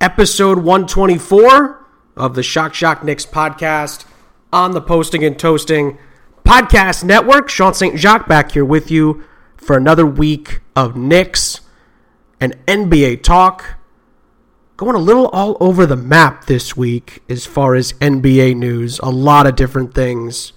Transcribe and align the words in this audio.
Episode 0.00 0.58
124 0.58 1.84
of 2.16 2.36
the 2.36 2.42
Shock 2.44 2.72
Shock 2.72 3.02
Knicks 3.02 3.26
podcast 3.26 4.04
on 4.52 4.70
the 4.70 4.80
Posting 4.80 5.24
and 5.24 5.36
Toasting 5.36 5.98
Podcast 6.44 7.02
Network. 7.02 7.48
Sean 7.48 7.74
St. 7.74 7.98
Jacques 7.98 8.28
back 8.28 8.52
here 8.52 8.64
with 8.64 8.92
you 8.92 9.24
for 9.56 9.76
another 9.76 10.06
week 10.06 10.60
of 10.76 10.96
Knicks 10.96 11.62
and 12.40 12.56
NBA 12.66 13.24
talk. 13.24 13.76
Going 14.76 14.94
a 14.94 15.00
little 15.00 15.26
all 15.30 15.56
over 15.58 15.84
the 15.84 15.96
map 15.96 16.44
this 16.44 16.76
week 16.76 17.24
as 17.28 17.44
far 17.44 17.74
as 17.74 17.92
NBA 17.94 18.54
news. 18.54 19.00
A 19.00 19.10
lot 19.10 19.48
of 19.48 19.56
different 19.56 19.94
things 19.94 20.52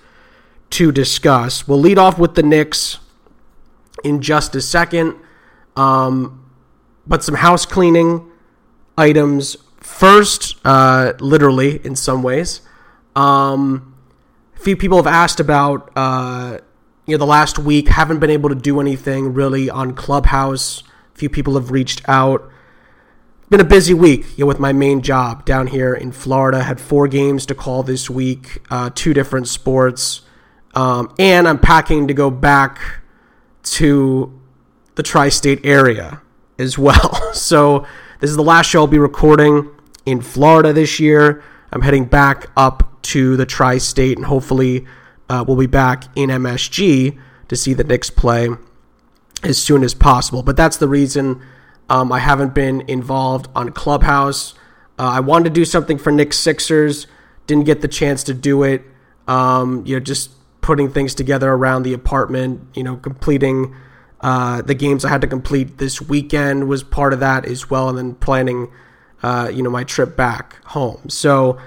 to 0.69 0.91
discuss. 0.91 1.67
We'll 1.67 1.79
lead 1.79 1.97
off 1.97 2.19
with 2.19 2.35
the 2.35 2.43
Knicks 2.43 2.99
in 4.03 4.21
just 4.21 4.55
a 4.55 4.61
second. 4.61 5.15
Um, 5.75 6.45
but 7.07 7.23
some 7.23 7.35
house 7.35 7.65
cleaning 7.65 8.30
items 8.97 9.57
first, 9.79 10.55
uh, 10.65 11.13
literally 11.19 11.79
in 11.85 11.95
some 11.95 12.23
ways. 12.23 12.61
Um, 13.15 13.95
a 14.55 14.59
few 14.59 14.77
people 14.77 14.97
have 14.97 15.07
asked 15.07 15.39
about 15.39 15.91
uh, 15.95 16.59
you 17.05 17.13
know 17.13 17.17
the 17.17 17.25
last 17.25 17.59
week. 17.59 17.87
Haven't 17.89 18.19
been 18.19 18.29
able 18.29 18.49
to 18.49 18.55
do 18.55 18.79
anything 18.79 19.33
really 19.33 19.69
on 19.69 19.93
Clubhouse. 19.93 20.83
A 21.13 21.17
few 21.17 21.29
people 21.29 21.55
have 21.55 21.71
reached 21.71 22.01
out. 22.07 22.49
Been 23.49 23.59
a 23.59 23.65
busy 23.65 23.93
week 23.93 24.37
you 24.37 24.43
know, 24.43 24.47
with 24.47 24.59
my 24.59 24.71
main 24.71 25.01
job 25.01 25.43
down 25.45 25.67
here 25.67 25.93
in 25.93 26.11
Florida. 26.13 26.63
Had 26.63 26.79
four 26.79 27.07
games 27.07 27.45
to 27.47 27.55
call 27.55 27.83
this 27.83 28.09
week, 28.09 28.61
uh, 28.69 28.91
two 28.95 29.13
different 29.13 29.47
sports, 29.49 30.21
um, 30.73 31.13
and 31.19 31.47
I'm 31.47 31.59
packing 31.59 32.07
to 32.07 32.13
go 32.13 32.29
back 32.29 33.01
to 33.63 34.39
the 34.95 35.03
tri-state 35.03 35.65
area 35.65 36.21
as 36.57 36.77
well. 36.77 37.29
So 37.33 37.85
this 38.21 38.29
is 38.29 38.35
the 38.35 38.43
last 38.43 38.69
show 38.69 38.81
I'll 38.81 38.87
be 38.87 38.99
recording 38.99 39.67
in 40.05 40.21
Florida 40.21 40.71
this 40.71 40.99
year. 40.99 41.43
I'm 41.71 41.81
heading 41.81 42.05
back 42.05 42.51
up 42.55 43.01
to 43.03 43.35
the 43.35 43.47
tri 43.47 43.79
state 43.79 44.15
and 44.15 44.27
hopefully 44.27 44.85
uh, 45.27 45.43
we'll 45.47 45.57
be 45.57 45.65
back 45.65 46.03
in 46.15 46.29
MSG 46.29 47.17
to 47.47 47.55
see 47.55 47.73
the 47.73 47.83
Knicks 47.83 48.11
play 48.11 48.49
as 49.41 49.59
soon 49.59 49.83
as 49.83 49.95
possible. 49.95 50.43
But 50.43 50.55
that's 50.55 50.77
the 50.77 50.87
reason 50.87 51.41
um, 51.89 52.11
I 52.11 52.19
haven't 52.19 52.53
been 52.53 52.81
involved 52.81 53.47
on 53.55 53.71
Clubhouse. 53.71 54.53
Uh, 54.99 55.09
I 55.13 55.19
wanted 55.19 55.45
to 55.45 55.49
do 55.49 55.65
something 55.65 55.97
for 55.97 56.11
Knicks 56.11 56.37
Sixers, 56.37 57.07
didn't 57.47 57.65
get 57.65 57.81
the 57.81 57.87
chance 57.87 58.23
to 58.25 58.35
do 58.35 58.61
it. 58.61 58.83
Um, 59.27 59.83
you 59.87 59.95
know, 59.95 59.99
just 59.99 60.29
putting 60.61 60.91
things 60.91 61.15
together 61.15 61.51
around 61.51 61.83
the 61.83 61.93
apartment, 61.93 62.61
you 62.75 62.83
know, 62.83 62.97
completing 62.97 63.75
uh, 64.21 64.61
the 64.61 64.75
games 64.75 65.03
I 65.03 65.09
had 65.09 65.21
to 65.21 65.27
complete 65.27 65.79
this 65.79 65.99
weekend 66.01 66.67
was 66.67 66.83
part 66.83 67.11
of 67.11 67.19
that 67.21 67.45
as 67.45 67.69
well, 67.69 67.89
and 67.89 67.97
then 67.97 68.13
planning, 68.13 68.71
uh, 69.23 69.51
you 69.51 69.63
know, 69.63 69.69
my 69.69 69.83
trip 69.83 70.15
back 70.15 70.63
home. 70.65 71.09
So 71.09 71.57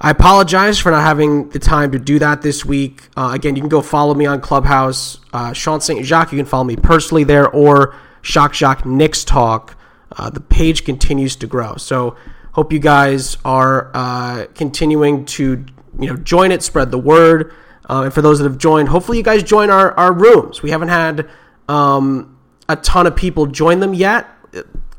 I 0.00 0.10
apologize 0.10 0.78
for 0.80 0.90
not 0.90 1.02
having 1.02 1.50
the 1.50 1.60
time 1.60 1.92
to 1.92 2.00
do 2.00 2.18
that 2.18 2.42
this 2.42 2.64
week. 2.64 3.08
Uh, 3.16 3.30
again, 3.32 3.54
you 3.54 3.62
can 3.62 3.68
go 3.68 3.80
follow 3.80 4.14
me 4.14 4.26
on 4.26 4.40
Clubhouse, 4.40 5.18
uh, 5.32 5.52
Sean 5.52 5.80
St. 5.80 6.04
Jacques. 6.04 6.32
You 6.32 6.38
can 6.38 6.46
follow 6.46 6.64
me 6.64 6.74
personally 6.74 7.22
there, 7.22 7.48
or 7.48 7.94
Shock 8.22 8.54
Shock 8.54 8.84
Knicks 8.84 9.24
Talk. 9.24 9.76
Uh, 10.16 10.30
the 10.30 10.40
page 10.40 10.84
continues 10.84 11.36
to 11.36 11.46
grow, 11.46 11.76
so 11.76 12.16
hope 12.52 12.72
you 12.72 12.80
guys 12.80 13.36
are 13.44 13.92
uh, 13.94 14.46
continuing 14.56 15.24
to 15.26 15.64
you 16.00 16.08
know 16.08 16.16
join 16.16 16.50
it, 16.50 16.64
spread 16.64 16.90
the 16.90 16.98
word. 16.98 17.54
and 17.88 18.12
for 18.12 18.20
those 18.20 18.40
that 18.40 18.44
have 18.46 18.58
joined, 18.58 18.88
hopefully 18.88 19.18
you 19.18 19.22
guys 19.22 19.44
join 19.44 19.70
our, 19.70 19.92
our 19.92 20.12
rooms. 20.12 20.60
We 20.60 20.70
haven't 20.70 20.88
had 20.88 21.28
um, 21.70 22.36
a 22.68 22.74
ton 22.74 23.06
of 23.06 23.14
people 23.14 23.46
join 23.46 23.78
them 23.78 23.94
yet. 23.94 24.26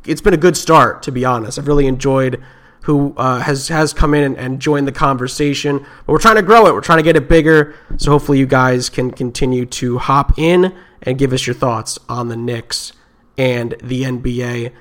It's 0.06 0.22
been 0.22 0.34
a 0.34 0.38
good 0.38 0.56
start, 0.56 1.04
to 1.04 1.12
be 1.12 1.26
honest. 1.26 1.60
I've 1.60 1.68
really 1.68 1.86
enjoyed 1.86 2.42
who 2.84 3.14
uh, 3.18 3.40
has 3.42 3.68
has 3.68 3.94
come 3.94 4.14
in 4.16 4.24
and, 4.24 4.38
and, 4.38 4.60
joined 4.60 4.88
the 4.88 4.92
conversation. 4.92 5.80
But 5.80 6.14
we're 6.14 6.18
trying 6.18 6.38
to 6.38 6.42
grow 6.42 6.66
it. 6.66 6.74
We're 6.74 6.82
trying 6.82 6.98
to 6.98 7.04
get 7.04 7.16
it 7.16 7.30
bigger. 7.30 7.76
So 7.98 8.10
hopefully 8.10 8.40
you 8.40 8.48
guys 8.48 8.90
can 8.90 9.12
continue 9.12 9.68
to 9.68 10.00
hop 10.00 10.40
in 10.40 10.74
and 11.04 11.20
give 11.20 11.32
us 11.32 11.46
your 11.46 11.54
thoughts 11.54 12.00
on 12.10 12.30
the 12.30 12.36
Knicks 12.36 12.94
and 13.38 13.76
the 13.84 14.04
NBA 14.04 14.72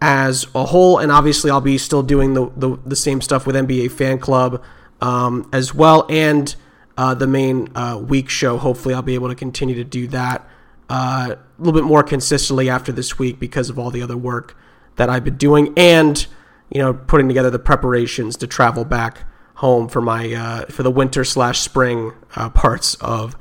as 0.00 0.46
a 0.54 0.66
whole. 0.66 0.98
And 0.98 1.12
obviously 1.12 1.50
I'll 1.50 1.60
be 1.60 1.76
still 1.76 2.02
doing 2.02 2.32
the 2.32 2.50
the, 2.56 2.78
the 2.86 2.96
same 2.96 3.20
stuff 3.20 3.46
with 3.46 3.56
NBA 3.56 3.90
Fan 3.90 4.20
Club 4.20 4.62
um, 5.02 5.46
as 5.52 5.74
well 5.74 6.06
and 6.08 6.54
uh, 6.96 7.12
the 7.12 7.26
main 7.26 7.76
uh, 7.76 7.98
week 7.98 8.30
show. 8.30 8.56
Hopefully 8.56 8.94
I'll 8.94 9.02
be 9.02 9.14
able 9.14 9.28
to 9.28 9.34
continue 9.34 9.74
to 9.74 9.84
do 9.84 10.06
that 10.08 10.48
uh, 10.90 11.36
a 11.36 11.62
little 11.62 11.80
bit 11.80 11.86
more 11.86 12.02
consistently 12.02 12.68
after 12.68 12.90
this 12.90 13.16
week 13.16 13.38
because 13.38 13.70
of 13.70 13.78
all 13.78 13.90
the 13.90 14.02
other 14.02 14.16
work 14.16 14.56
that 14.96 15.08
I've 15.08 15.22
been 15.24 15.36
doing 15.36 15.72
and 15.76 16.26
you 16.68 16.80
know 16.80 16.92
putting 16.92 17.28
together 17.28 17.48
the 17.48 17.60
preparations 17.60 18.36
to 18.38 18.48
travel 18.48 18.84
back 18.84 19.24
home 19.54 19.88
for 19.88 20.00
my 20.00 20.32
uh, 20.34 20.64
for 20.66 20.82
the 20.82 20.90
winter 20.90 21.22
slash 21.22 21.60
spring 21.60 22.12
uh, 22.34 22.50
parts 22.50 22.96
of 22.96 23.36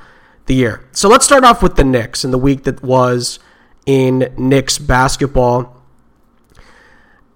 the 0.45 0.53
year. 0.53 0.87
So 0.91 1.09
let's 1.09 1.25
start 1.25 1.43
off 1.43 1.63
with 1.63 1.75
the 1.75 1.83
Knicks 1.83 2.23
and 2.23 2.31
the 2.31 2.37
week 2.37 2.65
that 2.65 2.83
was 2.83 3.39
in 3.87 4.31
Knicks 4.37 4.77
basketball. 4.77 5.75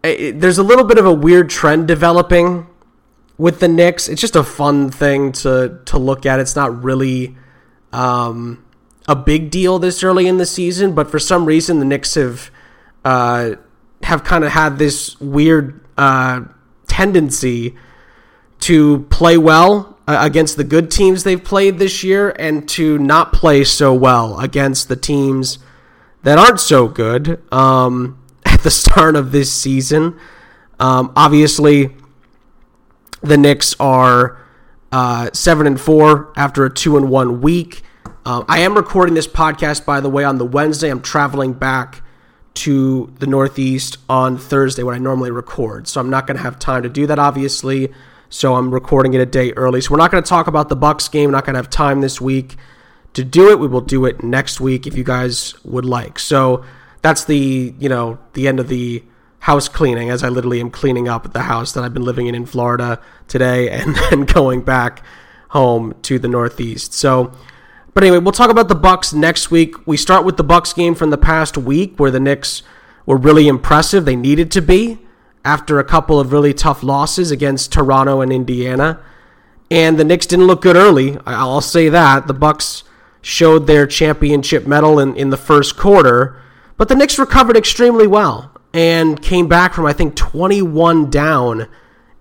There's 0.04 0.60
a 0.60 0.64
little 0.64 0.84
bit 0.84 1.00
of 1.00 1.06
a 1.08 1.14
weird 1.14 1.50
trend 1.50 1.88
developing 1.88 2.68
with 3.38 3.60
the 3.60 3.68
Knicks. 3.68 4.08
It's 4.08 4.22
just 4.22 4.36
a 4.36 4.44
fun 4.44 4.92
thing 4.92 5.32
to 5.32 5.80
to 5.86 5.98
look 5.98 6.28
at. 6.28 6.40
It's 6.40 6.56
not 6.56 6.84
really 6.84 7.36
um, 7.92 8.64
a 9.08 9.16
big 9.16 9.50
deal 9.52 9.80
this 9.80 10.04
early 10.04 10.28
in 10.28 10.38
the 10.38 10.46
season, 10.46 10.94
but 10.94 11.10
for 11.10 11.20
some 11.20 11.46
reason 11.46 11.80
the 11.80 11.86
Knicks 11.86 12.16
have 12.16 12.52
uh, 13.04 13.56
have 14.04 14.24
kind 14.24 14.44
of 14.44 14.52
had 14.52 14.78
this 14.78 15.20
weird 15.20 15.84
uh, 15.98 16.42
tendency 16.88 17.76
to 18.60 19.00
play 19.10 19.38
well 19.38 19.98
uh, 20.08 20.18
against 20.22 20.58
the 20.58 20.64
good 20.64 20.90
teams 20.90 21.24
they've 21.24 21.44
played 21.44 21.80
this 21.80 22.04
year 22.04 22.34
and 22.40 22.68
to 22.70 22.98
not 22.98 23.34
play 23.34 23.64
so 23.64 23.94
well 23.94 24.40
against 24.40 24.88
the 24.88 24.96
teams 24.96 25.60
that 26.24 26.38
aren't 26.38 26.60
so 26.60 26.88
good 26.88 27.42
um, 27.54 28.18
at 28.46 28.62
the 28.64 28.72
start 28.72 29.16
of 29.16 29.32
this 29.32 29.52
season. 29.52 30.18
Um, 30.80 31.14
obviously, 31.16 31.92
the 33.22 33.38
Knicks 33.38 33.76
are 33.80 34.40
uh, 34.92 35.30
seven 35.34 35.68
and 35.68 35.80
four 35.80 36.34
after 36.36 36.66
a 36.66 36.74
two 36.74 36.98
and 36.98 37.10
one 37.10 37.42
week. 37.42 37.83
Uh, 38.26 38.44
I 38.48 38.60
am 38.60 38.76
recording 38.76 39.16
this 39.16 39.28
podcast, 39.28 39.86
by 39.86 40.00
the 40.00 40.10
way, 40.10 40.24
on 40.24 40.38
the 40.38 40.46
Wednesday. 40.46 40.90
I'm 40.90 41.02
traveling 41.02 41.52
back 41.52 42.02
to 42.54 43.12
the 43.20 43.28
Northeast 43.28 43.98
on 44.08 44.38
Thursday 44.38 44.82
when 44.82 44.96
I 44.96 44.98
normally 44.98 45.30
record. 45.30 45.90
So 45.90 46.00
I'm 46.00 46.10
not 46.10 46.26
going 46.26 46.38
to 46.38 46.44
have 46.44 46.58
time 46.58 46.84
to 46.84 46.90
do 46.90 47.06
that, 47.08 47.20
obviously. 47.20 47.92
So 48.30 48.56
I'm 48.56 48.74
recording 48.74 49.14
it 49.14 49.20
a 49.20 49.26
day 49.26 49.52
early. 49.54 49.82
So 49.82 49.92
we're 49.92 49.98
not 49.98 50.10
going 50.10 50.24
to 50.24 50.30
talk 50.30 50.48
about 50.48 50.70
the 50.70 50.76
Bucks 50.78 51.10
game. 51.10 51.30
We're 51.30 51.34
not 51.34 51.46
going 51.46 51.56
to 51.56 51.60
have 51.60 51.70
time 51.70 52.00
this 52.00 52.22
week 52.22 52.56
to 53.12 53.26
do 53.26 53.52
it. 53.52 53.60
We 53.60 53.68
will 53.68 53.82
do 53.82 54.06
it 54.06 54.24
next 54.24 54.62
week 54.62 54.88
if 54.88 54.96
you 54.96 55.04
guys 55.04 55.54
would 55.66 55.86
like. 55.86 56.18
So 56.18 56.64
that's 57.02 57.26
the 57.26 57.76
you 57.78 57.90
know 57.90 58.20
the 58.34 58.48
end 58.48 58.62
of 58.62 58.70
the 58.70 59.04
house 59.40 59.68
cleaning 59.68 60.10
as 60.10 60.24
I 60.24 60.30
literally 60.30 60.62
am 60.62 60.72
cleaning 60.72 61.10
up 61.10 61.34
the 61.34 61.42
house 61.42 61.74
that 61.74 61.84
I've 61.84 61.94
been 61.94 62.06
living 62.06 62.28
in 62.28 62.36
in 62.36 62.46
Florida 62.46 63.02
today 63.28 63.70
and 63.78 63.96
then 63.96 64.24
going 64.24 64.62
back 64.62 65.04
home 65.50 65.94
to 66.04 66.18
the 66.18 66.30
Northeast. 66.30 66.94
So 66.94 67.34
but 67.94 68.04
anyway, 68.04 68.20
we'll 68.20 68.32
talk 68.32 68.50
about 68.50 68.68
the 68.68 68.76
Bucks 68.76 69.14
next 69.14 69.52
week. 69.52 69.86
We 69.86 69.98
start 69.98 70.26
with 70.26 70.38
the 70.38 70.44
Bucks 70.44 70.74
game 70.74 70.96
from 70.96 71.10
the 71.10 71.18
past 71.18 71.58
week 71.58 72.00
where 72.00 72.12
the 72.12 72.20
Knicks 72.20 72.64
were 73.06 73.18
really 73.18 73.48
impressive. 73.48 74.06
They 74.06 74.16
needed 74.16 74.52
to 74.52 74.62
be 74.62 75.00
after 75.46 75.80
a 75.80 75.84
couple 75.84 76.20
of 76.20 76.32
really 76.32 76.54
tough 76.54 76.84
losses 76.84 77.32
against 77.32 77.72
Toronto 77.72 78.22
and 78.22 78.32
Indiana. 78.32 79.00
And 79.70 79.98
the 80.00 80.04
Knicks 80.04 80.26
didn't 80.26 80.48
look 80.48 80.62
good 80.62 80.76
early. 80.76 81.18
I'll 81.26 81.62
say 81.62 81.90
that. 81.90 82.28
The 82.28 82.34
Bucks 82.34 82.84
showed 83.22 83.68
their 83.68 83.88
championship 83.88 84.68
mettle 84.68 85.00
in, 85.00 85.16
in 85.16 85.30
the 85.30 85.38
first 85.38 85.78
quarter, 85.78 86.40
but 86.78 86.90
the 86.90 86.96
Knicks 86.96 87.18
recovered 87.18 87.58
extremely 87.58 88.06
well 88.06 88.52
and 88.74 89.22
came 89.22 89.48
back 89.48 89.74
from 89.74 89.86
I 89.86 89.94
think 89.94 90.16
21 90.16 91.10
down 91.10 91.68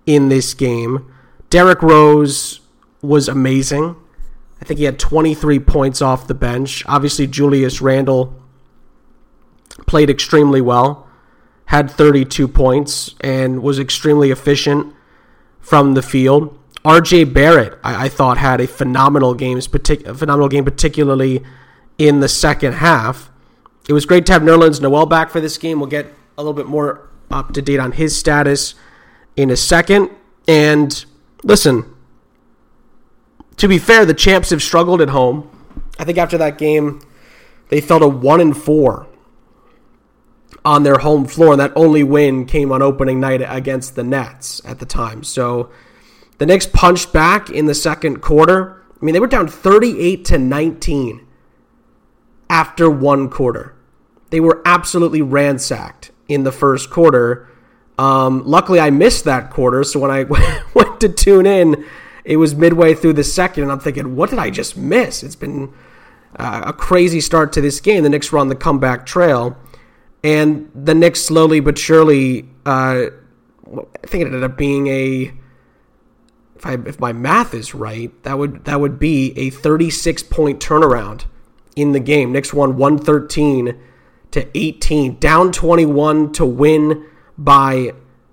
in 0.06 0.28
this 0.28 0.54
game. 0.54 1.12
Derrick 1.50 1.82
Rose 1.82 2.60
was 3.00 3.28
amazing. 3.28 3.96
I 4.62 4.64
think 4.64 4.78
he 4.78 4.84
had 4.84 5.00
23 5.00 5.58
points 5.58 6.00
off 6.00 6.28
the 6.28 6.34
bench. 6.34 6.84
Obviously, 6.86 7.26
Julius 7.26 7.82
Randle 7.82 8.32
played 9.88 10.08
extremely 10.08 10.60
well, 10.60 11.08
had 11.66 11.90
32 11.90 12.46
points, 12.46 13.16
and 13.20 13.60
was 13.60 13.80
extremely 13.80 14.30
efficient 14.30 14.94
from 15.58 15.94
the 15.94 16.02
field. 16.02 16.56
RJ 16.84 17.34
Barrett, 17.34 17.76
I, 17.82 18.04
I 18.04 18.08
thought, 18.08 18.38
had 18.38 18.60
a 18.60 18.68
phenomenal 18.68 19.34
game, 19.34 19.58
partic- 19.58 20.16
phenomenal 20.16 20.48
game, 20.48 20.64
particularly 20.64 21.42
in 21.98 22.20
the 22.20 22.28
second 22.28 22.74
half. 22.74 23.32
It 23.88 23.94
was 23.94 24.06
great 24.06 24.26
to 24.26 24.32
have 24.32 24.42
Nerlens 24.42 24.80
Noel 24.80 25.06
back 25.06 25.30
for 25.30 25.40
this 25.40 25.58
game. 25.58 25.80
We'll 25.80 25.90
get 25.90 26.06
a 26.38 26.42
little 26.42 26.54
bit 26.54 26.66
more 26.66 27.10
up 27.32 27.52
to 27.54 27.62
date 27.62 27.80
on 27.80 27.92
his 27.92 28.16
status 28.16 28.76
in 29.34 29.50
a 29.50 29.56
second. 29.56 30.10
And 30.46 31.04
listen, 31.42 31.91
to 33.62 33.68
be 33.68 33.78
fair, 33.78 34.04
the 34.04 34.12
champs 34.12 34.50
have 34.50 34.60
struggled 34.60 35.00
at 35.00 35.10
home. 35.10 35.48
I 35.96 36.02
think 36.02 36.18
after 36.18 36.36
that 36.36 36.58
game, 36.58 37.00
they 37.68 37.80
fell 37.80 38.00
to 38.00 38.08
one 38.08 38.40
and 38.40 38.56
four 38.56 39.06
on 40.64 40.82
their 40.82 40.98
home 40.98 41.26
floor, 41.26 41.52
and 41.52 41.60
that 41.60 41.72
only 41.76 42.02
win 42.02 42.44
came 42.44 42.72
on 42.72 42.82
opening 42.82 43.20
night 43.20 43.40
against 43.46 43.94
the 43.94 44.02
Nets 44.02 44.60
at 44.64 44.80
the 44.80 44.84
time. 44.84 45.22
So 45.22 45.70
the 46.38 46.46
Knicks 46.46 46.66
punched 46.66 47.12
back 47.12 47.50
in 47.50 47.66
the 47.66 47.74
second 47.76 48.20
quarter. 48.20 48.82
I 49.00 49.04
mean, 49.04 49.12
they 49.12 49.20
were 49.20 49.28
down 49.28 49.46
38 49.46 50.24
to 50.24 50.38
19 50.38 51.24
after 52.50 52.90
one 52.90 53.30
quarter. 53.30 53.76
They 54.30 54.40
were 54.40 54.60
absolutely 54.64 55.22
ransacked 55.22 56.10
in 56.26 56.42
the 56.42 56.50
first 56.50 56.90
quarter. 56.90 57.48
Um, 57.96 58.42
luckily, 58.44 58.80
I 58.80 58.90
missed 58.90 59.22
that 59.26 59.50
quarter, 59.50 59.84
so 59.84 60.00
when 60.00 60.10
I 60.10 60.24
went 60.74 61.00
to 61.02 61.08
tune 61.08 61.46
in, 61.46 61.84
it 62.24 62.36
was 62.36 62.54
midway 62.54 62.94
through 62.94 63.14
the 63.14 63.24
second, 63.24 63.64
and 63.64 63.72
I'm 63.72 63.80
thinking, 63.80 64.16
what 64.16 64.30
did 64.30 64.38
I 64.38 64.50
just 64.50 64.76
miss? 64.76 65.22
It's 65.22 65.36
been 65.36 65.72
uh, 66.36 66.62
a 66.66 66.72
crazy 66.72 67.20
start 67.20 67.52
to 67.54 67.60
this 67.60 67.80
game. 67.80 68.02
The 68.02 68.10
Knicks 68.10 68.30
were 68.30 68.38
on 68.38 68.48
the 68.48 68.54
comeback 68.54 69.06
trail, 69.06 69.56
and 70.22 70.70
the 70.74 70.94
Knicks 70.94 71.20
slowly 71.20 71.60
but 71.60 71.78
surely, 71.78 72.48
uh, 72.64 73.06
I 73.66 74.06
think 74.06 74.22
it 74.22 74.26
ended 74.26 74.44
up 74.44 74.56
being 74.56 74.86
a 74.88 75.32
if, 76.62 76.66
I, 76.66 76.74
if 76.86 77.00
my 77.00 77.12
math 77.12 77.54
is 77.54 77.74
right, 77.74 78.10
that 78.22 78.38
would 78.38 78.66
that 78.66 78.80
would 78.80 79.00
be 79.00 79.36
a 79.36 79.50
36 79.50 80.22
point 80.24 80.60
turnaround 80.60 81.24
in 81.74 81.90
the 81.90 82.00
game. 82.00 82.30
Knicks 82.30 82.54
won 82.54 82.76
113 82.76 83.76
to 84.30 84.58
18, 84.58 85.18
down 85.18 85.50
21 85.50 86.32
to 86.32 86.46
win 86.46 87.04
by 87.36 87.92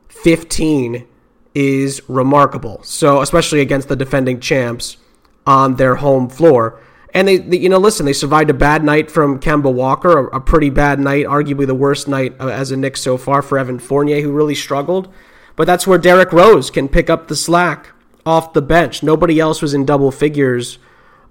15 0.10 1.08
is 1.56 2.02
remarkable. 2.08 2.82
So 2.84 3.22
especially 3.22 3.62
against 3.62 3.88
the 3.88 3.96
defending 3.96 4.40
champs 4.40 4.98
on 5.46 5.76
their 5.76 5.96
home 5.96 6.30
floor. 6.30 6.80
And 7.14 7.28
they, 7.28 7.38
they, 7.38 7.58
you 7.58 7.70
know, 7.70 7.80
listen, 7.80 8.06
they 8.06 8.14
survived 8.14 8.52
a 8.52 8.54
bad 8.54 8.84
night 8.84 9.10
from 9.10 9.40
Kemba 9.40 9.74
Walker, 9.74 10.28
a, 10.28 10.38
a 10.38 10.40
pretty 10.40 10.70
bad 10.70 11.00
night, 11.00 11.26
arguably 11.26 11.66
the 11.66 11.74
worst 11.74 12.08
night 12.08 12.36
uh, 12.40 12.48
as 12.48 12.72
a 12.72 12.78
Knick 12.78 12.98
so 12.98 13.18
far 13.18 13.42
for 13.42 13.58
Evan 13.58 13.80
Fournier, 13.80 14.22
who 14.22 14.32
really 14.32 14.54
struggled. 14.54 15.12
But 15.56 15.66
that's 15.66 15.88
where 15.88 15.98
Derrick 15.98 16.32
Rose 16.32 16.70
can 16.70 16.88
pick 16.88 17.10
up 17.10 17.28
the 17.28 17.36
slack 17.36 17.90
off 18.26 18.54
the 18.54 18.62
bench. 18.62 19.02
Nobody 19.02 19.40
else 19.40 19.62
was 19.62 19.74
in 19.74 19.86
double 19.86 20.12
figures 20.12 20.78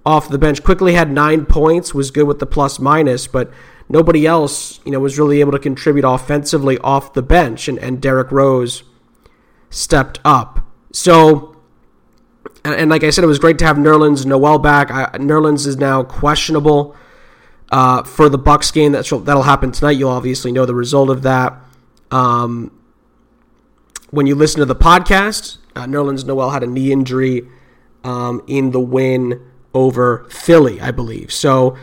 off 0.04 0.28
the 0.28 0.38
bench. 0.38 0.64
Quickley 0.64 0.94
had 0.94 1.12
nine 1.12 1.46
points, 1.46 1.94
was 1.94 2.10
good 2.10 2.26
with 2.26 2.40
the 2.40 2.46
plus 2.46 2.80
minus, 2.80 3.26
but 3.26 3.52
nobody 3.88 4.26
else, 4.26 4.80
you 4.84 4.90
know, 4.90 4.98
was 4.98 5.18
really 5.18 5.40
able 5.40 5.52
to 5.52 5.58
contribute 5.58 6.04
offensively 6.04 6.76
off 6.78 7.12
the 7.12 7.22
bench. 7.22 7.68
And, 7.68 7.78
and 7.78 8.02
Derrick 8.02 8.32
Rose 8.32 8.82
stepped 9.70 10.20
up. 10.24 10.60
So, 10.92 11.56
and, 12.64 12.74
and 12.74 12.90
like 12.90 13.04
I 13.04 13.10
said, 13.10 13.24
it 13.24 13.28
was 13.28 13.38
great 13.38 13.58
to 13.58 13.66
have 13.66 13.76
Nerlens 13.76 14.24
Noel 14.26 14.58
back. 14.58 14.90
I, 14.90 15.06
Nerlens 15.18 15.66
is 15.66 15.76
now 15.76 16.02
questionable 16.02 16.96
uh, 17.70 18.02
for 18.02 18.28
the 18.28 18.38
Bucks 18.38 18.70
game. 18.70 18.92
That's 18.92 19.10
that'll 19.10 19.42
happen 19.42 19.72
tonight. 19.72 19.92
You'll 19.92 20.10
obviously 20.10 20.52
know 20.52 20.66
the 20.66 20.74
result 20.74 21.10
of 21.10 21.22
that. 21.22 21.54
Um, 22.10 22.72
when 24.10 24.26
you 24.26 24.34
listen 24.34 24.60
to 24.60 24.66
the 24.66 24.76
podcast, 24.76 25.58
uh, 25.76 25.84
Nerlens 25.84 26.24
Noel 26.24 26.50
had 26.50 26.62
a 26.62 26.66
knee 26.66 26.92
injury 26.92 27.48
um, 28.04 28.42
in 28.46 28.70
the 28.70 28.80
win 28.80 29.44
over 29.74 30.26
Philly, 30.30 30.80
I 30.80 30.90
believe. 30.90 31.32
So 31.32 31.76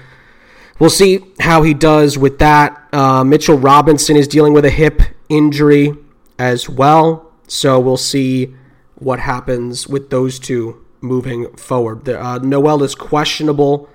we'll 0.80 0.90
see 0.90 1.24
how 1.40 1.62
he 1.62 1.74
does 1.74 2.18
with 2.18 2.40
that. 2.40 2.88
Uh, 2.92 3.24
Mitchell 3.24 3.58
Robinson 3.58 4.16
is 4.16 4.28
dealing 4.28 4.54
with 4.54 4.66
a 4.66 4.70
hip 4.70 5.02
injury 5.30 5.94
as 6.40 6.68
well. 6.68 7.32
So 7.48 7.80
we'll 7.80 7.98
see 7.98 8.56
what 8.96 9.20
happens 9.20 9.88
with 9.88 10.10
those 10.10 10.40
two 10.40 10.84
moving 11.02 11.56
forward. 11.58 12.06
The, 12.06 12.22
uh, 12.22 12.40
Noel 12.40 12.84
is 12.84 12.96
questionable, 12.96 13.90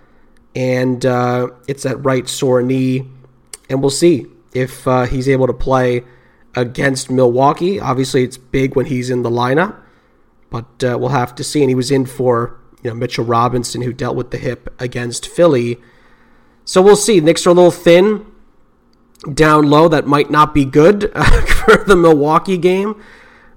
and 0.54 1.04
uh, 1.04 1.48
it's 1.66 1.84
at 1.84 2.04
right 2.04 2.28
sore 2.28 2.62
knee. 2.62 3.08
And 3.68 3.80
we'll 3.80 3.90
see 3.90 4.26
if 4.54 4.86
uh, 4.86 5.04
he's 5.04 5.28
able 5.28 5.46
to 5.46 5.52
play 5.52 6.04
against 6.54 7.10
Milwaukee. 7.10 7.80
Obviously, 7.80 8.24
it's 8.24 8.36
big 8.36 8.76
when 8.76 8.86
he's 8.86 9.10
in 9.10 9.22
the 9.22 9.30
lineup 9.30 9.80
but 10.50 10.84
uh, 10.84 10.98
we'll 10.98 11.10
have 11.10 11.34
to 11.36 11.44
see. 11.44 11.62
And 11.62 11.70
he 11.70 11.74
was 11.74 11.90
in 11.90 12.04
for 12.04 12.58
you 12.82 12.90
know 12.90 12.96
Mitchell 12.96 13.24
Robinson, 13.24 13.82
who 13.82 13.92
dealt 13.92 14.16
with 14.16 14.30
the 14.30 14.38
hip 14.38 14.74
against 14.78 15.26
Philly. 15.26 15.78
So 16.64 16.82
we'll 16.82 16.96
see. 16.96 17.20
Knicks 17.20 17.46
are 17.46 17.50
a 17.50 17.54
little 17.54 17.70
thin 17.70 18.26
down 19.32 19.70
low. 19.70 19.88
That 19.88 20.06
might 20.06 20.30
not 20.30 20.52
be 20.52 20.64
good 20.64 21.12
for 21.46 21.84
the 21.84 21.96
Milwaukee 21.96 22.58
game 22.58 23.02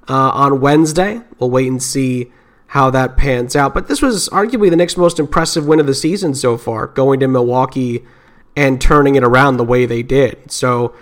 uh, 0.09 0.29
on 0.29 0.61
Wednesday. 0.61 1.21
We'll 1.39 1.49
wait 1.49 1.67
and 1.67 1.81
see 1.81 2.31
how 2.67 2.89
that 2.89 3.17
pans 3.17 3.55
out. 3.55 3.73
But 3.73 3.87
this 3.87 4.01
was 4.01 4.29
arguably 4.29 4.69
the 4.69 4.75
next 4.75 4.97
most 4.97 5.19
impressive 5.19 5.67
win 5.67 5.79
of 5.79 5.85
the 5.85 5.93
season 5.93 6.33
so 6.33 6.57
far, 6.57 6.87
going 6.87 7.19
to 7.19 7.27
Milwaukee 7.27 8.03
and 8.55 8.81
turning 8.81 9.15
it 9.15 9.23
around 9.23 9.57
the 9.57 9.63
way 9.63 9.85
they 9.85 10.03
did. 10.03 10.51
So 10.51 10.95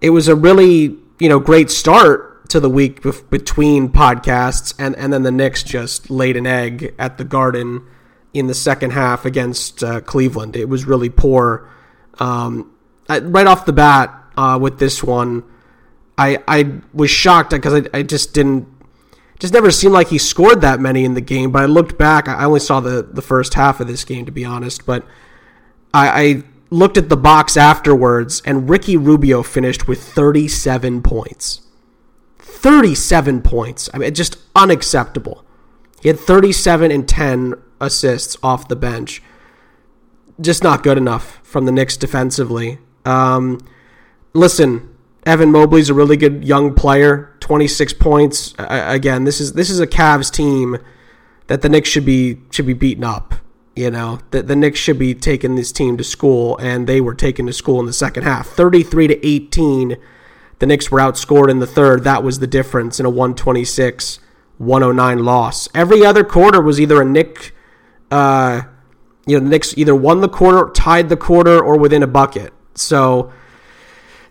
it 0.00 0.10
was 0.10 0.28
a 0.28 0.34
really 0.34 0.96
you 1.18 1.28
know 1.28 1.38
great 1.38 1.70
start 1.70 2.48
to 2.50 2.60
the 2.60 2.70
week 2.70 3.02
between 3.28 3.90
podcasts, 3.90 4.74
and, 4.78 4.96
and 4.96 5.12
then 5.12 5.22
the 5.22 5.30
Knicks 5.30 5.62
just 5.62 6.08
laid 6.08 6.36
an 6.36 6.46
egg 6.46 6.94
at 6.98 7.18
the 7.18 7.24
Garden 7.24 7.86
in 8.32 8.46
the 8.46 8.54
second 8.54 8.92
half 8.92 9.24
against 9.24 9.82
uh, 9.84 10.00
Cleveland. 10.00 10.56
It 10.56 10.68
was 10.68 10.86
really 10.86 11.10
poor. 11.10 11.68
Um, 12.18 12.74
right 13.08 13.46
off 13.46 13.66
the 13.66 13.72
bat 13.72 14.14
uh, 14.36 14.58
with 14.60 14.78
this 14.78 15.02
one, 15.02 15.44
I 16.18 16.38
I 16.46 16.80
was 16.92 17.10
shocked 17.10 17.50
because 17.50 17.74
I, 17.74 17.98
I 17.98 18.02
just 18.02 18.34
didn't 18.34 18.66
just 19.38 19.54
never 19.54 19.70
seemed 19.70 19.94
like 19.94 20.08
he 20.08 20.18
scored 20.18 20.60
that 20.62 20.80
many 20.80 21.04
in 21.04 21.14
the 21.14 21.20
game. 21.20 21.52
But 21.52 21.62
I 21.62 21.66
looked 21.66 21.96
back, 21.96 22.28
I 22.28 22.44
only 22.44 22.60
saw 22.60 22.80
the 22.80 23.02
the 23.02 23.22
first 23.22 23.54
half 23.54 23.80
of 23.80 23.86
this 23.86 24.04
game 24.04 24.26
to 24.26 24.32
be 24.32 24.44
honest, 24.44 24.84
but 24.84 25.06
I, 25.94 26.22
I 26.22 26.42
looked 26.70 26.98
at 26.98 27.08
the 27.08 27.16
box 27.16 27.56
afterwards, 27.56 28.42
and 28.44 28.68
Ricky 28.68 28.96
Rubio 28.96 29.42
finished 29.42 29.88
with 29.88 30.02
37 30.02 31.02
points. 31.02 31.62
37 32.38 33.42
points. 33.42 33.88
I 33.94 33.98
mean, 33.98 34.12
just 34.14 34.36
unacceptable. 34.54 35.44
He 36.00 36.08
had 36.08 36.18
37 36.18 36.90
and 36.90 37.08
10 37.08 37.54
assists 37.80 38.36
off 38.42 38.68
the 38.68 38.76
bench. 38.76 39.22
Just 40.40 40.62
not 40.62 40.82
good 40.82 40.98
enough 40.98 41.40
from 41.42 41.64
the 41.64 41.72
Knicks 41.72 41.96
defensively. 41.96 42.78
Um, 43.04 43.60
listen, 44.34 44.94
Evan 45.28 45.52
Mobley's 45.52 45.90
a 45.90 45.94
really 45.94 46.16
good 46.16 46.44
young 46.44 46.74
player. 46.74 47.34
26 47.40 47.92
points. 47.94 48.54
Again, 48.58 49.24
this 49.24 49.40
is 49.40 49.52
this 49.52 49.70
is 49.70 49.78
a 49.78 49.86
Cavs 49.86 50.32
team 50.32 50.78
that 51.46 51.62
the 51.62 51.68
Knicks 51.68 51.88
should 51.88 52.06
be 52.06 52.40
should 52.50 52.66
be 52.66 52.74
beaten 52.74 53.04
up. 53.04 53.34
You 53.76 53.90
know, 53.90 54.18
the, 54.32 54.42
the 54.42 54.56
Knicks 54.56 54.80
should 54.80 54.98
be 54.98 55.14
taking 55.14 55.54
this 55.54 55.70
team 55.70 55.96
to 55.98 56.04
school, 56.04 56.56
and 56.58 56.86
they 56.88 57.00
were 57.00 57.14
taken 57.14 57.46
to 57.46 57.52
school 57.52 57.78
in 57.78 57.86
the 57.86 57.92
second 57.92 58.24
half. 58.24 58.48
33 58.48 59.06
to 59.06 59.26
18 59.26 59.96
the 60.58 60.66
Knicks 60.66 60.90
were 60.90 60.98
outscored 60.98 61.50
in 61.50 61.60
the 61.60 61.66
third. 61.66 62.04
That 62.04 62.22
was 62.22 62.40
the 62.40 62.46
difference 62.46 62.98
in 62.98 63.06
a 63.06 63.10
126 63.10 64.18
109 64.58 65.24
loss. 65.24 65.68
Every 65.74 66.04
other 66.04 66.24
quarter 66.24 66.60
was 66.60 66.80
either 66.80 67.00
a 67.00 67.04
Nick, 67.04 67.54
uh, 68.10 68.62
you 69.26 69.38
know, 69.38 69.46
Knicks 69.46 69.76
either 69.78 69.94
won 69.94 70.20
the 70.20 70.28
quarter, 70.28 70.70
tied 70.72 71.08
the 71.08 71.16
quarter, 71.16 71.62
or 71.62 71.78
within 71.78 72.02
a 72.02 72.08
bucket. 72.08 72.52
So 72.74 73.32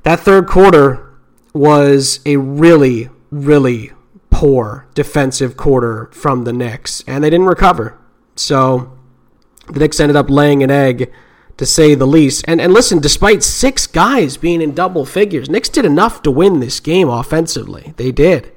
that 0.08 0.22
third 0.22 0.48
quarter 0.48 1.06
was 1.52 2.22
a 2.26 2.38
really, 2.38 3.10
really 3.30 3.92
poor 4.30 4.88
defensive 4.94 5.58
quarter 5.58 6.10
from 6.14 6.46
the 6.46 6.54
Knicks, 6.54 7.04
and 7.06 7.22
they 7.22 7.30
didn't 7.30 7.48
recover. 7.48 8.00
So 8.38 8.98
the 9.68 9.82
Knicks 9.82 10.00
ended 10.00 10.16
up 10.16 10.30
laying 10.30 10.64
an 10.64 10.72
egg 10.72 11.12
to 11.58 11.66
say 11.66 11.94
the 11.94 12.08
least. 12.08 12.46
And 12.48 12.62
and 12.62 12.74
listen, 12.74 13.00
despite 13.00 13.44
six 13.44 13.86
guys 13.86 14.38
being 14.38 14.62
in 14.62 14.74
double 14.74 15.06
figures, 15.06 15.50
Knicks 15.50 15.68
did 15.68 15.84
enough 15.84 16.22
to 16.22 16.32
win 16.32 16.62
this 16.62 16.80
game 16.80 17.10
offensively. 17.10 17.94
They 17.98 18.14
did. 18.14 18.54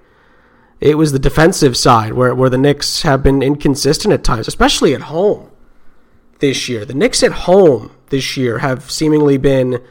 It 0.79 0.99
was 0.99 1.11
the 1.11 1.19
defensive 1.19 1.77
side 1.77 2.13
where, 2.13 2.33
where 2.33 2.49
the 2.49 2.59
Knicks 2.59 3.03
have 3.03 3.25
been 3.25 3.43
inconsistent 3.43 4.15
at 4.15 4.23
times, 4.23 4.47
especially 4.47 4.95
at 4.95 5.03
home 5.03 5.51
this 6.39 6.69
year. 6.69 6.85
The 6.85 6.95
Knicks 6.95 7.25
at 7.25 7.33
home 7.33 7.91
this 8.11 8.37
year 8.37 8.59
have 8.59 8.89
seemingly 8.89 9.37
been 9.37 9.83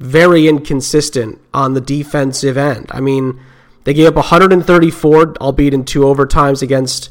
very 0.00 0.48
inconsistent 0.48 1.38
on 1.52 1.74
the 1.74 1.80
defensive 1.80 2.56
end. 2.56 2.86
I 2.90 3.00
mean, 3.00 3.38
they 3.84 3.94
gave 3.94 4.08
up 4.08 4.16
134, 4.16 5.36
albeit 5.40 5.74
in 5.74 5.84
two 5.84 6.00
overtimes 6.00 6.62
against 6.62 7.10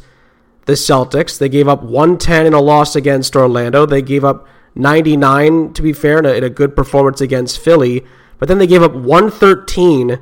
the 0.66 0.74
Celtics. 0.74 1.38
They 1.38 1.50
gave 1.50 1.68
up 1.68 1.84
110 1.84 2.48
in 2.48 2.54
a 2.54 2.60
loss 2.60 2.96
against 2.96 3.36
Orlando. 3.36 3.86
They 3.86 4.02
gave 4.02 4.26
up 4.26 4.48
99, 4.76 5.74
to 5.74 5.82
be 5.82 5.94
fair, 5.94 6.20
in 6.20 6.26
a, 6.26 6.32
in 6.34 6.44
a 6.44 6.50
good 6.50 6.76
performance 6.76 7.22
against 7.22 7.60
Philly. 7.60 8.04
But 8.40 8.48
then 8.48 8.58
they 8.58 8.68
gave 8.68 8.82
up 8.82 8.94
113 8.94 10.20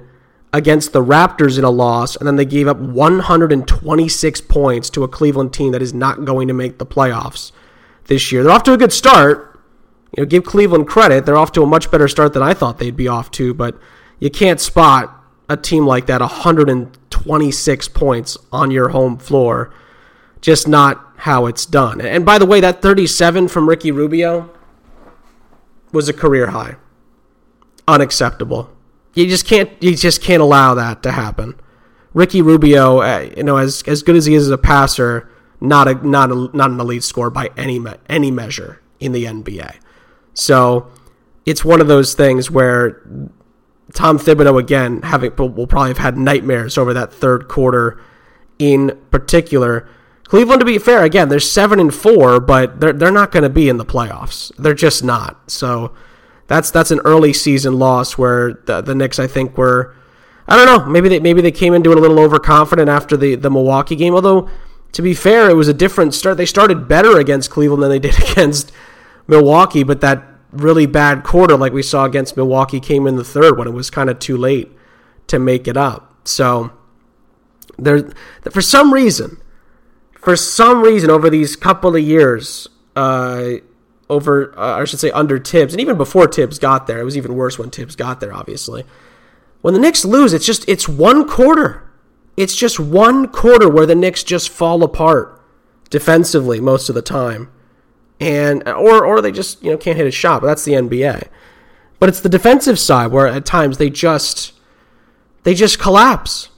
against 0.51 0.91
the 0.91 1.03
Raptors 1.03 1.57
in 1.57 1.63
a 1.63 1.69
loss, 1.69 2.15
and 2.17 2.27
then 2.27 2.35
they 2.35 2.45
gave 2.45 2.67
up 2.67 2.77
126 2.77 4.41
points 4.41 4.89
to 4.89 5.03
a 5.03 5.07
Cleveland 5.07 5.53
team 5.53 5.71
that 5.71 5.81
is 5.81 5.93
not 5.93 6.25
going 6.25 6.47
to 6.49 6.53
make 6.53 6.79
the 6.79 6.85
playoffs 6.85 7.51
this 8.05 8.31
year. 8.31 8.43
They're 8.43 8.51
off 8.51 8.63
to 8.63 8.73
a 8.73 8.77
good 8.77 8.93
start. 8.93 9.46
You 10.17 10.23
know, 10.23 10.27
give 10.27 10.43
Cleveland 10.43 10.87
credit. 10.87 11.25
They're 11.25 11.37
off 11.37 11.51
to 11.53 11.61
a 11.61 11.67
much 11.67 11.91
better 11.91 12.07
start 12.07 12.33
than 12.33 12.41
I 12.41 12.55
thought 12.55 12.79
they'd 12.79 12.97
be 12.97 13.07
off 13.07 13.29
to, 13.31 13.53
but 13.53 13.77
you 14.19 14.31
can't 14.31 14.59
spot 14.59 15.13
a 15.47 15.55
team 15.55 15.85
like 15.85 16.07
that 16.07 16.21
126 16.21 17.87
points 17.89 18.37
on 18.51 18.71
your 18.71 18.89
home 18.89 19.17
floor. 19.17 19.71
Just 20.41 20.67
not 20.67 21.13
how 21.17 21.45
it's 21.45 21.67
done. 21.67 22.01
And 22.01 22.25
by 22.25 22.39
the 22.39 22.47
way, 22.47 22.59
that 22.61 22.81
37 22.81 23.47
from 23.47 23.69
Ricky 23.69 23.91
Rubio 23.91 24.49
was 25.91 26.09
a 26.09 26.13
career 26.13 26.47
high. 26.47 26.77
Unacceptable. 27.87 28.71
You 29.13 29.27
just 29.27 29.45
can't 29.45 29.71
you 29.81 29.95
just 29.95 30.21
can't 30.21 30.41
allow 30.41 30.73
that 30.73 31.01
to 31.03 31.11
happen. 31.11 31.55
Ricky 32.13 32.41
Rubio, 32.41 32.99
uh, 33.01 33.29
you 33.35 33.43
know, 33.43 33.57
as 33.57 33.83
as 33.87 34.03
good 34.03 34.15
as 34.15 34.25
he 34.25 34.35
is 34.35 34.45
as 34.45 34.51
a 34.51 34.57
passer, 34.57 35.29
not 35.61 35.87
a 35.87 35.93
not 36.07 36.31
a 36.31 36.49
not 36.55 36.71
an 36.71 36.79
elite 36.79 37.03
scorer 37.03 37.29
by 37.29 37.49
any 37.55 37.83
any 38.09 38.31
measure 38.31 38.81
in 38.99 39.11
the 39.11 39.25
NBA. 39.25 39.77
So 40.37 40.91
it's 41.47 41.65
one 41.65 41.81
of 41.81 41.87
those 41.87 42.13
things 42.13 42.51
where 42.51 43.01
Tom 43.93 44.19
Thibodeau 44.19 44.59
again 44.59 45.01
having 45.01 45.35
will 45.35 45.65
probably 45.65 45.89
have 45.89 45.97
had 45.97 46.17
nightmares 46.17 46.77
over 46.77 46.93
that 46.93 47.11
third 47.11 47.47
quarter 47.47 47.99
in 48.59 48.97
particular. 49.09 49.89
Cleveland, 50.25 50.59
to 50.59 50.65
be 50.65 50.77
fair, 50.77 51.03
again 51.03 51.29
they're 51.29 51.39
seven 51.39 51.79
and 51.79 51.93
four, 51.93 52.39
but 52.39 52.79
they're 52.79 52.93
they're 52.93 53.11
not 53.11 53.31
going 53.31 53.43
to 53.43 53.49
be 53.49 53.67
in 53.67 53.77
the 53.77 53.85
playoffs. 53.85 54.55
They're 54.57 54.75
just 54.75 55.03
not. 55.03 55.49
So 55.49 55.95
that's 56.45 56.69
that's 56.69 56.91
an 56.91 56.99
early 57.03 57.33
season 57.33 57.79
loss 57.79 58.15
where 58.15 58.53
the, 58.65 58.81
the 58.81 58.93
Knicks 58.93 59.17
I 59.17 59.25
think 59.25 59.57
were 59.57 59.95
I 60.47 60.55
don't 60.55 60.67
know 60.67 60.85
maybe 60.85 61.09
they 61.09 61.19
maybe 61.19 61.41
they 61.41 61.51
came 61.51 61.73
into 61.73 61.91
it 61.91 61.97
a 61.97 62.01
little 62.01 62.19
overconfident 62.19 62.89
after 62.89 63.17
the 63.17 63.33
the 63.33 63.49
Milwaukee 63.49 63.95
game. 63.95 64.13
Although 64.13 64.49
to 64.91 65.01
be 65.01 65.15
fair, 65.15 65.49
it 65.49 65.55
was 65.55 65.67
a 65.67 65.73
different 65.73 66.13
start. 66.13 66.37
They 66.37 66.45
started 66.45 66.87
better 66.87 67.17
against 67.17 67.49
Cleveland 67.49 67.81
than 67.81 67.89
they 67.89 67.99
did 67.99 68.21
against 68.31 68.71
Milwaukee, 69.27 69.83
but 69.83 70.01
that 70.01 70.23
really 70.51 70.85
bad 70.85 71.23
quarter 71.23 71.57
like 71.57 71.73
we 71.73 71.83
saw 71.83 72.05
against 72.05 72.37
Milwaukee 72.37 72.79
came 72.79 73.05
in 73.05 73.15
the 73.15 73.23
third 73.23 73.57
when 73.57 73.67
it 73.67 73.71
was 73.71 73.89
kind 73.89 74.09
of 74.09 74.19
too 74.19 74.37
late 74.37 74.71
to 75.27 75.39
make 75.39 75.67
it 75.67 75.77
up. 75.77 76.15
So 76.27 76.71
there, 77.77 78.09
for 78.49 78.61
some 78.61 78.93
reason, 78.93 79.41
for 80.19 80.35
some 80.35 80.81
reason, 80.81 81.09
over 81.09 81.29
these 81.29 81.55
couple 81.55 81.95
of 81.95 82.01
years, 82.01 82.67
uh, 82.95 83.51
over 84.09 84.57
uh, 84.57 84.79
I 84.79 84.85
should 84.85 84.99
say 84.99 85.11
under 85.11 85.37
Thibs, 85.37 85.73
and 85.73 85.81
even 85.81 85.97
before 85.97 86.27
Thibs 86.27 86.59
got 86.59 86.87
there, 86.87 86.99
it 86.99 87.03
was 87.03 87.17
even 87.17 87.35
worse 87.35 87.59
when 87.59 87.69
Thibs 87.69 87.95
got 87.95 88.19
there. 88.19 88.33
Obviously, 88.33 88.83
when 89.61 89.73
the 89.73 89.79
Knicks 89.79 90.05
lose, 90.05 90.33
it's 90.33 90.45
just 90.45 90.67
it's 90.67 90.87
one 90.87 91.27
quarter. 91.27 91.83
It's 92.35 92.55
just 92.55 92.79
one 92.79 93.27
quarter 93.27 93.67
where 93.67 93.85
the 93.85 93.95
Knicks 93.95 94.23
just 94.23 94.49
fall 94.49 94.83
apart 94.83 95.41
defensively 95.89 96.59
most 96.59 96.89
of 96.89 96.95
the 96.95 97.01
time 97.01 97.49
and 98.19 98.67
or 98.67 99.05
or 99.05 99.21
they 99.21 99.31
just 99.31 99.63
you 99.63 99.71
know 99.71 99.77
can't 99.77 99.97
hit 99.97 100.07
a 100.07 100.11
shot. 100.11 100.41
But 100.41 100.47
that's 100.47 100.63
the 100.63 100.73
NBA. 100.73 101.27
But 101.99 102.09
it's 102.09 102.19
the 102.19 102.29
defensive 102.29 102.77
side 102.77 103.07
where 103.07 103.27
at 103.27 103.45
times 103.45 103.77
they 103.77 103.89
just 103.89 104.53
they 105.43 105.53
just 105.53 105.79
collapse, 105.79 106.49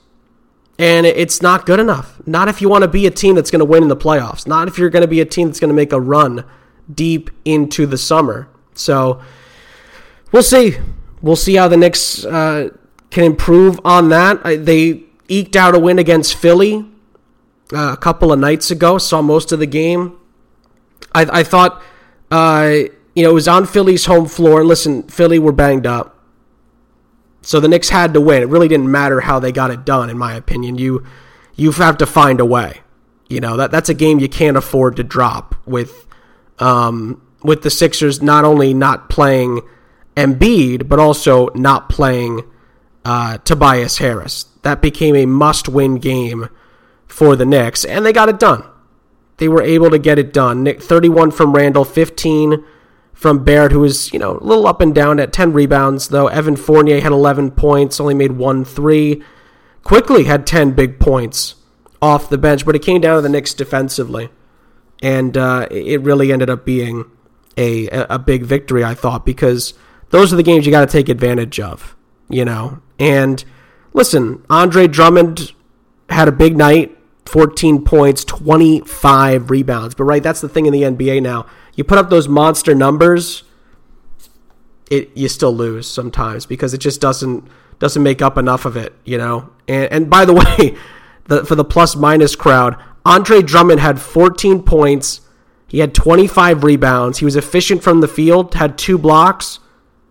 and 0.78 1.06
it's 1.06 1.40
not 1.40 1.66
good 1.66 1.80
enough. 1.80 2.20
Not 2.26 2.48
if 2.48 2.60
you 2.60 2.68
want 2.68 2.82
to 2.82 2.88
be 2.88 3.06
a 3.06 3.10
team 3.10 3.34
that's 3.34 3.50
going 3.50 3.60
to 3.60 3.64
win 3.64 3.82
in 3.82 3.88
the 3.88 3.96
playoffs. 3.96 4.46
Not 4.46 4.68
if 4.68 4.78
you're 4.78 4.90
going 4.90 5.02
to 5.02 5.08
be 5.08 5.20
a 5.20 5.24
team 5.24 5.48
that's 5.48 5.60
going 5.60 5.70
to 5.70 5.74
make 5.74 5.92
a 5.92 6.00
run 6.00 6.44
deep 6.92 7.30
into 7.44 7.86
the 7.86 7.98
summer. 7.98 8.48
So 8.74 9.22
we'll 10.32 10.42
see. 10.42 10.76
We'll 11.22 11.36
see 11.36 11.56
how 11.56 11.68
the 11.68 11.76
Knicks 11.76 12.24
uh, 12.24 12.70
can 13.10 13.24
improve 13.24 13.80
on 13.84 14.08
that. 14.08 14.42
They 14.64 15.04
eked 15.28 15.56
out 15.56 15.74
a 15.74 15.78
win 15.78 15.98
against 15.98 16.34
Philly 16.34 16.86
uh, 17.72 17.92
a 17.92 17.96
couple 17.96 18.32
of 18.32 18.38
nights 18.38 18.70
ago. 18.70 18.98
Saw 18.98 19.22
most 19.22 19.52
of 19.52 19.58
the 19.58 19.66
game. 19.66 20.18
I, 21.14 21.40
I 21.40 21.42
thought, 21.42 21.82
uh, 22.30 22.74
you 23.14 23.22
know, 23.22 23.30
it 23.30 23.34
was 23.34 23.48
on 23.48 23.66
Philly's 23.66 24.06
home 24.06 24.26
floor. 24.26 24.64
Listen, 24.64 25.02
Philly 25.04 25.38
were 25.38 25.52
banged 25.52 25.86
up. 25.86 26.16
So 27.42 27.58
the 27.58 27.68
Knicks 27.68 27.88
had 27.88 28.14
to 28.14 28.20
win. 28.20 28.42
It 28.42 28.48
really 28.48 28.68
didn't 28.68 28.90
matter 28.90 29.20
how 29.20 29.40
they 29.40 29.52
got 29.52 29.70
it 29.70 29.84
done, 29.84 30.10
in 30.10 30.18
my 30.18 30.34
opinion. 30.34 30.76
You 30.76 31.04
you 31.54 31.72
have 31.72 31.98
to 31.98 32.06
find 32.06 32.38
a 32.40 32.44
way. 32.44 32.80
You 33.28 33.40
know, 33.40 33.56
that 33.56 33.70
that's 33.70 33.88
a 33.88 33.94
game 33.94 34.18
you 34.18 34.28
can't 34.28 34.56
afford 34.56 34.96
to 34.96 35.04
drop 35.04 35.54
with 35.66 36.06
um, 36.58 37.22
with 37.42 37.62
the 37.62 37.70
Sixers 37.70 38.20
not 38.20 38.44
only 38.44 38.74
not 38.74 39.08
playing 39.08 39.62
Embiid, 40.16 40.88
but 40.88 40.98
also 40.98 41.48
not 41.54 41.88
playing 41.88 42.42
uh, 43.04 43.38
Tobias 43.38 43.98
Harris. 43.98 44.44
That 44.62 44.82
became 44.82 45.16
a 45.16 45.24
must 45.24 45.68
win 45.68 45.96
game 45.96 46.50
for 47.06 47.36
the 47.36 47.46
Knicks, 47.46 47.86
and 47.86 48.04
they 48.04 48.12
got 48.12 48.28
it 48.28 48.38
done 48.38 48.64
they 49.40 49.48
were 49.48 49.62
able 49.62 49.90
to 49.90 49.98
get 49.98 50.18
it 50.18 50.34
done. 50.34 50.62
Nick 50.62 50.82
31 50.82 51.30
from 51.30 51.54
Randle, 51.54 51.86
15 51.86 52.62
from 53.14 53.42
Barrett, 53.42 53.72
who 53.72 53.80
was, 53.80 54.12
you 54.12 54.18
know, 54.18 54.36
a 54.36 54.44
little 54.44 54.66
up 54.66 54.82
and 54.82 54.94
down 54.94 55.18
at 55.18 55.32
10 55.32 55.54
rebounds, 55.54 56.08
though. 56.08 56.28
Evan 56.28 56.56
Fournier 56.56 57.00
had 57.00 57.10
11 57.10 57.52
points, 57.52 57.98
only 57.98 58.12
made 58.12 58.32
one 58.32 58.66
three. 58.66 59.22
Quickley 59.82 60.24
had 60.24 60.46
10 60.46 60.72
big 60.72 61.00
points 61.00 61.54
off 62.02 62.28
the 62.28 62.36
bench, 62.36 62.66
but 62.66 62.76
it 62.76 62.82
came 62.82 63.00
down 63.00 63.16
to 63.16 63.22
the 63.22 63.30
Knicks 63.30 63.54
defensively. 63.54 64.28
And 65.02 65.38
uh, 65.38 65.66
it 65.70 66.02
really 66.02 66.30
ended 66.32 66.50
up 66.50 66.66
being 66.66 67.10
a, 67.56 67.88
a 68.10 68.18
big 68.18 68.44
victory, 68.44 68.84
I 68.84 68.92
thought, 68.92 69.24
because 69.24 69.72
those 70.10 70.34
are 70.34 70.36
the 70.36 70.42
games 70.42 70.66
you 70.66 70.70
got 70.70 70.86
to 70.86 70.92
take 70.92 71.08
advantage 71.08 71.58
of, 71.58 71.96
you 72.28 72.44
know. 72.44 72.82
And 72.98 73.42
listen, 73.94 74.44
Andre 74.50 74.86
Drummond 74.86 75.52
had 76.10 76.28
a 76.28 76.32
big 76.32 76.58
night. 76.58 76.94
14 77.26 77.84
points, 77.84 78.24
25 78.24 79.50
rebounds. 79.50 79.94
But 79.94 80.04
right, 80.04 80.22
that's 80.22 80.40
the 80.40 80.48
thing 80.48 80.66
in 80.66 80.72
the 80.72 80.82
NBA 80.82 81.22
now. 81.22 81.46
You 81.74 81.84
put 81.84 81.98
up 81.98 82.10
those 82.10 82.28
monster 82.28 82.74
numbers, 82.74 83.44
it 84.90 85.16
you 85.16 85.28
still 85.28 85.54
lose 85.54 85.88
sometimes 85.88 86.46
because 86.46 86.74
it 86.74 86.78
just 86.78 87.00
doesn't 87.00 87.46
doesn't 87.78 88.02
make 88.02 88.20
up 88.20 88.36
enough 88.36 88.64
of 88.64 88.76
it, 88.76 88.94
you 89.04 89.16
know. 89.16 89.50
And 89.68 89.92
and 89.92 90.10
by 90.10 90.24
the 90.24 90.34
way, 90.58 90.76
the, 91.26 91.44
for 91.44 91.54
the 91.54 91.64
plus 91.64 91.94
minus 91.96 92.34
crowd, 92.36 92.76
Andre 93.04 93.40
Drummond 93.42 93.80
had 93.80 94.00
14 94.00 94.62
points. 94.62 95.20
He 95.68 95.78
had 95.78 95.94
25 95.94 96.64
rebounds. 96.64 97.18
He 97.18 97.24
was 97.24 97.36
efficient 97.36 97.82
from 97.82 98.00
the 98.00 98.08
field, 98.08 98.54
had 98.54 98.76
two 98.76 98.98
blocks, 98.98 99.60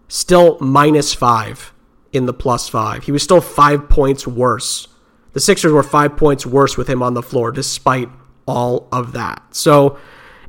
still 0.07 0.57
minus 0.61 1.13
5 1.13 1.73
in 2.13 2.25
the 2.25 2.33
plus 2.33 2.69
5. 2.69 3.03
He 3.03 3.11
was 3.11 3.21
still 3.21 3.41
5 3.41 3.89
points 3.89 4.25
worse 4.25 4.87
the 5.33 5.39
Sixers 5.39 5.71
were 5.71 5.83
five 5.83 6.17
points 6.17 6.45
worse 6.45 6.77
with 6.77 6.89
him 6.89 7.03
on 7.03 7.13
the 7.13 7.21
floor, 7.21 7.51
despite 7.51 8.09
all 8.45 8.87
of 8.91 9.13
that. 9.13 9.43
So 9.51 9.97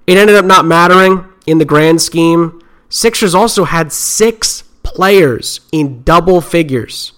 it 0.06 0.16
ended 0.16 0.37
up 0.37 0.44
not 0.44 0.64
mattering 0.64 1.26
in 1.46 1.58
the 1.58 1.64
grand 1.64 2.00
scheme. 2.00 2.60
Sixers 2.88 3.34
also 3.34 3.64
had 3.64 3.92
six 3.92 4.62
players 4.82 5.60
in 5.70 6.02
double 6.02 6.40
figures. 6.40 7.12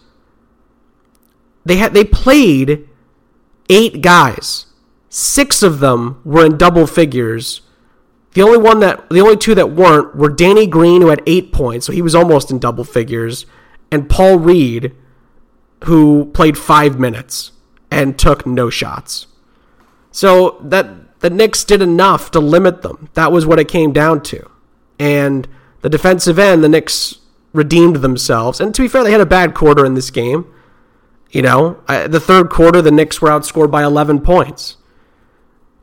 They 1.64 1.76
had 1.76 1.94
they 1.94 2.04
played 2.04 2.88
eight 3.70 4.02
guys. 4.02 4.66
Six 5.08 5.62
of 5.62 5.80
them 5.80 6.20
were 6.24 6.44
in 6.44 6.56
double 6.56 6.86
figures. 6.86 7.62
The 8.34 8.42
only 8.42 8.58
one 8.58 8.80
that 8.80 9.08
the 9.10 9.20
only 9.20 9.36
two 9.36 9.54
that 9.54 9.70
weren't 9.70 10.16
were 10.16 10.28
Danny 10.28 10.66
Green, 10.66 11.02
who 11.02 11.08
had 11.08 11.22
eight 11.26 11.52
points, 11.52 11.86
so 11.86 11.92
he 11.92 12.02
was 12.02 12.14
almost 12.14 12.50
in 12.50 12.58
double 12.58 12.84
figures, 12.84 13.46
and 13.90 14.08
Paul 14.08 14.38
Reed, 14.38 14.94
who 15.84 16.26
played 16.34 16.56
five 16.56 16.98
minutes 16.98 17.52
and 17.90 18.18
took 18.18 18.46
no 18.46 18.70
shots. 18.70 19.26
So 20.10 20.58
that 20.62 21.20
the 21.20 21.30
Knicks 21.30 21.64
did 21.64 21.82
enough 21.82 22.30
to 22.32 22.40
limit 22.40 22.82
them. 22.82 23.08
That 23.14 23.32
was 23.32 23.46
what 23.46 23.58
it 23.58 23.68
came 23.68 23.92
down 23.92 24.22
to. 24.24 24.50
And 24.98 25.48
the 25.80 25.88
defensive 25.88 26.38
end, 26.38 26.62
the 26.62 26.68
Knicks 26.68 27.18
redeemed 27.52 27.96
themselves. 27.96 28.60
And 28.60 28.74
to 28.74 28.82
be 28.82 28.88
fair, 28.88 29.04
they 29.04 29.12
had 29.12 29.20
a 29.20 29.26
bad 29.26 29.54
quarter 29.54 29.84
in 29.84 29.94
this 29.94 30.10
game. 30.10 30.46
You 31.30 31.42
know, 31.42 31.80
the 31.86 32.20
third 32.20 32.50
quarter, 32.50 32.82
the 32.82 32.90
Knicks 32.90 33.22
were 33.22 33.30
outscored 33.30 33.70
by 33.70 33.82
11 33.82 34.20
points. 34.20 34.76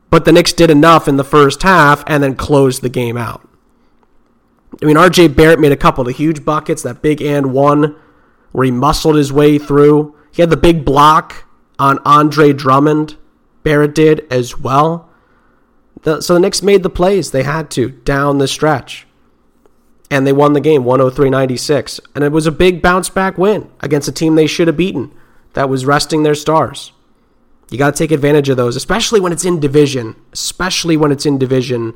But 0.08 0.24
the 0.24 0.32
Knicks 0.32 0.52
did 0.52 0.70
enough 0.70 1.08
in 1.08 1.16
the 1.16 1.24
first 1.24 1.62
half 1.62 2.04
and 2.06 2.22
then 2.22 2.34
closed 2.34 2.82
the 2.82 2.88
game 2.88 3.16
out. 3.16 3.46
I 4.82 4.86
mean, 4.86 4.96
RJ 4.96 5.34
Barrett 5.34 5.58
made 5.58 5.72
a 5.72 5.76
couple 5.76 6.08
of 6.08 6.16
huge 6.16 6.44
buckets, 6.44 6.82
that 6.82 7.02
big 7.02 7.20
and 7.20 7.52
one 7.52 7.96
where 8.52 8.64
he 8.64 8.70
muscled 8.70 9.16
his 9.16 9.32
way 9.32 9.58
through. 9.58 10.14
He 10.32 10.42
had 10.42 10.50
the 10.50 10.56
big 10.56 10.84
block 10.84 11.44
on 11.78 11.98
Andre 12.04 12.52
Drummond. 12.52 13.16
Barrett 13.62 13.94
did 13.94 14.26
as 14.30 14.58
well. 14.58 15.08
The, 16.02 16.20
so 16.20 16.34
the 16.34 16.40
Knicks 16.40 16.62
made 16.62 16.82
the 16.82 16.90
plays 16.90 17.30
they 17.30 17.42
had 17.42 17.70
to 17.72 17.90
down 17.90 18.38
the 18.38 18.48
stretch. 18.48 19.06
And 20.10 20.26
they 20.26 20.32
won 20.32 20.54
the 20.54 20.60
game 20.60 20.84
103 20.84 21.30
96. 21.30 22.00
And 22.14 22.24
it 22.24 22.32
was 22.32 22.46
a 22.46 22.52
big 22.52 22.82
bounce 22.82 23.08
back 23.08 23.38
win 23.38 23.70
against 23.80 24.08
a 24.08 24.12
team 24.12 24.34
they 24.34 24.46
should 24.46 24.66
have 24.66 24.76
beaten 24.76 25.12
that 25.52 25.68
was 25.68 25.86
resting 25.86 26.22
their 26.22 26.34
stars. 26.34 26.92
You 27.70 27.78
got 27.78 27.94
to 27.94 27.98
take 27.98 28.10
advantage 28.10 28.48
of 28.48 28.56
those, 28.56 28.74
especially 28.74 29.20
when 29.20 29.32
it's 29.32 29.44
in 29.44 29.60
division. 29.60 30.16
Especially 30.32 30.96
when 30.96 31.12
it's 31.12 31.26
in 31.26 31.38
division, 31.38 31.94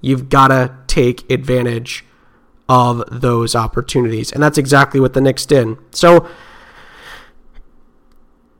you've 0.00 0.30
got 0.30 0.48
to 0.48 0.74
take 0.86 1.30
advantage 1.30 2.04
of 2.70 3.02
those 3.10 3.56
opportunities. 3.56 4.30
And 4.30 4.40
that's 4.40 4.56
exactly 4.56 5.00
what 5.00 5.12
the 5.12 5.20
Knicks 5.20 5.44
did. 5.44 5.76
So 5.90 6.28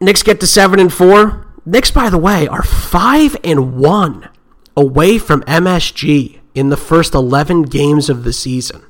Knicks 0.00 0.24
get 0.24 0.40
to 0.40 0.48
seven 0.48 0.80
and 0.80 0.92
four. 0.92 1.46
Knicks, 1.64 1.92
by 1.92 2.10
the 2.10 2.18
way, 2.18 2.48
are 2.48 2.64
five 2.64 3.36
and 3.44 3.76
one 3.76 4.28
away 4.76 5.16
from 5.18 5.42
MSG 5.42 6.40
in 6.56 6.70
the 6.70 6.76
first 6.76 7.14
eleven 7.14 7.62
games 7.62 8.10
of 8.10 8.24
the 8.24 8.32
season. 8.32 8.82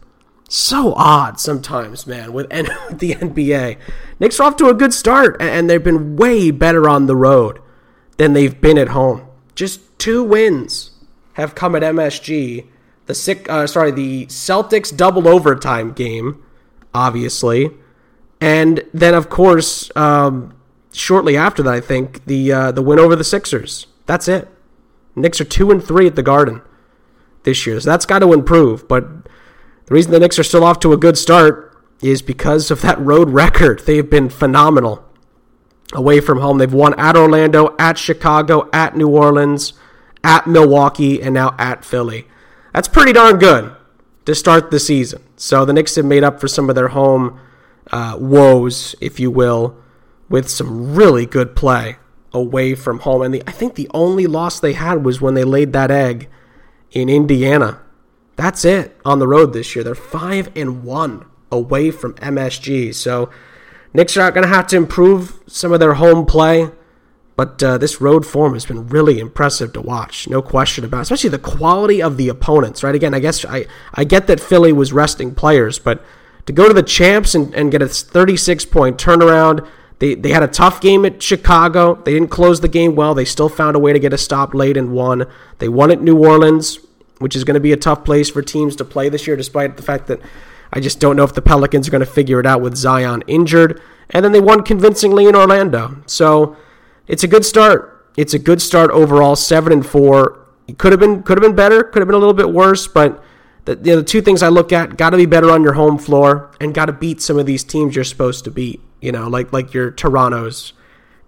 So 0.49 0.95
odd 0.95 1.39
sometimes, 1.39 2.07
man, 2.07 2.33
with 2.33 2.49
the 2.91 3.15
NBA. 3.15 3.77
Knicks 4.19 4.41
are 4.41 4.45
off 4.45 4.57
to 4.57 4.69
a 4.69 4.75
good 4.75 4.95
start, 4.95 5.37
and 5.39 5.69
they've 5.69 5.85
been 5.85 6.17
way 6.17 6.51
better 6.51 6.89
on 6.89 7.07
the 7.07 7.17
road 7.17 7.61
than 8.17 8.33
they've 8.33 8.59
been 8.59 8.79
at 8.79 8.89
home. 8.89 9.27
Just 9.55 9.99
two 9.99 10.23
wins 10.23 10.93
have 11.35 11.55
come 11.55 11.77
at 11.77 11.83
MSG. 11.83 12.67
The 13.11 13.15
sick, 13.17 13.51
uh, 13.51 13.67
sorry, 13.67 13.91
the 13.91 14.27
Celtics 14.27 14.97
double 14.97 15.27
overtime 15.27 15.91
game, 15.91 16.45
obviously, 16.95 17.73
and 18.41 18.85
then 18.95 19.15
of 19.15 19.29
course, 19.29 19.91
um, 19.97 20.55
shortly 20.93 21.37
after 21.37 21.61
that, 21.65 21.75
I 21.75 21.81
think 21.81 22.25
the 22.27 22.53
uh, 22.53 22.71
the 22.71 22.83
win 22.83 23.01
over 23.01 23.17
the 23.17 23.25
Sixers. 23.25 23.89
That's 24.07 24.29
it. 24.29 24.47
Knicks 25.17 25.41
are 25.41 25.45
two 25.45 25.73
and 25.73 25.83
three 25.83 26.07
at 26.07 26.15
the 26.15 26.23
Garden 26.23 26.63
this 27.43 27.67
year, 27.67 27.81
so 27.81 27.91
that's 27.91 28.07
got 28.07 28.21
to 28.21 28.33
improve. 28.33 28.87
But 28.87 29.25
the 29.25 29.95
reason 29.95 30.13
the 30.13 30.21
Knicks 30.21 30.39
are 30.39 30.45
still 30.45 30.63
off 30.63 30.79
to 30.79 30.93
a 30.93 30.97
good 30.97 31.19
start 31.19 31.77
is 32.01 32.23
because 32.23 32.71
of 32.71 32.81
that 32.83 33.01
road 33.01 33.31
record. 33.31 33.81
They've 33.87 34.09
been 34.09 34.29
phenomenal 34.29 35.05
away 35.93 36.21
from 36.21 36.39
home. 36.39 36.59
They've 36.59 36.73
won 36.73 36.95
at 36.97 37.17
Orlando, 37.17 37.75
at 37.77 37.99
Chicago, 37.99 38.71
at 38.73 38.97
New 38.97 39.09
Orleans, 39.09 39.73
at 40.23 40.47
Milwaukee, 40.47 41.21
and 41.21 41.35
now 41.35 41.57
at 41.59 41.85
Philly. 41.85 42.29
That's 42.73 42.89
pretty 42.89 43.13
darn 43.13 43.39
good 43.39 43.75
to 44.27 44.35
start 44.35 44.71
the 44.71 44.81
season. 44.81 45.23
So 45.37 45.65
the 45.65 45.73
Knicks 45.73 45.97
have 45.97 46.05
made 46.05 46.25
up 46.25 46.41
for 46.41 46.49
some 46.49 46.69
of 46.69 46.77
their 46.77 46.89
home 46.89 47.41
uh, 47.91 48.17
woes, 48.21 48.95
if 49.01 49.19
you 49.19 49.31
will, 49.31 49.77
with 50.29 50.49
some 50.49 50.95
really 50.95 51.27
good 51.27 51.57
play 51.57 51.97
away 52.33 52.75
from 52.75 53.01
home. 53.01 53.23
And 53.23 53.35
the, 53.35 53.43
I 53.47 53.53
think 53.53 53.75
the 53.75 53.91
only 53.93 54.27
loss 54.27 54.61
they 54.61 54.75
had 54.75 55.05
was 55.05 55.21
when 55.21 55.35
they 55.35 55.45
laid 55.45 55.73
that 55.73 55.91
egg 55.91 56.29
in 56.93 57.09
Indiana. 57.09 57.81
That's 58.37 58.65
it 58.65 58.97
on 59.05 59.19
the 59.19 59.29
road 59.29 59.53
this 59.53 59.75
year. 59.75 59.85
They're 59.85 59.95
five 59.95 60.51
and 60.57 60.85
one 60.85 61.27
away 61.51 61.91
from 61.91 62.15
MSG. 62.15 62.95
So 62.95 63.31
Knicks 63.93 64.17
are 64.17 64.21
not 64.21 64.35
going 64.35 64.47
to 64.47 64.55
have 64.55 64.67
to 64.69 64.77
improve 64.77 65.43
some 65.47 65.73
of 65.73 65.81
their 65.81 65.95
home 65.95 66.25
play. 66.25 66.71
But 67.37 67.63
uh, 67.63 67.79
this 67.79 68.01
road 68.01 68.27
form 68.27 68.53
has 68.53 68.67
been 68.67 68.89
really 68.89 69.19
impressive 69.19 69.73
to 69.73 69.81
watch, 69.81 70.29
no 70.29 70.43
question 70.43 70.85
about. 70.85 70.99
It. 70.99 71.03
Especially 71.03 71.31
the 71.31 71.39
quality 71.39 72.03
of 72.03 72.17
the 72.17 72.29
opponents, 72.29 72.83
right? 72.83 72.95
Again, 72.95 73.15
I 73.15 73.21
guess 73.21 73.45
I, 73.45 73.67
I 73.95 74.05
get 74.05 74.27
that 74.27 74.41
Philly 74.41 74.73
was 74.73 74.93
resting 74.93 75.35
players, 75.35 75.79
but 75.79 76.05
to 76.47 76.53
go 76.53 76.69
to 76.69 76.75
the 76.75 76.83
champs 76.83 77.35
and, 77.35 77.55
and 77.55 77.71
get 77.71 77.81
a 77.81 77.89
36 77.89 78.65
point 78.67 78.99
turnaround, 78.99 79.67
they, 80.01 80.15
they 80.15 80.31
had 80.31 80.43
a 80.43 80.49
tough 80.49 80.81
game 80.81 81.05
at 81.05 81.23
Chicago. 81.23 81.95
They 81.95 82.13
didn't 82.13 82.31
close 82.31 82.61
the 82.61 82.69
game 82.69 82.97
well. 82.97 83.15
They 83.15 83.27
still 83.27 83.49
found 83.49 83.77
a 83.77 83.79
way 83.79 83.93
to 83.93 83.99
get 83.99 84.13
a 84.13 84.19
stop 84.19 84.55
late 84.55 84.77
and 84.77 84.93
won. 84.93 85.27
They 85.59 85.69
won 85.69 85.91
at 85.91 86.01
New 86.01 86.19
Orleans, 86.19 86.81
which 87.19 87.37
is 87.37 87.45
going 87.45 87.55
to 87.55 87.61
be 87.61 87.73
a 87.73 87.77
tough 87.77 88.05
place 88.05 88.31
for 88.31 88.43
teams 88.43 88.75
to 88.77 88.85
play 88.85 89.09
this 89.11 89.27
year, 89.27 89.37
despite 89.37 89.77
the 89.77 89.83
fact 89.83 90.07
that 90.07 90.21
I 90.73 90.81
just 90.81 91.01
don't 91.01 91.17
know 91.17 91.25
if 91.25 91.35
the 91.35 91.43
Pelicans 91.43 91.87
are 91.87 91.91
going 91.91 92.01
to 92.01 92.07
figure 92.07 92.41
it 92.41 92.47
out 92.47 92.63
with 92.63 92.77
Zion 92.77 93.23
injured. 93.27 93.81
And 94.09 94.25
then 94.25 94.33
they 94.33 94.41
won 94.41 94.63
convincingly 94.63 95.27
in 95.27 95.37
Orlando. 95.37 96.03
So 96.07 96.57
it's 97.11 97.25
a 97.25 97.29
good 97.29 97.45
start. 97.45 98.07
It's 98.17 98.35
a 98.35 98.39
good 98.39 98.63
start 98.63 98.91
overall. 98.93 99.35
Seven 99.35 99.73
and 99.73 99.85
four. 99.85 100.47
It 100.69 100.79
could 100.79 100.93
have 100.93 101.01
been 101.01 101.23
could 101.25 101.37
have 101.37 101.43
been 101.43 101.57
better. 101.57 101.83
Could 101.83 102.01
have 102.01 102.09
been 102.09 102.15
a 102.15 102.19
little 102.19 102.35
bit 102.35 102.51
worse. 102.51 102.87
But 102.87 103.23
the, 103.65 103.73
you 103.77 103.93
know, 103.93 103.97
the 103.97 104.05
two 104.05 104.23
things 104.23 104.43
I 104.43 104.49
look 104.49 104.73
at: 104.73 104.97
got 104.97 105.11
to 105.11 105.17
be 105.17 105.27
better 105.27 105.51
on 105.51 105.63
your 105.63 105.73
home 105.73 105.99
floor, 105.99 106.53
and 106.61 106.73
got 106.73 106.87
to 106.87 106.93
beat 106.93 107.21
some 107.21 107.39
of 107.39 107.47
these 107.47 107.65
teams 107.65 107.97
you're 107.97 108.05
supposed 108.05 108.45
to 108.45 108.51
beat. 108.51 108.81
You 109.01 109.11
know, 109.11 109.29
like 109.29 109.53
like 109.53 109.75
your 109.75 109.91
Toronto's 109.91 110.73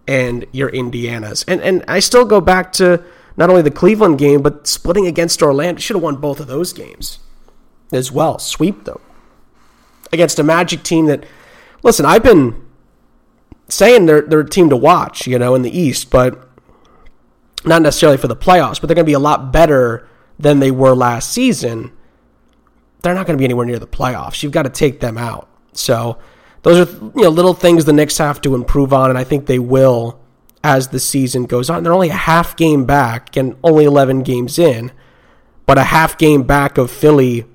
and 0.07 0.47
your 0.53 0.69
Indiana's. 0.69 1.45
And 1.49 1.61
and 1.61 1.85
I 1.89 1.99
still 1.99 2.25
go 2.25 2.41
back 2.41 2.73
to 2.75 3.03
not 3.37 3.51
only 3.51 3.63
the 3.63 3.71
Cleveland 3.71 4.19
game, 4.19 4.41
but 4.41 4.69
splitting 4.69 5.07
against 5.07 5.43
Orlando. 5.43 5.81
Should 5.81 5.97
have 5.97 6.03
won 6.03 6.17
both 6.17 6.39
of 6.39 6.47
those 6.47 6.73
games 6.73 7.19
as 7.93 8.13
well. 8.13 8.39
Sweep 8.39 8.85
them 8.85 9.01
against 10.13 10.39
a 10.39 10.43
Magic 10.43 10.83
team 10.83 11.07
that, 11.07 11.25
listen, 11.83 12.05
I've 12.05 12.23
been 12.23 12.62
saying 13.73 14.07
they're 14.07 14.23
they're 14.23 14.41
a 14.41 14.49
team 14.49 14.71
to 14.71 14.77
watch, 14.77 15.27
you 15.27 15.39
know, 15.39 15.55
in 15.55 15.63
the 15.63 15.77
East, 15.77 16.11
but 16.11 16.49
not 17.65 17.83
necessarily 17.83 18.19
for 18.19 18.29
the 18.29 18.37
playoffs, 18.37 18.81
but 18.81 18.87
they're 18.87 18.95
going 18.95 19.05
to 19.07 19.11
be 19.11 19.13
a 19.13 19.19
lot 19.19 19.53
better 19.53 20.09
than 20.39 20.61
they 20.61 20.71
were 20.71 20.95
last 20.95 21.33
season. 21.33 21.93
They're 23.03 23.15
not 23.15 23.27
going 23.27 23.37
to 23.37 23.41
be 23.41 23.45
anywhere 23.45 23.67
near 23.67 23.79
the 23.79 23.87
playoffs. 23.87 24.43
You've 24.43 24.53
got 24.53 24.63
to 24.63 24.71
take 24.71 25.01
them 25.01 25.19
out. 25.19 25.49
So 25.73 26.19
those 26.63 26.89
are 26.89 26.93
you 27.17 27.23
know 27.23 27.29
little 27.29 27.55
things 27.55 27.85
the 27.85 27.93
Knicks 27.93 28.19
have 28.19 28.41
to 28.43 28.55
improve 28.55 28.93
on, 28.93 29.11
and 29.11 29.19
I 29.19 29.25
think 29.25 29.47
they 29.47 29.59
will 29.59 30.21
as 30.65 30.89
the 30.89 31.01
season 31.01 31.45
goes 31.47 31.69
on. 31.69 31.83
They're 31.83 31.93
only 31.93 32.11
a 32.11 32.15
half 32.15 32.57
game 32.57 32.85
back 32.85 33.37
and 33.37 33.57
only 33.65 33.85
11 33.85 34.23
games 34.23 34.59
in, 34.59 34.93
but 35.67 35.77
a 35.77 35.85
half 35.85 36.17
game 36.17 36.45
back 36.45 36.79
of 36.79 36.91
Philly 36.91 37.47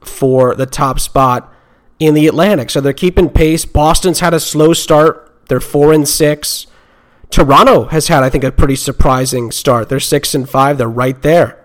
for 0.00 0.56
the 0.56 0.66
top 0.66 0.98
spot 0.98 1.52
in 2.00 2.14
the 2.14 2.26
Atlantic. 2.26 2.70
So 2.70 2.80
they're 2.80 2.92
keeping 2.92 3.28
pace. 3.30 3.64
Boston's 3.64 4.20
had 4.20 4.34
a 4.34 4.40
slow 4.40 4.72
start 4.72 5.27
they're 5.48 5.60
four 5.60 5.92
and 5.92 6.08
six. 6.08 6.66
Toronto 7.30 7.84
has 7.86 8.08
had, 8.08 8.22
I 8.22 8.30
think, 8.30 8.44
a 8.44 8.52
pretty 8.52 8.76
surprising 8.76 9.50
start. 9.50 9.88
They're 9.88 10.00
six 10.00 10.34
and 10.34 10.48
five. 10.48 10.78
They're 10.78 10.88
right 10.88 11.20
there. 11.20 11.62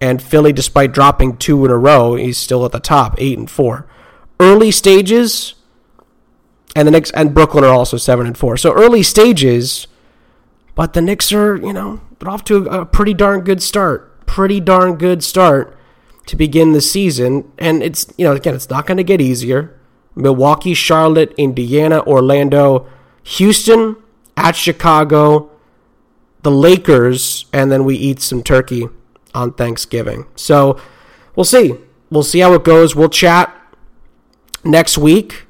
And 0.00 0.22
Philly, 0.22 0.52
despite 0.52 0.92
dropping 0.92 1.36
two 1.36 1.64
in 1.64 1.70
a 1.70 1.76
row, 1.76 2.14
he's 2.14 2.38
still 2.38 2.64
at 2.64 2.72
the 2.72 2.80
top, 2.80 3.16
eight 3.18 3.36
and 3.36 3.50
four. 3.50 3.86
Early 4.38 4.70
stages, 4.70 5.54
and 6.76 6.86
the 6.86 6.92
Knicks 6.92 7.10
and 7.10 7.34
Brooklyn 7.34 7.64
are 7.64 7.72
also 7.72 7.96
seven 7.96 8.26
and 8.26 8.38
four. 8.38 8.56
So 8.56 8.72
early 8.72 9.02
stages, 9.02 9.88
but 10.76 10.92
the 10.92 11.02
Knicks 11.02 11.32
are, 11.32 11.56
you 11.56 11.72
know, 11.72 12.00
they're 12.18 12.30
off 12.30 12.44
to 12.44 12.66
a 12.66 12.86
pretty 12.86 13.14
darn 13.14 13.40
good 13.40 13.62
start. 13.62 14.26
Pretty 14.26 14.60
darn 14.60 14.94
good 14.96 15.24
start 15.24 15.76
to 16.26 16.36
begin 16.36 16.72
the 16.72 16.80
season. 16.80 17.50
And 17.58 17.82
it's, 17.82 18.06
you 18.16 18.24
know, 18.24 18.32
again, 18.32 18.54
it's 18.54 18.70
not 18.70 18.86
going 18.86 18.98
to 18.98 19.04
get 19.04 19.20
easier. 19.20 19.76
Milwaukee, 20.14 20.74
Charlotte, 20.74 21.34
Indiana, 21.36 22.02
Orlando 22.02 22.86
Houston 23.22 23.96
at 24.36 24.56
Chicago, 24.56 25.50
the 26.42 26.50
Lakers, 26.50 27.46
and 27.52 27.70
then 27.70 27.84
we 27.84 27.96
eat 27.96 28.20
some 28.20 28.42
turkey 28.42 28.88
on 29.34 29.52
Thanksgiving. 29.52 30.26
So 30.36 30.80
we'll 31.34 31.44
see. 31.44 31.74
We'll 32.10 32.22
see 32.22 32.38
how 32.40 32.54
it 32.54 32.64
goes. 32.64 32.96
We'll 32.96 33.10
chat 33.10 33.54
next 34.64 34.96
week 34.98 35.46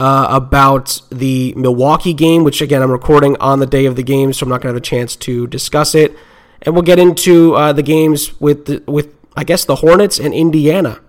uh, 0.00 0.28
about 0.30 1.00
the 1.10 1.54
Milwaukee 1.56 2.14
game, 2.14 2.44
which 2.44 2.60
again 2.60 2.82
I'm 2.82 2.90
recording 2.90 3.36
on 3.40 3.58
the 3.58 3.66
day 3.66 3.86
of 3.86 3.96
the 3.96 4.02
game, 4.02 4.32
so 4.32 4.44
I'm 4.44 4.50
not 4.50 4.60
going 4.60 4.72
to 4.72 4.76
have 4.76 4.76
a 4.76 4.80
chance 4.80 5.16
to 5.16 5.46
discuss 5.46 5.94
it. 5.94 6.16
And 6.62 6.74
we'll 6.74 6.82
get 6.82 6.98
into 6.98 7.54
uh, 7.54 7.72
the 7.72 7.82
games 7.82 8.40
with 8.40 8.66
the, 8.66 8.82
with 8.90 9.14
I 9.36 9.44
guess 9.44 9.64
the 9.64 9.76
Hornets 9.76 10.18
and 10.18 10.34
Indiana 10.34 11.00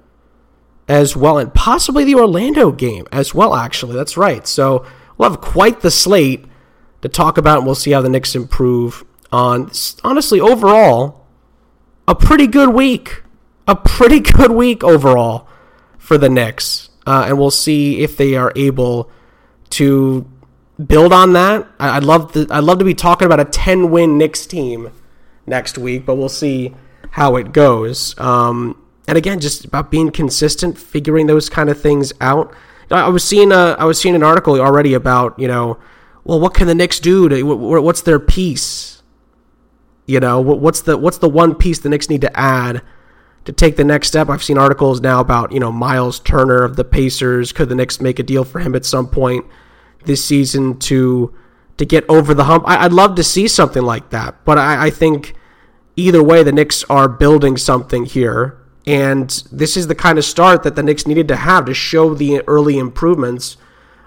as 0.87 1.15
well, 1.15 1.37
and 1.37 1.53
possibly 1.53 2.03
the 2.03 2.15
Orlando 2.15 2.71
game 2.71 3.07
as 3.11 3.33
well. 3.33 3.53
Actually, 3.55 3.95
that's 3.95 4.17
right. 4.17 4.47
So 4.47 4.85
we'll 5.19 5.29
have 5.29 5.41
quite 5.41 5.81
the 5.81 5.91
slate 5.91 6.45
to 7.01 7.09
talk 7.09 7.37
about, 7.37 7.59
and 7.59 7.67
we'll 7.67 7.75
see 7.75 7.91
how 7.91 8.01
the 8.01 8.09
Knicks 8.09 8.33
improve 8.33 9.03
on. 9.31 9.69
Honestly, 10.03 10.39
overall, 10.39 11.27
a 12.07 12.15
pretty 12.15 12.47
good 12.47 12.69
week. 12.69 13.21
A 13.67 13.75
pretty 13.75 14.19
good 14.37 14.51
week 14.51 14.83
overall 14.83 15.47
for 15.99 16.17
the 16.17 16.29
Knicks, 16.29 16.89
uh, 17.05 17.25
and 17.27 17.37
we'll 17.37 17.51
see 17.51 18.01
if 18.01 18.17
they 18.17 18.35
are 18.35 18.51
able 18.55 19.11
to 19.71 20.27
build 20.83 21.13
on 21.13 21.33
that. 21.33 21.67
I'd 21.79 22.03
love 22.03 22.33
to. 22.33 22.47
I'd 22.49 22.63
love 22.63 22.79
to 22.79 22.85
be 22.85 22.95
talking 22.95 23.27
about 23.27 23.39
a 23.39 23.45
ten 23.45 23.91
win 23.91 24.17
Knicks 24.17 24.47
team 24.47 24.91
next 25.45 25.77
week, 25.77 26.05
but 26.05 26.15
we'll 26.15 26.29
see 26.29 26.73
how 27.11 27.35
it 27.35 27.51
goes. 27.53 28.17
Um, 28.19 28.81
and 29.07 29.17
again, 29.17 29.39
just 29.39 29.65
about 29.65 29.89
being 29.89 30.11
consistent, 30.11 30.77
figuring 30.77 31.27
those 31.27 31.49
kind 31.49 31.69
of 31.69 31.81
things 31.81 32.13
out. 32.21 32.53
I 32.91 33.09
was 33.09 33.23
seeing 33.23 33.51
a 33.51 33.75
I 33.77 33.85
was 33.85 33.99
seeing 33.99 34.15
an 34.15 34.23
article 34.23 34.59
already 34.59 34.93
about 34.93 35.37
you 35.39 35.47
know, 35.47 35.79
well, 36.23 36.39
what 36.39 36.53
can 36.53 36.67
the 36.67 36.75
Knicks 36.75 36.99
do 36.99 37.29
to 37.29 37.43
what's 37.43 38.01
their 38.01 38.19
piece? 38.19 39.03
You 40.05 40.19
know, 40.19 40.41
what's 40.41 40.81
the 40.81 40.97
what's 40.97 41.19
the 41.19 41.29
one 41.29 41.55
piece 41.55 41.79
the 41.79 41.89
Knicks 41.89 42.09
need 42.09 42.21
to 42.21 42.39
add 42.39 42.81
to 43.45 43.51
take 43.51 43.75
the 43.75 43.83
next 43.83 44.07
step? 44.07 44.29
I've 44.29 44.43
seen 44.43 44.57
articles 44.57 45.01
now 45.01 45.19
about 45.19 45.51
you 45.51 45.59
know 45.59 45.71
Miles 45.71 46.19
Turner 46.19 46.63
of 46.63 46.75
the 46.75 46.83
Pacers. 46.83 47.51
Could 47.51 47.69
the 47.69 47.75
Knicks 47.75 48.01
make 48.01 48.19
a 48.19 48.23
deal 48.23 48.43
for 48.43 48.59
him 48.59 48.75
at 48.75 48.85
some 48.85 49.07
point 49.07 49.45
this 50.05 50.23
season 50.25 50.79
to 50.79 51.33
to 51.77 51.85
get 51.85 52.05
over 52.09 52.33
the 52.33 52.45
hump? 52.45 52.63
I, 52.67 52.83
would 52.83 52.93
love 52.93 53.15
to 53.15 53.23
see 53.23 53.47
something 53.47 53.83
like 53.83 54.09
that, 54.09 54.43
but 54.45 54.57
I, 54.57 54.87
I 54.87 54.89
think 54.89 55.35
either 55.95 56.23
way, 56.23 56.41
the 56.41 56.51
Knicks 56.51 56.83
are 56.85 57.07
building 57.07 57.55
something 57.55 58.05
here 58.05 58.58
and 58.89 59.29
this 59.51 59.77
is 59.77 59.85
the 59.85 59.93
kind 59.93 60.17
of 60.17 60.25
start 60.25 60.63
that 60.63 60.75
the 60.75 60.81
Knicks 60.81 61.05
needed 61.05 61.27
to 61.27 61.35
have 61.35 61.65
to 61.65 61.75
show 61.75 62.15
the 62.15 62.41
early 62.47 62.79
improvements 62.79 63.55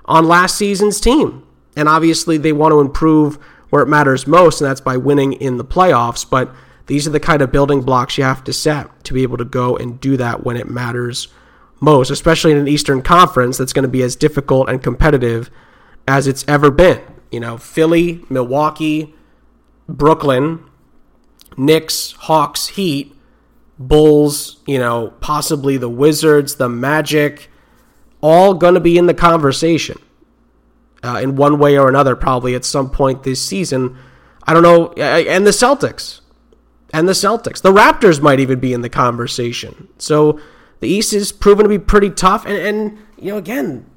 on 0.07 0.27
last 0.27 0.57
season's 0.57 1.01
team. 1.01 1.47
And 1.77 1.89
obviously, 1.89 2.37
they 2.37 2.53
want 2.53 2.73
to 2.73 2.81
improve 2.81 3.37
where 3.71 3.85
it 3.85 3.89
matters 3.89 4.27
most, 4.27 4.61
and 4.61 4.69
that's 4.69 4.81
by 4.81 4.97
winning 4.97 5.35
in 5.35 5.57
the 5.57 5.65
playoffs. 5.65 6.29
But 6.29 6.53
these 6.87 7.07
are 7.07 7.11
the 7.11 7.21
kind 7.21 7.43
of 7.43 7.53
building 7.53 7.83
blocks 7.83 8.19
you 8.19 8.25
have 8.25 8.43
to 8.43 8.53
set 8.53 9.05
to 9.05 9.15
be 9.15 9.23
able 9.23 9.37
to 9.37 9.45
go 9.45 9.77
and 9.77 10.01
do 10.01 10.17
that 10.17 10.43
when 10.43 10.57
it 10.57 10.69
matters 10.69 11.29
most, 11.79 12.11
especially 12.11 12.51
in 12.51 12.59
an 12.59 12.67
Eastern 12.67 13.03
Conference 13.03 13.59
that's 13.59 13.73
going 13.73 13.85
to 13.85 13.89
be 13.89 14.03
as 14.03 14.17
difficult 14.17 14.69
and 14.69 14.83
competitive 14.83 15.49
as 16.09 16.27
it's 16.27 16.45
ever 16.49 16.73
been. 16.73 17.01
You 17.31 17.39
know, 17.39 17.57
Philly, 17.57 18.25
Milwaukee, 18.29 19.15
Brooklyn, 19.89 20.65
Knicks, 21.57 22.13
Hawks, 22.19 22.67
Heat, 22.67 23.15
Bulls, 23.89 24.61
you 24.67 24.79
know, 24.79 25.13
possibly 25.21 25.77
the 25.77 25.89
Wizards, 25.89 26.57
the 26.57 26.69
Magic, 26.69 27.51
all 28.21 28.55
going 28.55 28.75
to 28.75 28.81
be 28.81 28.99
in 28.99 29.07
the 29.07 29.15
conversation 29.15 30.01
uh, 31.03 31.21
in 31.23 31.37
one 31.37 31.59
way 31.59 31.79
or 31.79 31.89
another, 31.89 32.15
probably 32.17 32.55
at 32.55 32.65
some 32.65 32.91
point 32.91 33.23
this 33.23 33.43
season. 33.43 33.97
I 34.45 34.55
don't 34.55 34.63
know. 34.63 34.93
And 34.93 35.47
the 35.47 35.51
Celtics. 35.51 36.21
And 36.93 37.09
the 37.09 37.13
Celtics. 37.13 37.63
The 37.63 37.73
Raptors 37.73 38.21
might 38.21 38.41
even 38.41 38.61
be 38.61 38.73
in 38.73 38.83
the 38.83 38.89
conversation. 38.89 39.89
So 39.99 40.41
the 40.81 40.89
East 40.89 41.13
is 41.13 41.33
proven 41.33 41.65
to 41.65 41.69
be 41.69 41.79
pretty 41.79 42.11
tough. 42.11 42.45
And, 42.47 42.57
and 42.57 42.99
you 43.19 43.33
know, 43.33 43.39
again, 43.39 43.89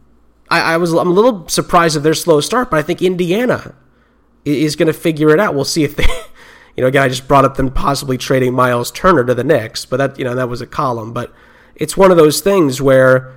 I, 0.49 0.73
I 0.73 0.77
was 0.77 0.93
I'm 0.93 1.07
a 1.07 1.11
little 1.11 1.47
surprised 1.47 1.97
at 1.97 2.03
their 2.03 2.13
slow 2.13 2.39
start, 2.41 2.69
but 2.69 2.77
I 2.77 2.81
think 2.81 3.01
Indiana 3.01 3.75
is 4.45 4.75
going 4.75 4.87
to 4.87 4.93
figure 4.93 5.31
it 5.31 5.39
out. 5.39 5.55
We'll 5.55 5.65
see 5.65 5.83
if 5.83 5.95
they, 5.95 6.05
you 6.75 6.81
know, 6.81 6.87
again, 6.87 7.03
I 7.03 7.07
just 7.07 7.27
brought 7.27 7.45
up 7.45 7.55
them 7.55 7.71
possibly 7.71 8.17
trading 8.17 8.53
Miles 8.53 8.91
Turner 8.91 9.23
to 9.23 9.33
the 9.33 9.43
Knicks, 9.43 9.85
but 9.85 9.97
that, 9.97 10.19
you 10.19 10.25
know, 10.25 10.35
that 10.35 10.49
was 10.49 10.61
a 10.61 10.67
column. 10.67 11.13
But 11.13 11.33
it's 11.75 11.95
one 11.95 12.11
of 12.11 12.17
those 12.17 12.41
things 12.41 12.81
where 12.81 13.33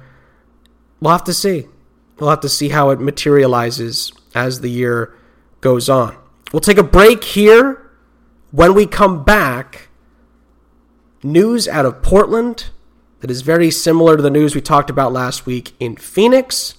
we'll 1.01 1.12
have 1.12 1.24
to 1.24 1.35
see. 1.35 1.66
We'll 2.18 2.31
have 2.31 2.40
to 2.40 2.48
see 2.48 2.70
how 2.70 2.90
it 2.90 3.01
materializes 3.01 4.12
as 4.35 4.61
the 4.61 4.70
year 4.70 5.14
goes 5.61 5.88
on. 5.88 6.16
We'll 6.53 6.61
take 6.61 6.79
a 6.79 6.83
break 6.83 7.22
here. 7.22 7.85
When 8.51 8.74
we 8.74 8.87
come 8.87 9.24
back, 9.24 9.88
news 11.22 11.68
out 11.68 11.87
of 11.87 12.03
Portland 12.03 12.70
that 13.20 13.31
is 13.31 13.42
very 13.42 13.70
similar 13.70 14.16
to 14.16 14.22
the 14.22 14.31
news 14.31 14.55
we 14.55 14.61
talked 14.61 14.90
about 14.90 15.12
last 15.12 15.46
week 15.46 15.74
in 15.79 15.96
Phoenix. 15.96 16.74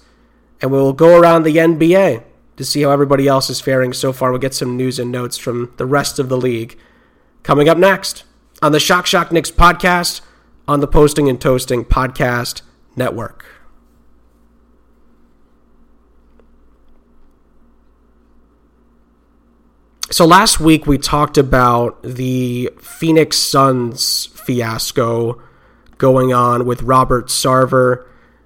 And 0.61 0.71
we 0.71 0.77
will 0.77 0.93
go 0.93 1.17
around 1.17 1.43
the 1.43 1.57
NBA 1.57 2.23
to 2.59 2.65
see 2.65 2.81
how 2.81 2.91
everybody 2.91 3.25
else 3.25 3.49
is 3.49 3.61
faring 3.61 3.93
so 3.93 4.11
far. 4.11 4.31
We'll 4.31 4.39
get 4.41 4.53
some 4.53 4.75
news 4.75 4.99
and 4.99 5.09
notes 5.09 5.37
from 5.37 5.71
the 5.77 5.85
rest 5.85 6.19
of 6.19 6.27
the 6.27 6.35
league 6.35 6.77
coming 7.41 7.69
up 7.69 7.77
next 7.77 8.25
on 8.61 8.73
the 8.73 8.81
Shock 8.81 9.05
Shock 9.05 9.31
Knicks 9.31 9.49
podcast 9.49 10.19
on 10.67 10.81
the 10.81 10.87
Posting 10.87 11.29
and 11.29 11.39
Toasting 11.39 11.85
Podcast 11.85 12.61
Network. 12.97 13.45
So 20.11 20.25
last 20.25 20.59
week 20.59 20.85
we 20.85 20.97
talked 20.97 21.37
about 21.37 22.03
the 22.03 22.71
Phoenix 22.81 23.37
Suns 23.37 24.25
fiasco 24.25 25.41
going 25.97 26.33
on 26.33 26.65
with 26.65 26.81
Robert 26.81 27.27
Sarver 27.27 28.05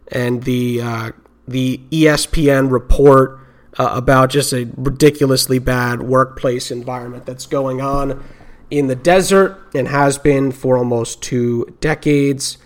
and 0.10 0.44
the 0.44 0.84
uh, 0.84 1.12
the 1.48 1.82
ESPN 1.90 2.72
report 2.72 3.40
uh, 3.78 3.90
about 3.94 4.30
just 4.30 4.54
a 4.54 4.70
ridiculously 4.78 5.60
bad 5.60 6.04
workplace 6.04 6.72
environment 6.72 7.26
that's 7.26 7.46
going 7.46 7.82
on 7.82 8.24
in 8.70 8.88
the 8.88 8.96
desert 8.96 9.60
and 9.76 9.88
has 9.88 10.18
been 10.18 10.52
for 10.52 10.78
almost 10.78 11.22
two 11.22 11.76
decades. 11.80 12.58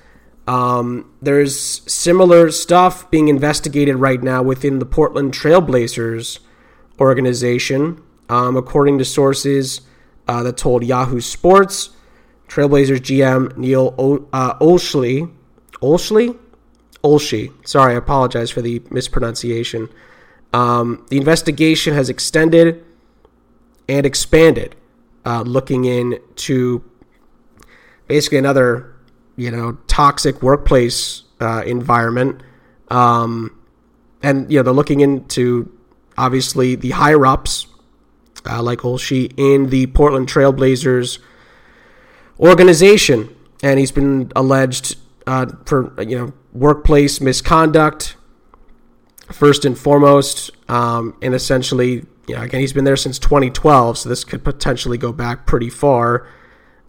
Um, 0.48 1.13
there's 1.22 1.60
similar 1.91 2.52
stuff 2.52 3.10
being 3.12 3.28
investigated 3.28 3.98
right 3.98 4.22
now 4.22 4.41
within 4.41 4.80
the 4.80 4.86
Portland 4.86 5.34
Trailblazers 5.34 6.39
organization. 7.00 8.02
Um, 8.30 8.58
according 8.58 8.98
to 8.98 9.06
sources 9.06 9.82
uh, 10.28 10.43
that 10.43 10.58
told 10.58 10.84
Yahoo 10.84 11.22
Sports, 11.22 11.91
Trailblazers 12.50 13.00
GM 13.00 13.56
Neil 13.58 13.96
o- 13.98 14.28
uh, 14.34 14.58
Olshley, 14.60 15.32
Olshey. 15.82 17.54
Sorry, 17.65 17.93
I 17.93 17.98
apologize 17.98 18.50
for 18.52 18.62
the 18.62 18.82
mispronunciation. 18.91 19.88
Um, 20.58 21.06
the 21.10 21.17
investigation 21.17 21.93
has 21.93 22.10
extended 22.10 22.84
and 23.88 24.08
expanded, 24.08 24.76
uh, 25.24 25.43
looking 25.43 25.86
into 25.86 26.84
basically 28.08 28.39
another, 28.39 28.96
you 29.36 29.52
know, 29.52 29.78
toxic 29.86 30.41
workplace 30.41 31.22
uh, 31.39 31.62
environment. 31.63 32.41
Um, 32.89 33.56
and 34.24 34.52
you 34.52 34.58
know, 34.58 34.63
they're 34.63 34.74
looking 34.74 35.02
into 35.02 35.72
obviously 36.17 36.74
the 36.74 36.89
higher 36.89 37.24
ups 37.24 37.67
uh, 38.50 38.63
like 38.63 38.80
Olshey 38.80 39.32
in 39.38 39.70
the 39.70 39.86
Portland 39.86 40.28
Trailblazers 40.28 41.20
organization, 42.39 43.30
and 43.62 43.78
he's 43.78 43.91
been 43.91 44.32
alleged 44.36 44.98
uh, 45.28 45.46
for 45.67 45.93
you 46.02 46.17
know 46.17 46.34
workplace 46.52 47.22
misconduct 47.22 48.16
first 49.31 49.65
and 49.65 49.77
foremost, 49.77 50.51
um, 50.69 51.15
and 51.21 51.33
essentially, 51.33 52.05
you 52.27 52.35
know, 52.35 52.41
again, 52.41 52.61
he's 52.61 52.73
been 52.73 52.83
there 52.83 52.97
since 52.97 53.19
2012, 53.19 53.97
so 53.97 54.09
this 54.09 54.23
could 54.23 54.43
potentially 54.43 54.97
go 54.97 55.11
back 55.11 55.45
pretty 55.45 55.69
far. 55.69 56.27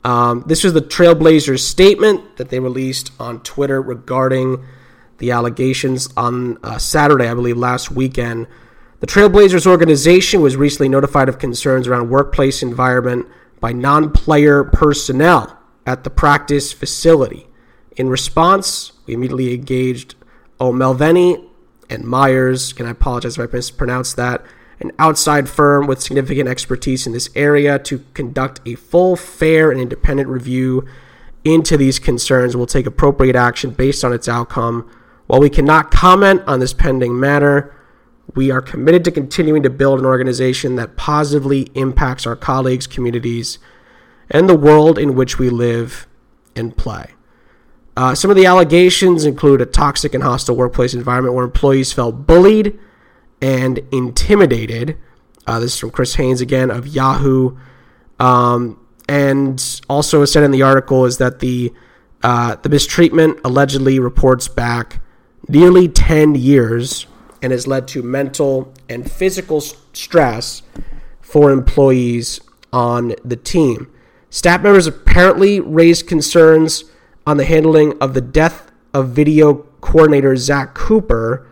Um, 0.05 0.45
this 0.47 0.65
was 0.65 0.73
the 0.73 0.81
Trailblazers 0.81 1.61
statement 1.61 2.37
that 2.37 2.49
they 2.49 2.61
released 2.61 3.13
on 3.19 3.41
Twitter 3.43 3.83
regarding 3.83 4.65
the 5.19 5.33
allegations 5.33 6.09
on 6.17 6.59
uh, 6.63 6.79
Saturday, 6.79 7.29
I 7.29 7.35
believe, 7.35 7.57
last 7.57 7.91
weekend. 7.91 8.47
The 9.01 9.07
Trailblazers 9.07 9.67
organization 9.67 10.41
was 10.41 10.57
recently 10.57 10.89
notified 10.89 11.29
of 11.29 11.39
concerns 11.39 11.87
around 11.87 12.11
workplace 12.11 12.63
environment 12.63 13.27
by 13.61 13.73
non 13.73 14.11
player 14.13 14.65
personnel 14.65 15.59
at 15.87 16.05
the 16.05 16.11
practice 16.11 16.73
facility. 16.73 17.49
In 17.97 18.09
response, 18.09 18.93
we 19.07 19.15
immediately 19.15 19.55
engaged 19.55 20.15
O'Melveny 20.61 21.48
and 21.91 22.05
Myers, 22.05 22.75
and 22.79 22.87
I 22.87 22.93
apologize 22.93 23.39
if 23.39 23.49
I 23.49 23.57
mispronounced 23.57 24.17
that, 24.17 24.45
an 24.81 24.93
outside 24.99 25.49
firm 25.49 25.87
with 25.87 26.01
significant 26.01 26.49
expertise 26.49 27.07
in 27.07 27.13
this 27.13 27.31
area 27.35 27.79
to 27.81 28.05
conduct 28.15 28.61
a 28.65 28.75
full, 28.77 29.17
fair, 29.17 29.71
and 29.71 29.81
independent 29.81 30.29
review 30.29 30.87
into 31.45 31.77
these 31.77 31.99
concerns. 31.99 32.57
We'll 32.57 32.67
take 32.67 32.87
appropriate 32.87 33.37
action 33.37 33.71
based 33.71 34.05
on 34.05 34.13
its 34.13 34.29
outcome. 34.29 34.89
While 35.27 35.41
we 35.41 35.51
cannot 35.51 35.91
comment 35.91 36.43
on 36.47 36.61
this 36.61 36.73
pending 36.73 37.19
matter, 37.19 37.75
we 38.35 38.51
are 38.51 38.61
committed 38.61 39.05
to 39.05 39.11
continuing 39.11 39.63
to 39.63 39.71
build 39.71 39.99
an 39.99 40.07
organization 40.07 40.77
that 40.77 40.97
positively 40.97 41.63
impacts 41.75 42.27
our 42.27 42.37
colleagues, 42.37 42.87
communities, 42.87 43.59
and 44.31 44.49
the 44.49 44.57
world 44.57 44.99
in 44.99 45.15
which 45.15 45.39
we 45.39 45.49
live 45.49 46.07
and 46.55 46.77
play. 46.77 47.15
Uh, 47.99 48.15
some 48.15 48.31
of 48.31 48.37
the 48.37 48.47
allegations 48.47 49.25
include 49.25 49.61
a 49.61 49.67
toxic 49.67 50.15
and 50.15 50.23
hostile 50.23 50.55
workplace 50.55 50.95
environment 50.95 51.35
where 51.35 51.45
employees 51.45 51.93
felt 51.93 52.29
bullied 52.29 52.79
and 53.43 53.81
intimidated. 53.91 54.97
Uh, 55.49 55.59
this 55.59 55.75
is 55.75 55.81
from 55.81 55.91
Chris 55.91 56.15
Haynes 56.15 56.41
again 56.41 56.71
of 56.71 56.87
Yahoo. 56.87 57.57
Um, 58.21 58.79
and 59.09 59.81
also 59.89 60.25
said 60.25 60.45
in 60.45 60.53
the 60.53 60.63
article 60.63 61.07
is 61.07 61.19
that 61.19 61.41
the 61.41 61.73
uh, 62.23 62.55
the 62.63 62.69
mistreatment 62.69 63.41
allegedly 63.43 63.99
reports 63.99 64.47
back 64.47 65.01
nearly 65.49 65.89
10 65.89 66.37
years 66.37 67.09
and 67.43 67.51
has 67.51 67.67
led 67.67 67.89
to 67.89 68.03
mental 68.05 68.73
and 68.89 69.11
physical 69.11 69.61
stress 69.61 70.63
for 71.21 71.51
employees 71.51 72.41
on 72.73 73.17
the 73.25 73.37
team. 73.37 73.91
Staff 74.31 74.63
members 74.63 74.87
apparently 74.87 75.59
raised 75.59 76.07
concerns 76.07 76.85
on 77.29 77.37
the 77.37 77.45
handling 77.45 77.93
of 78.01 78.15
the 78.15 78.23
death 78.23 78.73
of 78.95 79.11
video 79.11 79.57
coordinator 79.83 80.35
Zach 80.35 80.73
Cooper 80.73 81.47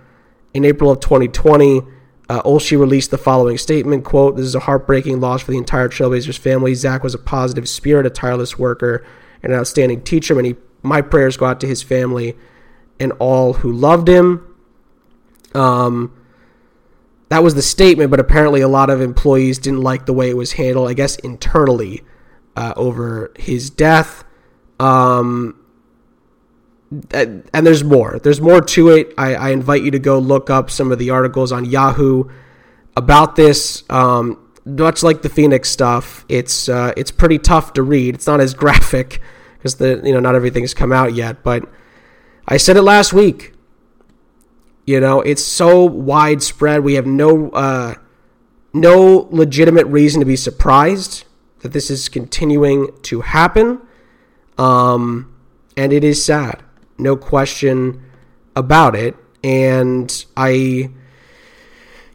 in 0.55 0.65
April 0.65 0.91
of 0.91 1.01
2020. 1.01 1.83
Uh, 2.31 2.43
Olshey 2.45 2.81
released 2.81 3.11
the 3.11 3.19
following 3.19 3.59
statement, 3.59 4.03
quote, 4.03 4.37
This 4.37 4.47
is 4.47 4.55
a 4.55 4.61
heartbreaking 4.61 5.21
loss 5.21 5.43
for 5.43 5.51
the 5.51 5.59
entire 5.59 5.91
Trailblazers 5.91 6.39
family. 6.39 6.73
Zach 6.75 7.03
was 7.03 7.13
a 7.13 7.19
positive 7.19 7.69
spirit, 7.69 8.07
a 8.07 8.11
tireless 8.11 8.59
worker, 8.59 9.07
and 9.43 9.53
an 9.53 9.59
outstanding 9.59 10.01
teacher. 10.01 10.35
Many, 10.35 10.57
my 10.83 11.03
prayers 11.03 11.37
go 11.37 11.45
out 11.45 11.61
to 11.61 11.67
his 11.67 11.83
family 11.83 12.39
and 12.99 13.13
all 13.19 13.53
who 13.53 13.71
loved 13.71 14.09
him. 14.09 14.57
Um, 15.53 16.17
that 17.29 17.43
was 17.43 17.55
the 17.55 17.61
statement, 17.61 18.11
but 18.11 18.19
apparently 18.19 18.63
a 18.63 18.69
lot 18.69 18.89
of 18.89 19.03
employees 19.03 19.59
didn't 19.59 19.83
like 19.83 20.07
the 20.07 20.15
way 20.15 20.31
it 20.31 20.39
was 20.39 20.53
handled, 20.53 20.89
I 20.89 20.95
guess 20.95 21.17
internally, 21.17 22.03
uh, 22.57 22.73
over 22.77 23.31
his 23.37 23.69
death. 23.69 24.25
Um, 24.81 25.63
and 27.13 27.67
there's 27.67 27.85
more. 27.85 28.19
There's 28.23 28.41
more 28.41 28.61
to 28.61 28.89
it. 28.91 29.15
I, 29.19 29.35
I, 29.35 29.51
invite 29.51 29.83
you 29.83 29.91
to 29.91 29.99
go 29.99 30.19
look 30.19 30.51
up 30.51 30.71
some 30.71 30.93
of 30.93 30.99
the 30.99 31.11
articles 31.11 31.53
on 31.53 31.65
Yahoo 31.65 32.25
about 32.97 33.37
this. 33.37 33.85
Um, 33.91 34.43
much 34.65 35.03
like 35.03 35.23
the 35.23 35.29
Phoenix 35.29 35.69
stuff, 35.69 36.25
it's 36.29 36.69
uh, 36.69 36.93
it's 36.97 37.11
pretty 37.11 37.39
tough 37.39 37.73
to 37.75 37.83
read. 37.83 38.15
It's 38.15 38.27
not 38.27 38.41
as 38.41 38.55
graphic 38.65 39.21
because 39.59 39.77
the 39.77 40.01
you 40.05 40.13
know 40.13 40.21
not 40.21 40.35
everything's 40.35 40.75
come 40.75 40.93
out 40.93 41.15
yet. 41.15 41.43
But 41.43 41.69
I 42.47 42.57
said 42.57 42.77
it 42.77 42.83
last 42.83 43.13
week. 43.13 43.53
You 44.87 45.01
know, 45.01 45.21
it's 45.21 45.45
so 45.45 45.85
widespread. 45.85 46.85
We 46.85 46.95
have 46.95 47.07
no 47.07 47.51
uh, 47.51 47.95
no 48.73 49.29
legitimate 49.31 49.87
reason 49.87 50.21
to 50.21 50.27
be 50.27 50.37
surprised 50.37 51.25
that 51.61 51.73
this 51.73 51.91
is 51.91 52.09
continuing 52.09 52.91
to 53.03 53.23
happen. 53.23 53.81
Um, 54.59 55.35
and 55.77 55.93
it 55.93 56.05
is 56.05 56.25
sad, 56.25 56.63
no 56.99 57.17
question 57.17 58.03
about 58.55 58.97
it. 58.97 59.17
And 59.45 60.25
I, 60.37 60.51
you 60.51 60.95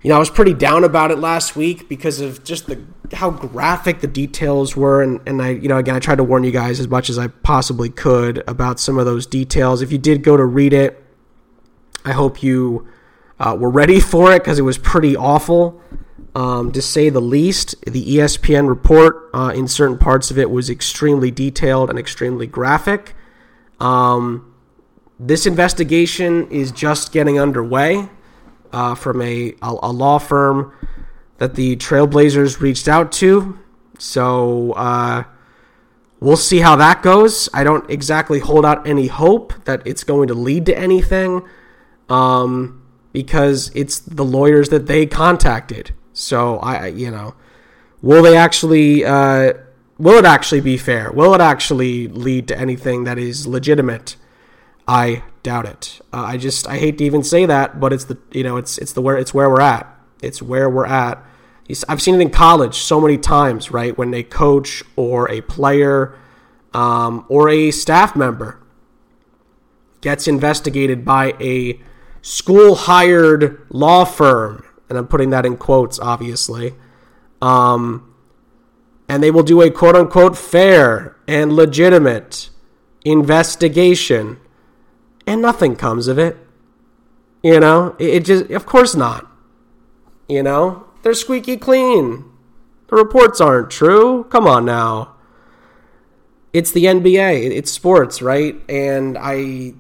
know, 0.04 0.16
I 0.16 0.20
was 0.20 0.30
pretty 0.30 0.54
down 0.54 0.84
about 0.84 1.12
it 1.12 1.20
last 1.20 1.56
week 1.56 1.88
because 1.88 2.20
of 2.20 2.44
just 2.44 2.68
the 2.68 2.84
how 3.14 3.30
graphic 3.30 4.00
the 4.00 4.08
details 4.08 4.76
were, 4.76 5.02
and, 5.02 5.20
and 5.26 5.42
I, 5.42 5.50
you 5.50 5.68
know, 5.68 5.78
again, 5.78 5.96
I 5.96 6.00
tried 6.00 6.16
to 6.16 6.24
warn 6.24 6.44
you 6.44 6.52
guys 6.52 6.80
as 6.80 6.88
much 6.88 7.10
as 7.10 7.18
I 7.18 7.28
possibly 7.28 7.90
could 7.90 8.44
about 8.48 8.80
some 8.80 8.98
of 8.98 9.06
those 9.06 9.26
details. 9.26 9.82
If 9.82 9.92
you 9.92 9.98
did 9.98 10.24
go 10.24 10.38
to 10.38 10.46
read 10.46 10.74
it, 10.74 11.04
I 12.06 12.14
hope 12.14 12.42
you 12.42 12.88
uh, 13.40 13.56
were 13.60 13.70
ready 13.70 14.00
for 14.00 14.34
it 14.34 14.40
because 14.44 14.60
it 14.60 14.64
was 14.64 14.78
pretty 14.78 15.16
awful, 15.16 15.82
um, 16.36 16.72
to 16.72 16.82
say 16.82 17.10
the 17.10 17.22
least. 17.22 17.76
The 17.86 18.18
ESPN 18.18 18.68
report 18.68 19.30
uh, 19.34 19.52
in 19.56 19.68
certain 19.68 19.98
parts 19.98 20.32
of 20.32 20.38
it 20.38 20.50
was 20.50 20.70
extremely 20.70 21.32
detailed 21.32 21.90
and 21.90 22.00
extremely 22.00 22.48
graphic. 22.48 23.16
Um, 23.80 24.51
this 25.24 25.46
investigation 25.46 26.50
is 26.50 26.72
just 26.72 27.12
getting 27.12 27.40
underway 27.40 28.10
uh, 28.74 28.96
from 28.96 29.22
a, 29.22 29.54
a, 29.62 29.76
a, 29.84 29.92
law 29.92 30.18
firm 30.18 30.74
that 31.38 31.54
the 31.54 31.76
Trailblazers 31.76 32.60
reached 32.60 32.88
out 32.88 33.12
to. 33.14 33.60
So 34.00 34.72
uh, 34.72 35.26
we'll 36.20 36.38
see 36.38 36.60
how 36.60 36.76
that 36.78 37.04
goes. 37.04 37.50
I 37.54 37.64
don't 37.64 37.88
exactly 37.88 38.40
hold 38.40 38.66
out 38.66 38.88
any 38.88 39.08
hope 39.08 39.54
that 39.66 39.86
it's 39.86 40.04
going 40.04 40.28
to 40.30 40.34
lead 40.34 40.66
to 40.66 40.78
anything 40.78 41.44
um, 42.10 42.82
because 43.14 43.72
it's 43.76 44.00
the 44.00 44.26
lawyers 44.26 44.70
that 44.70 44.88
they 44.88 45.06
contacted. 45.06 45.94
So 46.14 46.58
I, 46.60 46.88
you 46.88 47.12
know, 47.12 47.36
will 48.02 48.24
they 48.24 48.36
actually? 48.36 49.06
Uh, 49.06 49.54
will 50.00 50.18
it 50.18 50.26
actually 50.26 50.62
be 50.62 50.78
fair? 50.78 51.12
Will 51.12 51.36
it 51.36 51.42
actually 51.42 52.08
lead 52.08 52.48
to 52.48 52.58
anything 52.58 53.04
that 53.04 53.20
is 53.20 53.46
legitimate? 53.46 54.16
I 54.92 55.24
doubt 55.42 55.68
it. 55.68 56.02
Uh, 56.12 56.26
I 56.28 56.36
just 56.36 56.68
I 56.68 56.78
hate 56.78 56.98
to 56.98 57.06
even 57.06 57.24
say 57.24 57.46
that, 57.46 57.80
but 57.80 57.94
it's 57.94 58.04
the 58.04 58.18
you 58.34 58.44
know 58.44 58.58
it's 58.58 58.78
it's 58.78 58.92
the 58.92 59.02
where 59.02 59.18
it's 59.18 59.34
where 59.34 59.50
we're 59.50 59.62
at. 59.62 59.88
It's 60.22 60.42
where 60.42 60.70
we're 60.70 60.86
at. 60.86 61.26
I've 61.88 62.02
seen 62.02 62.16
it 62.16 62.20
in 62.20 62.30
college 62.30 62.76
so 62.76 63.00
many 63.00 63.18
times, 63.18 63.72
right? 63.72 63.98
When 63.98 64.14
a 64.14 64.22
coach 64.22 64.84
or 64.98 65.32
a 65.32 65.40
player 65.40 66.14
um, 66.74 67.26
or 67.30 67.48
a 67.48 67.72
staff 67.72 68.18
member 68.18 68.60
gets 70.02 70.28
investigated 70.28 71.06
by 71.06 71.36
a 71.40 71.80
school 72.22 72.76
hired 72.76 73.66
law 73.70 74.04
firm, 74.04 74.66
and 74.90 74.98
I'm 74.98 75.08
putting 75.08 75.30
that 75.30 75.46
in 75.46 75.56
quotes, 75.56 76.00
obviously, 76.00 76.74
um, 77.42 78.14
and 79.08 79.24
they 79.24 79.32
will 79.32 79.44
do 79.44 79.62
a 79.62 79.72
quote 79.72 79.96
unquote 79.96 80.38
fair 80.38 81.16
and 81.30 81.54
legitimate 81.54 82.50
investigation 83.06 84.38
and 85.28 85.42
nothing 85.42 85.76
comes 85.76 86.08
of 86.08 86.18
it. 86.18 86.38
You 87.44 87.60
know, 87.60 87.96
it, 88.00 88.10
it 88.10 88.26
just, 88.26 88.50
of 88.52 88.66
course 88.66 88.96
not. 88.96 89.28
You 90.28 90.44
know, 90.44 90.86
they're 91.02 91.14
squeaky 91.14 91.58
clean. 91.58 92.26
The 92.88 92.96
reports 92.96 93.42
aren't 93.42 93.72
true. 93.72 94.26
Come 94.26 94.48
on 94.48 94.66
now. 94.66 95.16
It's 96.54 96.72
the 96.72 96.86
NBA. 96.86 97.52
It's 97.52 97.72
sports, 97.72 98.22
right? 98.22 98.56
And 98.70 99.18
I, 99.18 99.74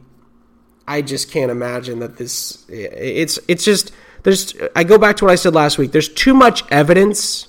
I 0.87 1.01
just 1.01 1.31
can't 1.31 1.51
imagine 1.51 1.99
that 1.99 2.17
this. 2.17 2.65
It's 2.69 3.39
it's 3.47 3.63
just 3.63 3.91
there's. 4.23 4.55
I 4.75 4.83
go 4.83 4.97
back 4.97 5.17
to 5.17 5.25
what 5.25 5.31
I 5.31 5.35
said 5.35 5.53
last 5.53 5.77
week. 5.77 5.91
There's 5.91 6.09
too 6.09 6.33
much 6.33 6.69
evidence 6.71 7.47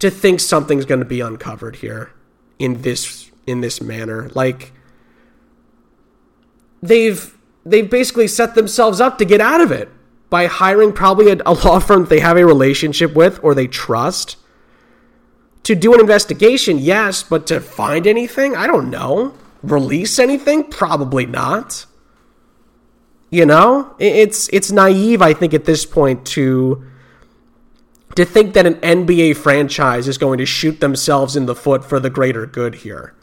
to 0.00 0.10
think 0.10 0.40
something's 0.40 0.84
going 0.84 1.00
to 1.00 1.06
be 1.06 1.20
uncovered 1.20 1.76
here 1.76 2.12
in 2.58 2.82
this 2.82 3.30
in 3.46 3.60
this 3.60 3.80
manner. 3.80 4.30
Like 4.34 4.72
they've 6.82 7.36
they've 7.64 7.88
basically 7.88 8.26
set 8.26 8.54
themselves 8.54 9.00
up 9.00 9.18
to 9.18 9.24
get 9.24 9.40
out 9.40 9.60
of 9.60 9.70
it 9.70 9.88
by 10.28 10.46
hiring 10.46 10.92
probably 10.92 11.30
a, 11.30 11.36
a 11.46 11.52
law 11.64 11.78
firm 11.78 12.04
they 12.06 12.20
have 12.20 12.36
a 12.36 12.44
relationship 12.44 13.14
with 13.14 13.38
or 13.42 13.54
they 13.54 13.66
trust 13.66 14.36
to 15.62 15.74
do 15.76 15.94
an 15.94 16.00
investigation 16.00 16.78
yes 16.78 17.22
but 17.22 17.46
to 17.46 17.60
find 17.60 18.06
anything? 18.06 18.56
I 18.56 18.66
don't 18.66 18.90
know. 18.90 19.34
Release 19.62 20.18
anything? 20.18 20.64
Probably 20.64 21.24
not. 21.24 21.86
You 23.30 23.46
know? 23.46 23.94
It's 23.98 24.48
it's 24.52 24.72
naive 24.72 25.22
i 25.22 25.32
think 25.32 25.54
at 25.54 25.64
this 25.64 25.86
point 25.86 26.26
to 26.26 26.84
to 28.16 28.24
think 28.24 28.52
that 28.54 28.66
an 28.66 28.74
nba 28.74 29.36
franchise 29.36 30.08
is 30.08 30.18
going 30.18 30.38
to 30.38 30.44
shoot 30.44 30.80
themselves 30.80 31.36
in 31.36 31.46
the 31.46 31.54
foot 31.54 31.84
for 31.84 31.98
the 32.00 32.10
greater 32.10 32.44
good 32.44 32.76
here 32.76 33.14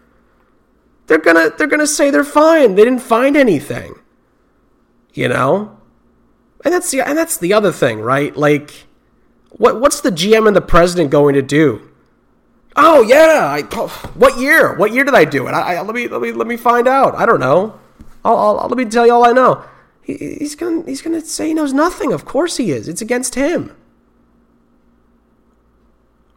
they're 1.09 1.17
gonna 1.17 1.49
they're 1.57 1.67
gonna 1.67 1.87
say 1.87 2.11
they're 2.11 2.23
fine. 2.23 2.75
They 2.75 2.83
didn't 2.83 3.01
find 3.01 3.35
anything. 3.35 3.95
You 5.13 5.27
know? 5.27 5.75
And 6.63 6.73
that's 6.73 6.91
the 6.91 7.01
and 7.01 7.17
that's 7.17 7.35
the 7.35 7.51
other 7.51 7.71
thing, 7.71 7.99
right? 7.99 8.35
Like 8.37 8.85
what 9.49 9.81
what's 9.81 10.01
the 10.01 10.11
GM 10.11 10.47
and 10.47 10.55
the 10.55 10.61
president 10.61 11.09
going 11.09 11.33
to 11.33 11.41
do? 11.41 11.89
Oh 12.75 13.01
yeah, 13.01 13.49
I, 13.49 13.67
oh, 13.71 13.87
what 14.13 14.39
year? 14.39 14.75
What 14.75 14.93
year 14.93 15.03
did 15.03 15.15
I 15.15 15.25
do 15.25 15.47
it? 15.47 15.51
I, 15.51 15.75
I, 15.75 15.81
let 15.81 15.95
me 15.95 16.07
let 16.07 16.21
me 16.21 16.31
let 16.31 16.47
me 16.47 16.55
find 16.55 16.87
out. 16.87 17.15
I 17.15 17.25
don't 17.25 17.39
know. 17.39 17.79
I'll, 18.23 18.37
I'll, 18.37 18.67
let 18.67 18.77
me 18.77 18.85
tell 18.85 19.07
you 19.07 19.13
all 19.13 19.25
I 19.25 19.31
know. 19.31 19.63
He, 20.03 20.15
he's 20.15 20.55
gonna 20.55 20.83
he's 20.85 21.01
gonna 21.01 21.21
say 21.21 21.47
he 21.47 21.53
knows 21.55 21.73
nothing. 21.73 22.13
Of 22.13 22.25
course 22.25 22.57
he 22.57 22.71
is. 22.71 22.87
It's 22.87 23.01
against 23.01 23.33
him. 23.33 23.75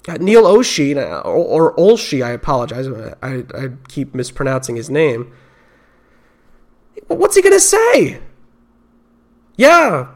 Uh, 0.08 0.14
Neil 0.14 0.42
Oshie, 0.44 0.96
or, 1.24 1.76
Olshey, 1.76 2.24
I 2.24 2.30
apologize. 2.30 2.88
I, 3.22 3.44
I 3.54 3.68
keep 3.88 4.14
mispronouncing 4.14 4.74
his 4.74 4.90
name. 4.90 5.32
What's 7.06 7.36
he 7.36 7.42
going 7.42 7.54
to 7.54 7.60
say? 7.60 8.20
Yeah, 9.56 10.08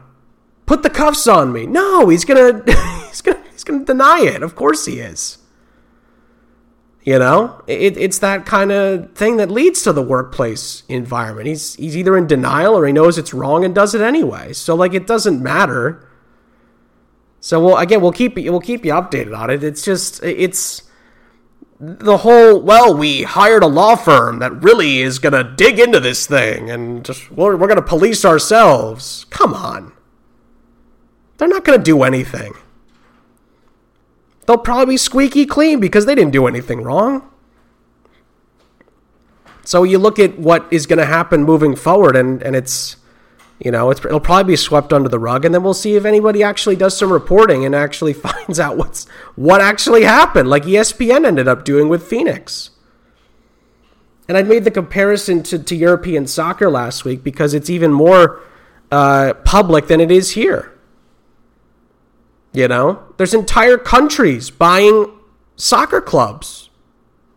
put 0.65 0.83
the 0.83 0.89
cuffs 0.89 1.25
on 1.27 1.53
me. 1.53 1.65
No, 1.65 2.09
he's 2.09 2.25
going 2.25 2.65
to 2.65 2.71
he's 3.07 3.21
going 3.21 3.41
to 3.41 3.49
he's 3.51 3.63
going 3.63 3.79
to 3.79 3.85
deny 3.85 4.21
it. 4.21 4.43
Of 4.43 4.55
course 4.55 4.85
he 4.85 4.99
is. 4.99 5.37
You 7.03 7.19
know, 7.19 7.63
it, 7.67 7.95
it's 7.95 8.19
that 8.19 8.45
kind 8.45 8.69
of 8.69 9.13
thing 9.13 9.37
that 9.37 9.49
leads 9.49 9.81
to 9.83 9.93
the 9.93 10.01
workplace 10.01 10.83
environment. 10.89 11.47
He's 11.47 11.75
he's 11.75 11.95
either 11.95 12.17
in 12.17 12.27
denial 12.27 12.77
or 12.77 12.85
he 12.85 12.91
knows 12.91 13.17
it's 13.17 13.33
wrong 13.33 13.63
and 13.63 13.73
does 13.73 13.95
it 13.95 14.01
anyway. 14.01 14.51
So 14.51 14.75
like 14.75 14.93
it 14.93 15.07
doesn't 15.07 15.41
matter 15.41 16.05
so 17.39 17.63
we'll 17.63 17.77
again 17.77 18.01
we'll 18.01 18.11
keep 18.11 18.35
we'll 18.35 18.59
keep 18.59 18.85
you 18.85 18.93
updated 18.93 19.37
on 19.37 19.49
it. 19.49 19.63
It's 19.63 19.83
just 19.83 20.23
it's 20.23 20.83
the 21.79 22.17
whole 22.17 22.59
well 22.59 22.95
we 22.95 23.23
hired 23.23 23.63
a 23.63 23.67
law 23.67 23.95
firm 23.95 24.39
that 24.39 24.63
really 24.63 24.99
is 24.99 25.19
going 25.19 25.33
to 25.33 25.43
dig 25.55 25.79
into 25.79 25.99
this 25.99 26.25
thing 26.25 26.69
and 26.71 27.05
just 27.05 27.31
we're, 27.31 27.55
we're 27.55 27.67
going 27.67 27.75
to 27.75 27.81
police 27.81 28.25
ourselves. 28.25 29.25
Come 29.29 29.53
on. 29.53 29.93
They're 31.37 31.47
not 31.47 31.63
going 31.63 31.77
to 31.77 31.83
do 31.83 32.01
anything. 32.01 32.53
They'll 34.47 34.57
probably 34.57 34.93
be 34.93 34.97
squeaky 34.97 35.45
clean 35.45 35.79
because 35.79 36.05
they 36.05 36.15
didn't 36.15 36.31
do 36.31 36.47
anything 36.47 36.81
wrong. 36.81 37.29
So 39.63 39.83
you 39.83 39.99
look 39.99 40.17
at 40.17 40.39
what 40.39 40.65
is 40.71 40.87
going 40.87 40.99
to 40.99 41.05
happen 41.05 41.43
moving 41.43 41.75
forward 41.75 42.15
and 42.15 42.41
and 42.41 42.55
it's 42.55 42.95
you 43.59 43.71
know, 43.71 43.89
it'll 43.89 44.19
probably 44.19 44.53
be 44.53 44.55
swept 44.55 44.93
under 44.93 45.09
the 45.09 45.19
rug, 45.19 45.43
and 45.43 45.53
then 45.53 45.63
we'll 45.63 45.73
see 45.73 45.95
if 45.95 46.05
anybody 46.05 46.43
actually 46.43 46.75
does 46.75 46.95
some 46.97 47.11
reporting 47.11 47.65
and 47.65 47.73
actually 47.73 48.13
finds 48.13 48.59
out 48.59 48.77
what's 48.77 49.07
what 49.35 49.61
actually 49.61 50.03
happened, 50.03 50.49
like 50.49 50.63
ESPN 50.63 51.25
ended 51.25 51.47
up 51.47 51.65
doing 51.65 51.89
with 51.89 52.03
Phoenix. 52.03 52.71
And 54.27 54.37
I 54.37 54.43
made 54.43 54.65
the 54.65 54.71
comparison 54.71 55.41
to, 55.43 55.57
to 55.57 55.75
European 55.75 56.27
soccer 56.27 56.69
last 56.69 57.05
week 57.05 57.23
because 57.23 57.53
it's 57.53 57.69
even 57.69 57.93
more 57.93 58.41
uh, 58.91 59.33
public 59.45 59.87
than 59.87 60.01
it 60.01 60.11
is 60.11 60.31
here. 60.31 60.73
You 62.51 62.67
know, 62.67 63.03
there's 63.17 63.33
entire 63.33 63.77
countries 63.77 64.49
buying 64.49 65.17
soccer 65.55 66.01
clubs 66.01 66.69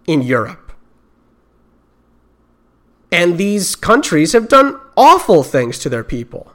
in 0.06 0.22
Europe. 0.22 0.69
And 3.12 3.38
these 3.38 3.74
countries 3.74 4.32
have 4.32 4.48
done 4.48 4.80
awful 4.96 5.42
things 5.42 5.78
to 5.80 5.88
their 5.88 6.04
people 6.04 6.52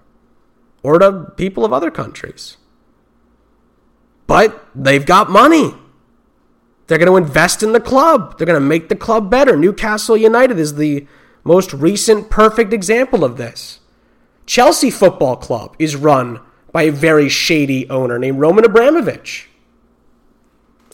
or 0.83 0.99
to 0.99 1.33
people 1.35 1.65
of 1.65 1.73
other 1.73 1.91
countries. 1.91 2.57
But 4.27 4.65
they've 4.73 5.05
got 5.05 5.29
money. 5.29 5.73
They're 6.87 6.97
going 6.97 7.11
to 7.11 7.17
invest 7.17 7.63
in 7.63 7.73
the 7.73 7.79
club. 7.79 8.37
They're 8.37 8.47
going 8.47 8.61
to 8.61 8.65
make 8.65 8.89
the 8.89 8.95
club 8.95 9.29
better. 9.29 9.55
Newcastle 9.57 10.15
United 10.15 10.59
is 10.59 10.75
the 10.75 11.07
most 11.43 11.73
recent 11.73 12.29
perfect 12.29 12.73
example 12.73 13.23
of 13.23 13.37
this. 13.37 13.79
Chelsea 14.45 14.91
Football 14.91 15.37
Club 15.37 15.75
is 15.79 15.95
run 15.95 16.39
by 16.71 16.83
a 16.83 16.91
very 16.91 17.29
shady 17.29 17.89
owner 17.89 18.19
named 18.19 18.39
Roman 18.39 18.65
Abramovich 18.65 19.49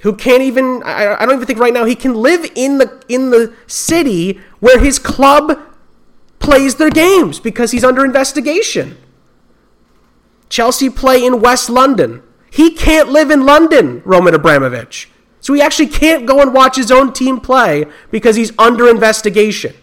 who 0.01 0.15
can't 0.15 0.41
even 0.41 0.81
I, 0.83 1.15
I 1.15 1.25
don't 1.25 1.35
even 1.35 1.47
think 1.47 1.59
right 1.59 1.73
now 1.73 1.85
he 1.85 1.95
can 1.95 2.13
live 2.13 2.49
in 2.55 2.77
the 2.77 3.03
in 3.07 3.29
the 3.29 3.53
city 3.67 4.39
where 4.59 4.79
his 4.79 4.99
club 4.99 5.59
plays 6.39 6.75
their 6.75 6.89
games 6.89 7.39
because 7.39 7.71
he's 7.71 7.83
under 7.83 8.03
investigation. 8.03 8.97
Chelsea 10.49 10.89
play 10.89 11.23
in 11.25 11.39
West 11.39 11.69
London. 11.69 12.23
He 12.51 12.71
can't 12.71 13.09
live 13.09 13.31
in 13.31 13.45
London, 13.45 14.01
Roman 14.03 14.35
Abramovich. 14.35 15.09
So 15.39 15.53
he 15.53 15.61
actually 15.61 15.87
can't 15.87 16.25
go 16.25 16.41
and 16.41 16.53
watch 16.53 16.75
his 16.75 16.91
own 16.91 17.13
team 17.13 17.39
play 17.39 17.85
because 18.11 18.35
he's 18.35 18.51
under 18.59 18.89
investigation. 18.89 19.73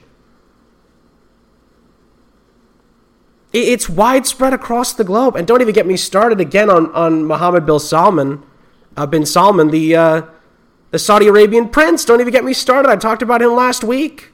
It's 3.52 3.88
widespread 3.88 4.52
across 4.52 4.92
the 4.92 5.04
globe. 5.04 5.34
And 5.34 5.46
don't 5.46 5.62
even 5.62 5.74
get 5.74 5.86
me 5.86 5.96
started 5.96 6.40
again 6.40 6.68
on, 6.68 6.92
on 6.92 7.24
Mohammed 7.24 7.64
bin 7.64 7.78
Salman, 7.78 8.42
uh, 8.98 9.06
bin 9.06 9.24
Salman, 9.24 9.68
the, 9.68 9.94
uh, 9.94 10.22
the 10.90 10.98
Saudi 10.98 11.28
Arabian 11.28 11.68
prince. 11.68 12.04
Don't 12.04 12.20
even 12.20 12.32
get 12.32 12.44
me 12.44 12.52
started. 12.52 12.90
I 12.90 12.96
talked 12.96 13.22
about 13.22 13.40
him 13.40 13.54
last 13.54 13.84
week. 13.84 14.32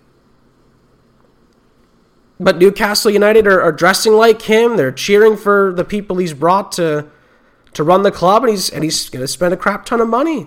But 2.41 2.59
Newcastle 2.59 3.11
United 3.11 3.47
are, 3.47 3.61
are 3.61 3.73
dressing 3.73 4.15
like 4.15 4.43
him. 4.43 4.77
They're 4.77 4.91
cheering 4.91 5.37
for 5.37 5.73
the 5.73 5.85
people 5.85 6.17
he's 6.17 6.33
brought 6.33 6.73
to 6.73 7.11
to 7.75 7.83
run 7.83 8.03
the 8.03 8.13
club, 8.13 8.45
and 8.45 8.51
he's 8.51 8.71
and 8.71 8.85
he's 8.85 9.09
going 9.09 9.23
to 9.23 9.29
spend 9.29 9.53
a 9.53 9.57
crap 9.57 9.85
ton 9.85 10.01
of 10.01 10.09
money. 10.09 10.47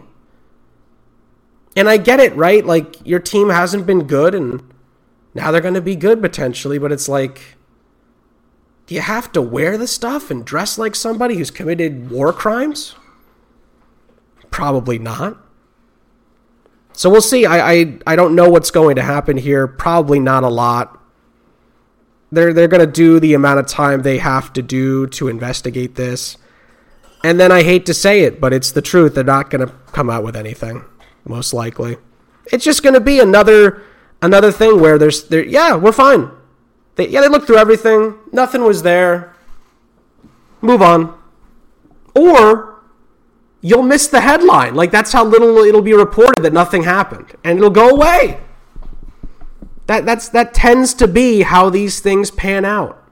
And 1.75 1.87
I 1.87 1.97
get 1.97 2.19
it, 2.19 2.35
right? 2.35 2.65
Like 2.65 3.05
your 3.05 3.19
team 3.19 3.49
hasn't 3.49 3.85
been 3.85 4.05
good, 4.05 4.35
and 4.35 4.63
now 5.33 5.51
they're 5.51 5.61
going 5.61 5.75
to 5.75 5.81
be 5.81 5.95
good 5.95 6.21
potentially. 6.21 6.77
But 6.77 6.91
it's 6.91 7.07
like, 7.07 7.55
do 8.85 8.95
you 8.95 9.01
have 9.01 9.31
to 9.33 9.41
wear 9.41 9.77
the 9.77 9.87
stuff 9.87 10.29
and 10.29 10.43
dress 10.43 10.77
like 10.77 10.95
somebody 10.95 11.35
who's 11.35 11.51
committed 11.51 12.09
war 12.09 12.33
crimes? 12.33 12.95
Probably 14.51 14.99
not. 14.99 15.37
So 16.93 17.09
we'll 17.09 17.21
see. 17.21 17.45
I, 17.45 17.71
I 17.71 17.97
I 18.07 18.15
don't 18.15 18.35
know 18.35 18.49
what's 18.49 18.71
going 18.71 18.95
to 18.95 19.03
happen 19.03 19.37
here. 19.37 19.67
Probably 19.67 20.19
not 20.19 20.43
a 20.43 20.49
lot. 20.49 20.99
They're 22.31 22.53
they're 22.53 22.67
to 22.85 22.91
do 22.91 23.19
the 23.19 23.33
amount 23.33 23.59
of 23.59 23.67
time 23.67 24.01
they 24.01 24.17
have 24.17 24.51
to 24.53 24.61
do 24.61 25.07
to 25.07 25.27
investigate 25.27 25.95
this. 25.95 26.37
And 27.23 27.39
then 27.39 27.51
I 27.51 27.63
hate 27.63 27.85
to 27.87 27.93
say 27.93 28.21
it, 28.21 28.39
but 28.39 28.53
it's 28.53 28.71
the 28.71 28.81
truth. 28.81 29.15
They're 29.15 29.23
not 29.23 29.51
to 29.67 29.73
come 29.91 30.09
out 30.09 30.23
with 30.23 30.35
anything, 30.35 30.85
most 31.25 31.53
likely. 31.53 31.97
It's 32.51 32.63
just 32.63 32.83
to 32.93 32.99
be 33.01 33.19
another 33.19 33.83
another 34.21 34.51
thing 34.51 34.79
where 34.79 34.97
there's 34.97 35.27
there. 35.27 35.45
Yeah, 35.45 35.75
we're 35.75 35.91
fine. 35.91 36.31
They, 36.95 37.09
yeah, 37.09 37.21
they 37.21 37.27
looked 37.27 37.45
through 37.45 37.57
everything. 37.57 38.15
Nothing 38.31 38.63
was 38.63 38.81
there. 38.81 39.35
Move 40.61 40.81
on. 40.81 41.15
Or 42.15 42.76
you'll 43.61 43.83
miss 43.83 44.07
the 44.07 44.21
headline. 44.21 44.75
Like 44.75 44.91
that's 44.91 45.11
how 45.11 45.25
little 45.25 45.57
it'll 45.57 45.81
be 45.81 45.93
reported 45.93 46.43
that 46.43 46.53
nothing 46.53 46.83
happened, 46.83 47.35
and 47.43 47.57
it'll 47.57 47.69
go 47.69 47.89
away. 47.89 48.39
That 49.87 50.05
that's 50.05 50.29
that 50.29 50.53
tends 50.53 50.93
to 50.95 51.07
be 51.07 51.41
how 51.41 51.69
these 51.69 51.99
things 51.99 52.31
pan 52.31 52.65
out. 52.65 53.03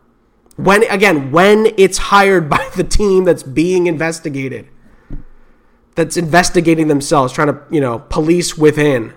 When 0.58 0.84
again, 0.84 1.32
when 1.32 1.74
it's 1.78 1.98
hired 1.98 2.50
by 2.50 2.70
the 2.76 2.84
team 2.84 3.24
that's 3.24 3.44
being 3.44 3.88
investigated, 3.88 4.68
that's 5.96 6.18
investigating 6.18 6.88
themselves, 6.88 7.34
trying 7.34 7.48
to 7.48 7.62
you 7.72 7.82
know 7.82 8.00
police 8.00 8.58
within, 8.58 9.14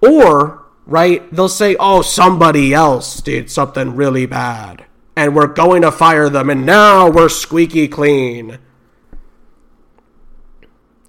or 0.00 0.64
right, 0.86 1.30
they'll 1.34 1.48
say, 1.48 1.76
"Oh, 1.78 2.02
somebody 2.02 2.74
else 2.74 3.20
did 3.20 3.50
something 3.50 3.94
really 3.94 4.26
bad." 4.26 4.86
And 5.16 5.34
we're 5.34 5.48
going 5.48 5.82
to 5.82 5.92
fire 5.92 6.30
them, 6.30 6.48
and 6.48 6.64
now 6.64 7.10
we're 7.10 7.28
squeaky 7.28 7.88
clean 7.88 8.58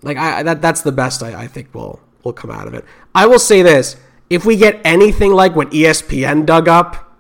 like 0.02 0.18
I 0.18 0.44
that 0.44 0.62
that's 0.62 0.82
the 0.82 0.92
best 0.92 1.24
I, 1.24 1.44
I 1.44 1.48
think 1.48 1.74
will 1.74 2.00
will 2.24 2.34
come 2.34 2.52
out 2.52 2.68
of 2.68 2.74
it. 2.74 2.86
I 3.14 3.28
will 3.28 3.40
say 3.40 3.62
this: 3.62 3.96
if 4.30 4.46
we 4.46 4.56
get 4.58 4.80
anything 4.84 5.34
like 5.34 5.56
what 5.56 5.72
ESPN 5.72 6.46
dug 6.46 6.68
up, 6.68 7.18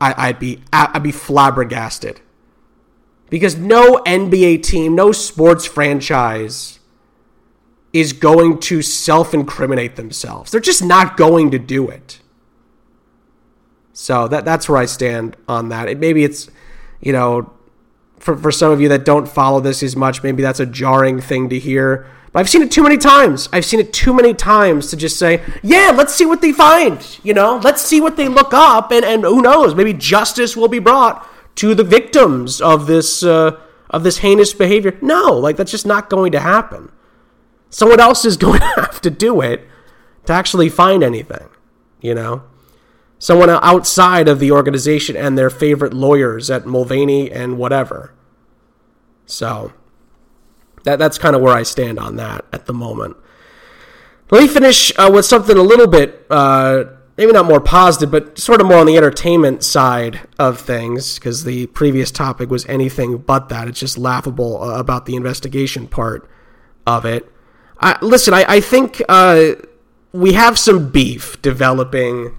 I, 0.00 0.28
I'd 0.28 0.38
be 0.38 0.62
I'd 0.72 1.02
be 1.02 1.12
flabbergasted. 1.12 2.20
Because 3.28 3.56
no 3.56 4.02
NBA 4.06 4.64
team, 4.64 4.96
no 4.96 5.12
sports 5.12 5.64
franchise 5.64 6.80
is 7.92 8.12
going 8.12 8.58
to 8.58 8.82
self 8.82 9.34
incriminate 9.34 9.96
themselves. 9.96 10.50
They're 10.50 10.60
just 10.60 10.84
not 10.84 11.16
going 11.16 11.50
to 11.52 11.58
do 11.58 11.88
it. 11.88 12.20
So 13.92 14.28
that 14.28 14.44
that's 14.44 14.68
where 14.68 14.78
I 14.78 14.86
stand 14.86 15.36
on 15.48 15.68
that. 15.68 15.88
It, 15.88 15.98
maybe 15.98 16.24
it's, 16.24 16.48
you 17.00 17.12
know, 17.12 17.52
for, 18.20 18.36
for 18.36 18.52
some 18.52 18.70
of 18.70 18.80
you 18.80 18.88
that 18.90 19.04
don't 19.04 19.26
follow 19.26 19.60
this 19.60 19.82
as 19.82 19.96
much, 19.96 20.22
maybe 20.22 20.42
that's 20.42 20.60
a 20.60 20.66
jarring 20.66 21.20
thing 21.20 21.48
to 21.48 21.58
hear. 21.58 22.06
But 22.32 22.40
I've 22.40 22.50
seen 22.50 22.62
it 22.62 22.70
too 22.70 22.82
many 22.82 22.96
times. 22.96 23.48
I've 23.52 23.64
seen 23.64 23.80
it 23.80 23.92
too 23.92 24.14
many 24.14 24.34
times 24.34 24.90
to 24.90 24.96
just 24.96 25.18
say, 25.18 25.42
yeah, 25.62 25.92
let's 25.94 26.14
see 26.14 26.26
what 26.26 26.42
they 26.42 26.52
find. 26.52 27.18
You 27.24 27.34
know, 27.34 27.56
let's 27.64 27.82
see 27.82 28.00
what 28.00 28.16
they 28.16 28.28
look 28.28 28.54
up, 28.54 28.92
and, 28.92 29.04
and 29.04 29.24
who 29.24 29.42
knows, 29.42 29.74
maybe 29.74 29.94
justice 29.94 30.56
will 30.56 30.68
be 30.68 30.78
brought 30.78 31.26
to 31.56 31.74
the 31.74 31.82
victims 31.82 32.60
of 32.60 32.86
this 32.86 33.24
uh, 33.24 33.58
of 33.88 34.04
this 34.04 34.18
heinous 34.18 34.54
behavior. 34.54 34.96
No, 35.02 35.32
like 35.32 35.56
that's 35.56 35.72
just 35.72 35.86
not 35.86 36.08
going 36.08 36.30
to 36.32 36.40
happen. 36.40 36.92
Someone 37.70 37.98
else 37.98 38.24
is 38.24 38.36
going 38.36 38.60
to 38.60 38.66
have 38.76 39.00
to 39.00 39.10
do 39.10 39.40
it 39.40 39.66
to 40.26 40.32
actually 40.32 40.68
find 40.68 41.02
anything. 41.02 41.48
You 42.00 42.14
know 42.14 42.42
someone 43.20 43.50
outside 43.50 44.26
of 44.28 44.40
the 44.40 44.50
organization 44.50 45.14
and 45.14 45.38
their 45.38 45.50
favorite 45.50 45.92
lawyers 45.92 46.50
at 46.50 46.66
Mulvaney 46.66 47.30
and 47.30 47.58
whatever. 47.58 48.12
So 49.26 49.72
that 50.82 50.98
that's 50.98 51.18
kind 51.18 51.36
of 51.36 51.42
where 51.42 51.54
I 51.54 51.62
stand 51.62 52.00
on 52.00 52.16
that 52.16 52.44
at 52.52 52.66
the 52.66 52.72
moment. 52.72 53.16
Let 54.30 54.42
me 54.42 54.48
finish 54.48 54.90
uh, 54.96 55.10
with 55.12 55.26
something 55.26 55.56
a 55.56 55.62
little 55.62 55.86
bit, 55.86 56.26
uh, 56.30 56.84
maybe 57.18 57.32
not 57.32 57.44
more 57.44 57.60
positive, 57.60 58.10
but 58.10 58.38
sort 58.38 58.60
of 58.60 58.66
more 58.66 58.78
on 58.78 58.86
the 58.86 58.96
entertainment 58.96 59.62
side 59.64 60.20
of 60.38 60.58
things, 60.58 61.16
because 61.16 61.44
the 61.44 61.66
previous 61.66 62.10
topic 62.10 62.48
was 62.48 62.64
anything 62.66 63.18
but 63.18 63.50
that. 63.50 63.68
It's 63.68 63.80
just 63.80 63.98
laughable 63.98 64.62
uh, 64.62 64.78
about 64.78 65.04
the 65.04 65.14
investigation 65.14 65.88
part 65.88 66.28
of 66.86 67.04
it. 67.04 67.30
listen, 68.00 68.32
I, 68.32 68.44
I 68.48 68.60
think 68.60 69.02
uh, 69.08 69.56
we 70.12 70.32
have 70.32 70.58
some 70.58 70.90
beef 70.90 71.42
developing 71.42 72.34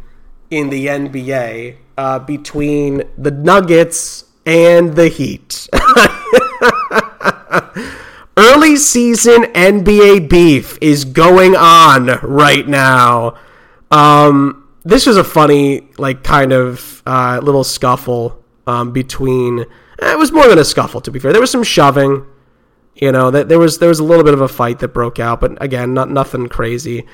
in 0.51 0.69
the 0.69 0.87
NBA 0.87 1.77
uh, 1.97 2.19
between 2.19 3.03
the 3.17 3.31
Nuggets 3.31 4.25
and 4.45 4.95
the 4.95 5.07
Heat. 5.07 5.67
Early 8.37 8.75
season 8.75 9.43
NBA 9.43 10.29
beef 10.29 10.77
is 10.81 11.05
going 11.05 11.55
on 11.55 12.07
right 12.21 12.67
now. 12.67 13.37
Um, 13.89 14.67
this 14.83 15.05
was 15.05 15.17
a 15.17 15.23
funny, 15.23 15.89
like, 15.97 16.23
kind 16.23 16.53
of 16.53 17.01
uh, 17.05 17.39
little 17.41 17.63
scuffle 17.63 18.43
um, 18.67 18.91
between. 18.91 19.61
Eh, 19.99 20.11
it 20.11 20.17
was 20.17 20.31
more 20.31 20.47
than 20.47 20.59
a 20.59 20.65
scuffle, 20.65 21.01
to 21.01 21.11
be 21.11 21.19
fair. 21.19 21.31
There 21.31 21.41
was 21.41 21.51
some 21.51 21.63
shoving. 21.63 22.25
You 22.95 23.11
know, 23.11 23.31
that 23.31 23.47
there 23.47 23.57
was 23.57 23.79
there 23.79 23.89
was 23.89 23.99
a 23.99 24.03
little 24.03 24.23
bit 24.23 24.33
of 24.33 24.41
a 24.41 24.49
fight 24.49 24.79
that 24.79 24.89
broke 24.89 25.17
out, 25.17 25.39
but 25.39 25.59
again, 25.63 25.93
not 25.93 26.11
nothing 26.11 26.47
crazy 26.47 27.07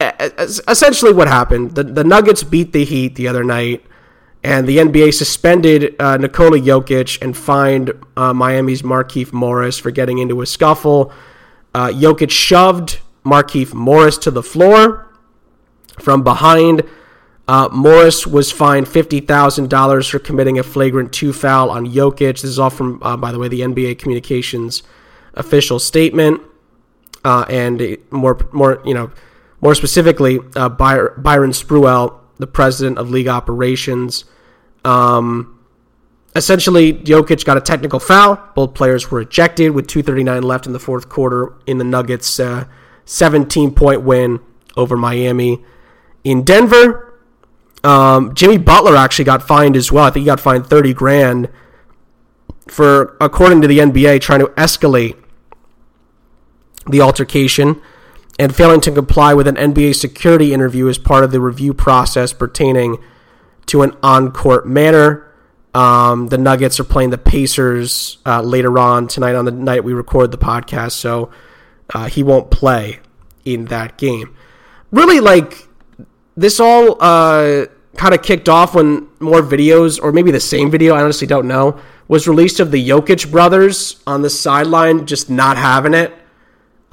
essentially 0.00 1.12
what 1.12 1.28
happened. 1.28 1.74
The, 1.74 1.84
the 1.84 2.04
Nuggets 2.04 2.42
beat 2.42 2.72
the 2.72 2.84
Heat 2.84 3.14
the 3.14 3.28
other 3.28 3.44
night, 3.44 3.84
and 4.42 4.66
the 4.66 4.78
NBA 4.78 5.14
suspended 5.14 5.96
uh, 5.98 6.16
Nikola 6.16 6.58
Jokic 6.58 7.20
and 7.22 7.36
fined 7.36 7.92
uh, 8.16 8.34
Miami's 8.34 8.82
Markieff 8.82 9.32
Morris 9.32 9.78
for 9.78 9.90
getting 9.90 10.18
into 10.18 10.40
a 10.42 10.46
scuffle. 10.46 11.12
Uh, 11.74 11.88
Jokic 11.88 12.30
shoved 12.30 13.00
Markieff 13.24 13.72
Morris 13.72 14.18
to 14.18 14.30
the 14.30 14.42
floor 14.42 15.08
from 15.98 16.22
behind. 16.22 16.82
Uh, 17.46 17.68
Morris 17.72 18.26
was 18.26 18.50
fined 18.50 18.86
$50,000 18.86 20.10
for 20.10 20.18
committing 20.18 20.58
a 20.58 20.62
flagrant 20.62 21.12
two 21.12 21.32
foul 21.32 21.70
on 21.70 21.86
Jokic. 21.86 22.40
This 22.40 22.44
is 22.44 22.58
all 22.58 22.70
from, 22.70 23.02
uh, 23.02 23.16
by 23.16 23.32
the 23.32 23.38
way, 23.38 23.48
the 23.48 23.60
NBA 23.60 23.98
communications 23.98 24.82
official 25.34 25.78
statement. 25.78 26.40
Uh, 27.24 27.44
and 27.48 27.96
more, 28.10 28.38
more, 28.52 28.82
you 28.84 28.92
know, 28.92 29.10
more 29.64 29.74
specifically, 29.74 30.38
uh, 30.56 30.68
Byron 30.68 31.50
Spruell, 31.52 32.20
the 32.36 32.46
president 32.46 32.98
of 32.98 33.08
league 33.08 33.28
operations, 33.28 34.26
um, 34.84 35.58
essentially 36.36 36.92
Jokic 36.92 37.46
got 37.46 37.56
a 37.56 37.62
technical 37.62 37.98
foul. 37.98 38.38
Both 38.54 38.74
players 38.74 39.10
were 39.10 39.22
ejected 39.22 39.70
with 39.70 39.86
2:39 39.86 40.42
left 40.42 40.66
in 40.66 40.74
the 40.74 40.78
fourth 40.78 41.08
quarter 41.08 41.54
in 41.66 41.78
the 41.78 41.84
Nuggets' 41.84 42.38
uh, 42.38 42.66
17 43.06 43.70
point 43.70 44.02
win 44.02 44.40
over 44.76 44.98
Miami. 44.98 45.64
In 46.24 46.42
Denver, 46.42 47.18
um, 47.82 48.34
Jimmy 48.34 48.58
Butler 48.58 48.96
actually 48.96 49.24
got 49.24 49.42
fined 49.42 49.76
as 49.76 49.90
well. 49.90 50.04
I 50.04 50.10
think 50.10 50.24
he 50.24 50.26
got 50.26 50.40
fined 50.40 50.66
30 50.66 50.92
grand 50.92 51.48
for, 52.68 53.16
according 53.18 53.62
to 53.62 53.68
the 53.68 53.78
NBA, 53.78 54.20
trying 54.20 54.40
to 54.40 54.48
escalate 54.48 55.16
the 56.86 57.00
altercation 57.00 57.80
and 58.38 58.54
failing 58.54 58.80
to 58.80 58.90
comply 58.90 59.34
with 59.34 59.46
an 59.46 59.56
NBA 59.56 59.94
security 59.94 60.52
interview 60.52 60.88
as 60.88 60.98
part 60.98 61.24
of 61.24 61.30
the 61.30 61.40
review 61.40 61.72
process 61.72 62.32
pertaining 62.32 62.98
to 63.66 63.82
an 63.82 63.96
on 64.02 64.32
court 64.32 64.66
manner. 64.66 65.30
Um, 65.72 66.28
the 66.28 66.38
Nuggets 66.38 66.78
are 66.78 66.84
playing 66.84 67.10
the 67.10 67.18
Pacers 67.18 68.18
uh, 68.26 68.42
later 68.42 68.78
on 68.78 69.08
tonight 69.08 69.34
on 69.34 69.44
the 69.44 69.50
night 69.50 69.84
we 69.84 69.92
record 69.92 70.30
the 70.30 70.38
podcast, 70.38 70.92
so 70.92 71.30
uh, 71.92 72.06
he 72.06 72.22
won't 72.22 72.50
play 72.50 73.00
in 73.44 73.66
that 73.66 73.98
game. 73.98 74.36
Really, 74.92 75.20
like, 75.20 75.68
this 76.36 76.60
all 76.60 76.96
uh, 77.00 77.66
kind 77.96 78.14
of 78.14 78.22
kicked 78.22 78.48
off 78.48 78.74
when 78.74 79.08
more 79.18 79.42
videos, 79.42 80.00
or 80.00 80.12
maybe 80.12 80.30
the 80.30 80.40
same 80.40 80.70
video, 80.70 80.94
I 80.94 81.02
honestly 81.02 81.26
don't 81.26 81.48
know, 81.48 81.80
was 82.06 82.28
released 82.28 82.60
of 82.60 82.70
the 82.70 82.88
Jokic 82.88 83.30
brothers 83.30 84.00
on 84.06 84.22
the 84.22 84.30
sideline 84.30 85.06
just 85.06 85.28
not 85.28 85.56
having 85.56 85.94
it 85.94 86.14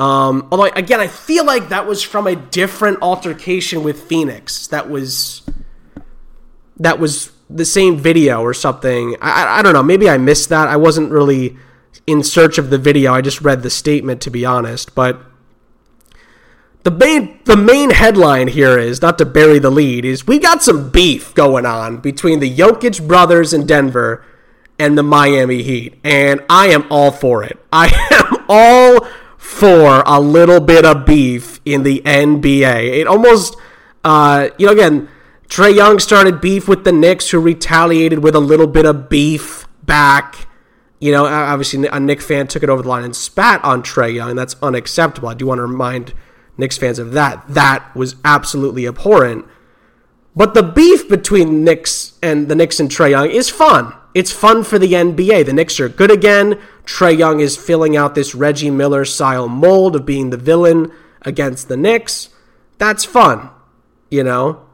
um, 0.01 0.47
although 0.51 0.65
again, 0.65 0.99
I 0.99 1.05
feel 1.05 1.45
like 1.45 1.69
that 1.69 1.85
was 1.85 2.01
from 2.01 2.25
a 2.25 2.35
different 2.35 3.03
altercation 3.03 3.83
with 3.83 4.01
Phoenix. 4.01 4.65
That 4.65 4.89
was 4.89 5.43
that 6.77 6.97
was 6.97 7.31
the 7.51 7.65
same 7.65 7.97
video 7.97 8.41
or 8.41 8.55
something. 8.55 9.15
I, 9.21 9.59
I 9.59 9.61
don't 9.61 9.73
know. 9.73 9.83
Maybe 9.83 10.09
I 10.09 10.17
missed 10.17 10.49
that. 10.49 10.67
I 10.67 10.77
wasn't 10.77 11.11
really 11.11 11.55
in 12.07 12.23
search 12.23 12.57
of 12.57 12.71
the 12.71 12.79
video. 12.79 13.13
I 13.13 13.21
just 13.21 13.41
read 13.41 13.61
the 13.61 13.69
statement 13.69 14.21
to 14.21 14.31
be 14.31 14.43
honest. 14.43 14.95
But 14.95 15.21
the 16.81 16.89
main 16.89 17.39
the 17.45 17.55
main 17.55 17.91
headline 17.91 18.47
here 18.47 18.79
is 18.79 19.03
not 19.03 19.19
to 19.19 19.25
bury 19.27 19.59
the 19.59 19.69
lead 19.69 20.03
is 20.03 20.25
we 20.25 20.39
got 20.39 20.63
some 20.63 20.89
beef 20.89 21.31
going 21.35 21.67
on 21.67 21.97
between 21.97 22.39
the 22.39 22.51
Jokic 22.51 23.07
brothers 23.07 23.53
in 23.53 23.67
Denver 23.67 24.25
and 24.79 24.97
the 24.97 25.03
Miami 25.03 25.61
Heat, 25.61 25.99
and 26.03 26.43
I 26.49 26.69
am 26.69 26.87
all 26.89 27.11
for 27.11 27.43
it. 27.43 27.59
I 27.71 27.93
am 28.31 28.45
all 28.49 29.07
for 29.51 30.01
a 30.05 30.19
little 30.19 30.61
bit 30.61 30.85
of 30.85 31.05
beef 31.05 31.59
in 31.65 31.83
the 31.83 32.01
NBA. 32.05 32.99
It 32.99 33.05
almost, 33.05 33.57
uh, 34.03 34.47
you 34.57 34.65
know, 34.65 34.71
again, 34.71 35.09
Trae 35.49 35.75
Young 35.75 35.99
started 35.99 36.39
beef 36.39 36.69
with 36.69 36.85
the 36.85 36.93
Knicks, 36.93 37.29
who 37.29 37.39
retaliated 37.39 38.23
with 38.23 38.33
a 38.33 38.39
little 38.39 38.65
bit 38.65 38.85
of 38.85 39.09
beef 39.09 39.67
back. 39.83 40.47
You 40.99 41.11
know, 41.11 41.25
obviously 41.25 41.85
a 41.85 41.99
Knick 41.99 42.21
fan 42.21 42.47
took 42.47 42.63
it 42.63 42.69
over 42.69 42.81
the 42.81 42.87
line 42.87 43.03
and 43.03 43.13
spat 43.13 43.61
on 43.63 43.83
Trae 43.83 44.15
Young. 44.15 44.29
And 44.29 44.39
that's 44.39 44.55
unacceptable. 44.63 45.27
I 45.27 45.33
do 45.33 45.45
want 45.45 45.59
to 45.59 45.63
remind 45.63 46.13
Knicks 46.57 46.77
fans 46.77 46.97
of 46.97 47.11
that. 47.11 47.43
That 47.49 47.93
was 47.93 48.15
absolutely 48.23 48.87
abhorrent. 48.87 49.45
But 50.33 50.53
the 50.53 50.63
beef 50.63 51.09
between 51.09 51.65
Knicks 51.65 52.17
and 52.23 52.47
the 52.47 52.55
Knicks 52.55 52.79
and 52.79 52.89
Trae 52.89 53.11
Young 53.11 53.29
is 53.29 53.49
fun. 53.49 53.93
It's 54.13 54.31
fun 54.31 54.63
for 54.63 54.77
the 54.77 54.93
NBA. 54.93 55.45
The 55.45 55.53
Knicks 55.53 55.79
are 55.79 55.89
good 55.89 56.11
again. 56.11 56.59
Trae 56.85 57.17
Young 57.17 57.39
is 57.39 57.55
filling 57.55 57.95
out 57.95 58.15
this 58.15 58.35
Reggie 58.35 58.69
Miller 58.69 59.05
style 59.05 59.47
mold 59.47 59.95
of 59.95 60.05
being 60.05 60.29
the 60.29 60.37
villain 60.37 60.91
against 61.21 61.67
the 61.67 61.77
Knicks. 61.77 62.29
That's 62.77 63.05
fun, 63.05 63.49
you 64.09 64.23
know. 64.23 64.65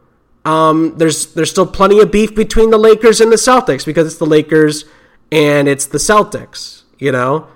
Um, 0.45 0.97
there's 0.97 1.33
there's 1.33 1.51
still 1.51 1.67
plenty 1.67 1.99
of 1.99 2.11
beef 2.11 2.33
between 2.33 2.69
the 2.69 2.77
Lakers 2.77 3.19
and 3.19 3.31
the 3.31 3.35
Celtics 3.35 3.85
because 3.85 4.07
it's 4.07 4.17
the 4.17 4.25
Lakers 4.25 4.85
and 5.31 5.67
it's 5.67 5.85
the 5.85 5.97
Celtics, 5.97 6.83
you 6.97 7.11
know. 7.11 7.47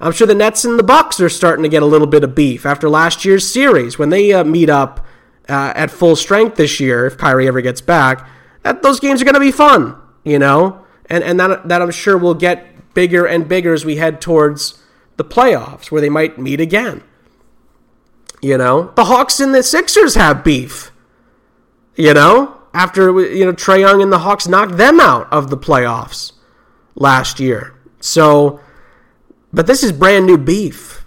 I'm 0.00 0.12
sure 0.12 0.26
the 0.26 0.34
Nets 0.34 0.64
and 0.64 0.78
the 0.78 0.82
Bucks 0.82 1.20
are 1.20 1.28
starting 1.28 1.62
to 1.62 1.68
get 1.68 1.82
a 1.82 1.86
little 1.86 2.06
bit 2.06 2.24
of 2.24 2.34
beef 2.34 2.66
after 2.66 2.88
last 2.88 3.24
year's 3.24 3.50
series 3.50 3.98
when 3.98 4.08
they 4.08 4.32
uh, 4.32 4.44
meet 4.44 4.68
up 4.68 5.06
uh, 5.48 5.72
at 5.76 5.90
full 5.90 6.16
strength 6.16 6.56
this 6.56 6.80
year. 6.80 7.06
If 7.06 7.18
Kyrie 7.18 7.46
ever 7.46 7.60
gets 7.60 7.80
back, 7.80 8.26
that 8.62 8.82
those 8.82 8.98
games 8.98 9.20
are 9.20 9.24
going 9.24 9.34
to 9.34 9.40
be 9.40 9.52
fun, 9.52 9.96
you 10.24 10.38
know, 10.38 10.84
and 11.10 11.24
and 11.24 11.38
that 11.40 11.68
that 11.68 11.82
I'm 11.82 11.90
sure 11.90 12.16
will 12.16 12.34
get 12.34 12.94
bigger 12.94 13.26
and 13.26 13.48
bigger 13.48 13.74
as 13.74 13.84
we 13.84 13.96
head 13.96 14.20
towards 14.20 14.82
the 15.16 15.24
playoffs 15.24 15.90
where 15.90 16.00
they 16.00 16.08
might 16.08 16.38
meet 16.38 16.60
again. 16.60 17.02
You 18.40 18.56
know, 18.56 18.92
the 18.96 19.04
Hawks 19.04 19.38
and 19.40 19.54
the 19.54 19.62
Sixers 19.62 20.14
have 20.14 20.42
beef. 20.42 20.90
You 21.96 22.14
know, 22.14 22.56
after 22.72 23.20
you 23.20 23.44
know 23.44 23.52
Trae 23.52 23.80
Young 23.80 24.00
and 24.00 24.12
the 24.12 24.20
Hawks 24.20 24.48
knocked 24.48 24.76
them 24.76 25.00
out 25.00 25.30
of 25.30 25.50
the 25.50 25.58
playoffs 25.58 26.32
last 26.94 27.40
year, 27.40 27.74
so 28.00 28.60
but 29.52 29.66
this 29.66 29.82
is 29.82 29.92
brand 29.92 30.26
new 30.26 30.38
beef. 30.38 31.04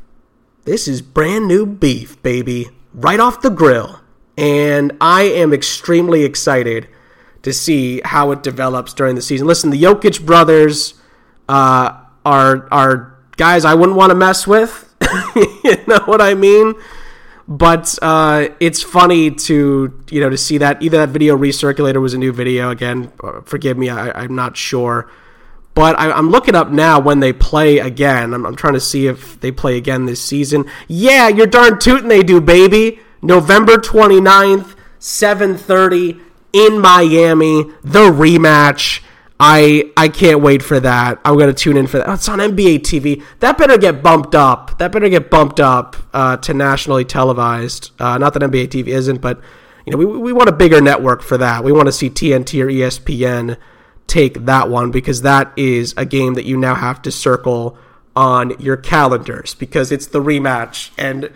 This 0.65 0.87
is 0.87 1.01
brand 1.01 1.47
new 1.47 1.65
beef, 1.65 2.21
baby, 2.21 2.69
right 2.93 3.19
off 3.19 3.41
the 3.41 3.49
grill. 3.49 3.99
And 4.37 4.95
I 4.99 5.23
am 5.23 5.53
extremely 5.53 6.23
excited 6.23 6.87
to 7.43 7.53
see 7.53 8.01
how 8.03 8.31
it 8.31 8.41
develops 8.41 8.93
during 8.93 9.15
the 9.15 9.21
season. 9.21 9.47
Listen, 9.47 9.69
the 9.69 9.81
Jokic 9.81 10.25
brothers 10.25 10.95
uh, 11.47 12.01
are 12.25 12.67
are 12.71 13.19
guys 13.37 13.65
I 13.65 13.75
wouldn't 13.75 13.97
want 13.97 14.09
to 14.09 14.15
mess 14.15 14.47
with. 14.47 14.93
you 15.35 15.77
know 15.87 15.99
what 16.05 16.21
I 16.21 16.33
mean? 16.33 16.73
But 17.47 17.97
uh, 18.01 18.49
it's 18.59 18.81
funny 18.81 19.31
to 19.31 20.03
you 20.09 20.21
know 20.21 20.29
to 20.29 20.37
see 20.37 20.57
that 20.59 20.81
either 20.81 20.97
that 20.97 21.09
video 21.09 21.37
recirculator 21.37 22.01
was 22.01 22.13
a 22.13 22.17
new 22.17 22.31
video 22.31 22.69
again. 22.71 23.11
Forgive 23.43 23.77
me, 23.77 23.89
I, 23.89 24.23
I'm 24.23 24.35
not 24.35 24.57
sure. 24.57 25.11
But 25.75 25.99
I, 25.99 26.17
am 26.17 26.29
looking 26.29 26.53
up 26.53 26.69
now 26.69 26.99
when 26.99 27.19
they 27.19 27.33
play 27.33 27.79
again. 27.79 28.35
I'm, 28.35 28.45
I'm, 28.45 28.55
trying 28.55 28.75
to 28.75 28.79
see 28.79 29.07
if 29.07 29.39
they 29.39 29.51
play 29.51 29.75
again 29.75 30.05
this 30.05 30.21
season. 30.21 30.69
Yeah, 30.87 31.29
you're 31.29 31.47
darn 31.47 31.79
tootin' 31.79 32.09
they 32.09 32.21
do, 32.21 32.39
baby. 32.39 32.99
November 33.23 33.77
29th, 33.77 34.75
7:30 34.99 36.21
in 36.53 36.79
Miami, 36.79 37.63
the 37.83 38.11
rematch. 38.11 39.01
I 39.39 39.91
I 39.97 40.07
can't 40.07 40.41
wait 40.41 40.63
for 40.63 40.79
that. 40.79 41.19
I'm 41.25 41.37
gonna 41.37 41.53
tune 41.53 41.75
in 41.75 41.87
for 41.87 41.97
that. 41.97 42.07
Oh, 42.07 42.13
it's 42.13 42.29
on 42.29 42.39
NBA 42.39 42.79
TV. 42.79 43.21
That 43.39 43.57
better 43.57 43.77
get 43.77 44.01
bumped 44.01 44.35
up. 44.35 44.77
That 44.77 44.91
better 44.91 45.09
get 45.09 45.29
bumped 45.29 45.59
up 45.59 45.97
uh, 46.13 46.37
to 46.37 46.53
nationally 46.53 47.03
televised. 47.03 47.91
Uh, 47.99 48.17
not 48.17 48.33
that 48.35 48.43
NBA 48.43 48.67
TV 48.67 48.87
isn't, 48.87 49.19
but 49.19 49.41
you 49.85 49.91
know 49.91 49.97
we 49.97 50.05
we 50.05 50.31
want 50.31 50.47
a 50.47 50.53
bigger 50.53 50.79
network 50.79 51.23
for 51.23 51.37
that. 51.39 51.63
We 51.63 51.71
want 51.71 51.87
to 51.87 51.91
see 51.91 52.09
TNT 52.09 52.63
or 52.63 52.67
ESPN 52.67 53.57
take 54.07 54.45
that 54.45 54.69
one 54.69 54.91
because 54.91 55.23
that 55.23 55.51
is 55.57 55.93
a 55.97 56.05
game 56.05 56.35
that 56.35 56.45
you 56.45 56.55
now 56.55 56.75
have 56.75 57.01
to 57.01 57.11
circle 57.11 57.77
on 58.15 58.57
your 58.59 58.77
calendars 58.77 59.55
because 59.55 59.91
it's 59.91 60.07
the 60.07 60.21
rematch 60.21 60.91
and 60.97 61.31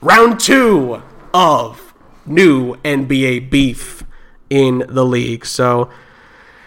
round 0.00 0.40
two 0.40 1.02
of 1.34 1.92
new 2.24 2.76
NBA 2.76 3.50
beef 3.50 4.04
in 4.52 4.84
the 4.86 5.04
league. 5.04 5.46
So 5.46 5.90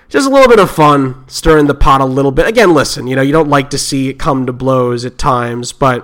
just 0.10 0.28
a 0.28 0.32
little 0.32 0.48
bit 0.48 0.60
of 0.60 0.72
fun, 0.72 1.24
stirring 1.28 1.68
the 1.68 1.76
pot 1.76 2.02
a 2.02 2.06
little 2.06 2.32
bit. 2.32 2.48
Again, 2.48 2.74
listen, 2.74 3.06
you 3.06 3.16
know, 3.16 3.22
you 3.22 3.32
don't 3.32 3.48
like 3.50 3.70
to 3.70 3.78
see 3.78 4.10
it 4.10 4.16
come 4.18 4.48
to 4.48 4.54
blows 4.54 5.06
at 5.06 5.20
times, 5.20 5.72
but 5.72 6.04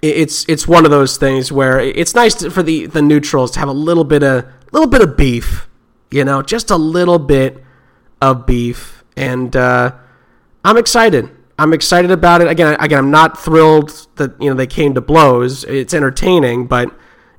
it's 0.00 0.48
it's 0.48 0.68
one 0.68 0.84
of 0.84 0.92
those 0.92 1.16
things 1.16 1.50
where 1.50 1.80
it's 1.80 2.14
nice 2.14 2.34
to, 2.36 2.50
for 2.50 2.62
the 2.62 2.86
the 2.86 3.02
neutrals 3.02 3.50
to 3.52 3.58
have 3.58 3.68
a 3.68 3.72
little 3.72 4.04
bit 4.04 4.22
of 4.22 4.46
little 4.70 4.88
bit 4.88 5.00
of 5.00 5.16
beef, 5.16 5.68
you 6.12 6.24
know, 6.24 6.42
just 6.42 6.70
a 6.70 6.76
little 6.76 7.18
bit 7.18 7.64
of 8.20 8.46
beef, 8.46 9.02
and 9.16 9.56
uh, 9.56 9.92
I'm 10.64 10.76
excited. 10.76 11.28
I'm 11.58 11.72
excited 11.72 12.10
about 12.12 12.40
it. 12.40 12.48
Again, 12.48 12.76
again, 12.78 12.98
I'm 12.98 13.10
not 13.10 13.38
thrilled 13.38 14.06
that 14.16 14.40
you 14.40 14.48
know 14.48 14.54
they 14.54 14.68
came 14.68 14.94
to 14.94 15.00
blows. 15.00 15.64
It's 15.64 15.92
entertaining, 15.92 16.68
but 16.68 16.88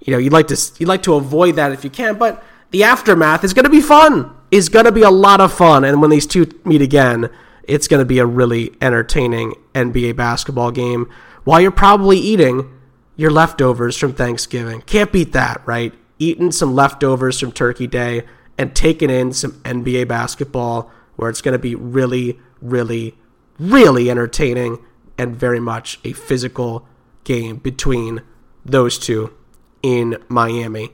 you 0.02 0.12
know 0.12 0.18
you'd 0.18 0.34
like 0.34 0.48
to 0.48 0.58
you'd 0.78 0.90
like 0.90 1.04
to 1.04 1.14
avoid 1.14 1.56
that 1.56 1.72
if 1.72 1.86
you 1.86 1.90
can. 1.90 2.18
But 2.18 2.44
the 2.74 2.84
aftermath 2.84 3.44
is 3.44 3.54
going 3.54 3.64
to 3.64 3.70
be 3.70 3.82
fun. 3.82 4.36
Is 4.52 4.68
going 4.68 4.86
to 4.86 4.92
be 4.92 5.04
a 5.04 5.10
lot 5.10 5.40
of 5.42 5.54
fun, 5.54 5.84
and 5.84 6.02
when 6.02 6.10
these 6.10 6.28
two 6.28 6.48
meet 6.66 6.82
again, 6.82 7.30
it's 7.64 7.88
going 7.88 8.02
to 8.02 8.06
be 8.06 8.20
a 8.20 8.26
really 8.26 8.76
entertaining 8.82 9.54
NBA 9.74 10.16
basketball 10.16 10.72
game 10.72 11.10
while 11.44 11.62
you're 11.62 11.72
probably 11.72 12.18
eating 12.18 12.70
your 13.16 13.32
leftovers 13.32 13.98
from 13.98 14.14
Thanksgiving. 14.14 14.82
Can't 14.82 15.12
beat 15.12 15.34
that, 15.34 15.62
right? 15.66 15.94
Eating 16.20 16.52
some 16.52 16.76
leftovers 16.76 17.40
from 17.40 17.52
Turkey 17.52 17.88
Day 17.88 18.24
and 18.58 18.76
taking 18.76 19.10
in 19.10 19.34
some 19.34 19.54
NBA 19.64 20.08
basketball 20.08 20.92
where 21.16 21.30
it's 21.30 21.42
going 21.42 21.54
to 21.54 21.60
be 21.60 21.76
really, 21.76 22.40
really, 22.62 23.16
really 23.60 24.10
entertaining 24.10 24.80
and 25.18 25.36
very 25.36 25.60
much 25.60 26.00
a 26.04 26.14
physical 26.14 26.88
game 27.24 27.58
between 27.58 28.22
those 28.66 28.98
two 28.98 29.34
in 29.82 30.18
Miami. 30.28 30.92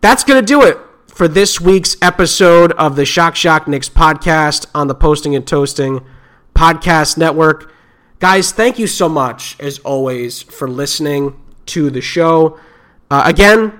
That's 0.00 0.24
going 0.24 0.40
to 0.40 0.46
do 0.46 0.62
it 0.62 0.78
for 1.08 1.28
this 1.28 1.60
week's 1.60 1.94
episode 2.00 2.72
of 2.72 2.96
the 2.96 3.04
Shock 3.04 3.36
Shock 3.36 3.68
Knicks 3.68 3.90
podcast 3.90 4.64
on 4.74 4.88
the 4.88 4.94
Posting 4.94 5.34
and 5.34 5.46
Toasting 5.46 6.02
Podcast 6.54 7.18
Network. 7.18 7.70
Guys, 8.18 8.50
thank 8.50 8.78
you 8.78 8.86
so 8.86 9.10
much, 9.10 9.60
as 9.60 9.78
always, 9.80 10.40
for 10.40 10.66
listening 10.66 11.38
to 11.66 11.90
the 11.90 12.00
show. 12.00 12.58
Uh, 13.10 13.24
again, 13.26 13.78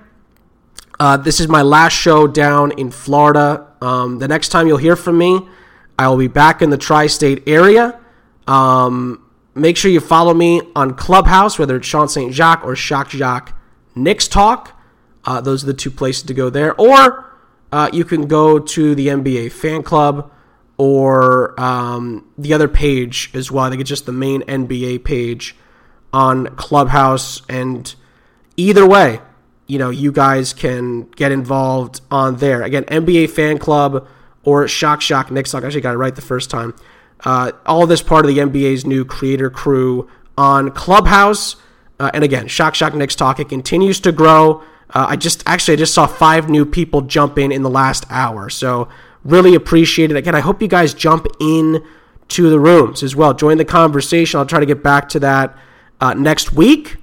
uh, 0.98 1.16
this 1.16 1.40
is 1.40 1.48
my 1.48 1.62
last 1.62 1.94
show 1.94 2.26
down 2.26 2.72
in 2.72 2.90
Florida. 2.90 3.66
Um, 3.80 4.18
the 4.18 4.28
next 4.28 4.50
time 4.50 4.66
you'll 4.66 4.76
hear 4.76 4.96
from 4.96 5.16
me, 5.16 5.48
I 5.98 6.08
will 6.08 6.18
be 6.18 6.28
back 6.28 6.60
in 6.60 6.68
the 6.68 6.76
tri 6.76 7.06
state 7.06 7.44
area. 7.48 7.98
Um, 8.46 9.26
make 9.54 9.78
sure 9.78 9.90
you 9.90 10.00
follow 10.00 10.34
me 10.34 10.60
on 10.76 10.96
Clubhouse, 10.96 11.58
whether 11.58 11.76
it's 11.76 11.86
Sean 11.86 12.08
St. 12.08 12.34
Jacques 12.34 12.62
or 12.62 12.76
Shock 12.76 13.08
Jacques 13.08 13.58
Knicks 13.94 14.28
Talk. 14.28 14.76
Uh, 15.24 15.40
those 15.40 15.64
are 15.64 15.66
the 15.66 15.74
two 15.74 15.90
places 15.90 16.22
to 16.24 16.34
go 16.34 16.50
there. 16.50 16.74
Or 16.80 17.30
uh, 17.72 17.90
you 17.92 18.04
can 18.04 18.26
go 18.26 18.58
to 18.58 18.94
the 18.94 19.08
NBA 19.08 19.52
fan 19.52 19.82
club 19.82 20.30
or 20.76 21.60
um, 21.60 22.26
the 22.38 22.54
other 22.54 22.68
page 22.68 23.30
as 23.34 23.50
well. 23.50 23.64
I 23.64 23.70
think 23.70 23.80
it's 23.80 23.90
just 23.90 24.06
the 24.06 24.12
main 24.12 24.42
NBA 24.42 25.04
page 25.04 25.54
on 26.12 26.46
Clubhouse. 26.56 27.42
And 27.48 27.94
either 28.56 28.86
way, 28.86 29.20
you 29.66 29.78
know, 29.78 29.90
you 29.90 30.10
guys 30.10 30.52
can 30.52 31.02
get 31.10 31.32
involved 31.32 32.00
on 32.10 32.36
there. 32.36 32.62
Again, 32.62 32.84
NBA 32.84 33.30
Fan 33.30 33.58
Club 33.58 34.08
or 34.42 34.66
Shock 34.66 35.00
Shock 35.00 35.30
Knicks 35.30 35.50
Talk. 35.50 35.62
I 35.62 35.66
actually 35.66 35.82
got 35.82 35.94
it 35.94 35.98
right 35.98 36.14
the 36.14 36.22
first 36.22 36.50
time. 36.50 36.74
Uh, 37.24 37.52
all 37.66 37.86
this 37.86 38.02
part 38.02 38.24
of 38.24 38.34
the 38.34 38.40
NBA's 38.40 38.86
new 38.86 39.04
creator 39.04 39.50
crew 39.50 40.08
on 40.36 40.70
Clubhouse. 40.70 41.56
Uh, 41.98 42.10
and 42.14 42.24
again, 42.24 42.48
Shock 42.48 42.74
Shock 42.74 42.94
Knicks 42.94 43.14
Talk. 43.14 43.38
It 43.38 43.48
continues 43.48 44.00
to 44.00 44.12
grow. 44.12 44.62
Uh, 44.92 45.06
I 45.10 45.16
just 45.16 45.42
actually 45.46 45.74
I 45.74 45.76
just 45.76 45.94
saw 45.94 46.06
five 46.06 46.48
new 46.48 46.66
people 46.66 47.02
jump 47.02 47.38
in 47.38 47.52
in 47.52 47.62
the 47.62 47.70
last 47.70 48.04
hour. 48.10 48.50
So 48.50 48.88
really 49.24 49.54
appreciate 49.54 50.10
it. 50.10 50.16
Again, 50.16 50.34
I 50.34 50.40
hope 50.40 50.62
you 50.62 50.68
guys 50.68 50.94
jump 50.94 51.26
in 51.40 51.84
to 52.28 52.50
the 52.50 52.60
rooms 52.60 53.02
as 53.02 53.14
well. 53.14 53.34
Join 53.34 53.58
the 53.58 53.64
conversation. 53.64 54.38
I'll 54.38 54.46
try 54.46 54.60
to 54.60 54.66
get 54.66 54.82
back 54.82 55.08
to 55.10 55.20
that 55.20 55.56
uh, 56.00 56.14
next 56.14 56.52
week. 56.52 56.96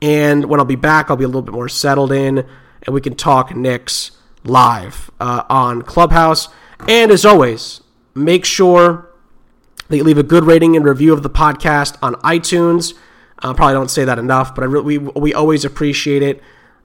And 0.00 0.44
when 0.44 0.60
I'll 0.60 0.66
be 0.66 0.76
back, 0.76 1.10
I'll 1.10 1.16
be 1.16 1.24
a 1.24 1.28
little 1.28 1.42
bit 1.42 1.52
more 1.52 1.68
settled 1.68 2.12
in, 2.12 2.46
and 2.82 2.94
we 2.94 3.00
can 3.00 3.16
talk 3.16 3.54
Knicks 3.54 4.12
live 4.44 5.10
uh, 5.18 5.42
on 5.50 5.82
Clubhouse. 5.82 6.48
And 6.86 7.10
as 7.10 7.24
always, 7.24 7.80
make 8.14 8.44
sure 8.44 9.10
that 9.88 9.96
you 9.96 10.04
leave 10.04 10.18
a 10.18 10.22
good 10.22 10.44
rating 10.44 10.76
and 10.76 10.84
review 10.84 11.12
of 11.12 11.24
the 11.24 11.30
podcast 11.30 11.96
on 12.02 12.14
iTunes. 12.16 12.94
Uh, 13.42 13.54
probably 13.54 13.74
don't 13.74 13.90
say 13.90 14.04
that 14.04 14.18
enough, 14.18 14.54
but 14.54 14.62
I 14.62 14.66
really, 14.66 14.98
we, 14.98 15.10
we 15.20 15.34
always 15.34 15.64
appreciate 15.64 16.22
it. 16.22 16.40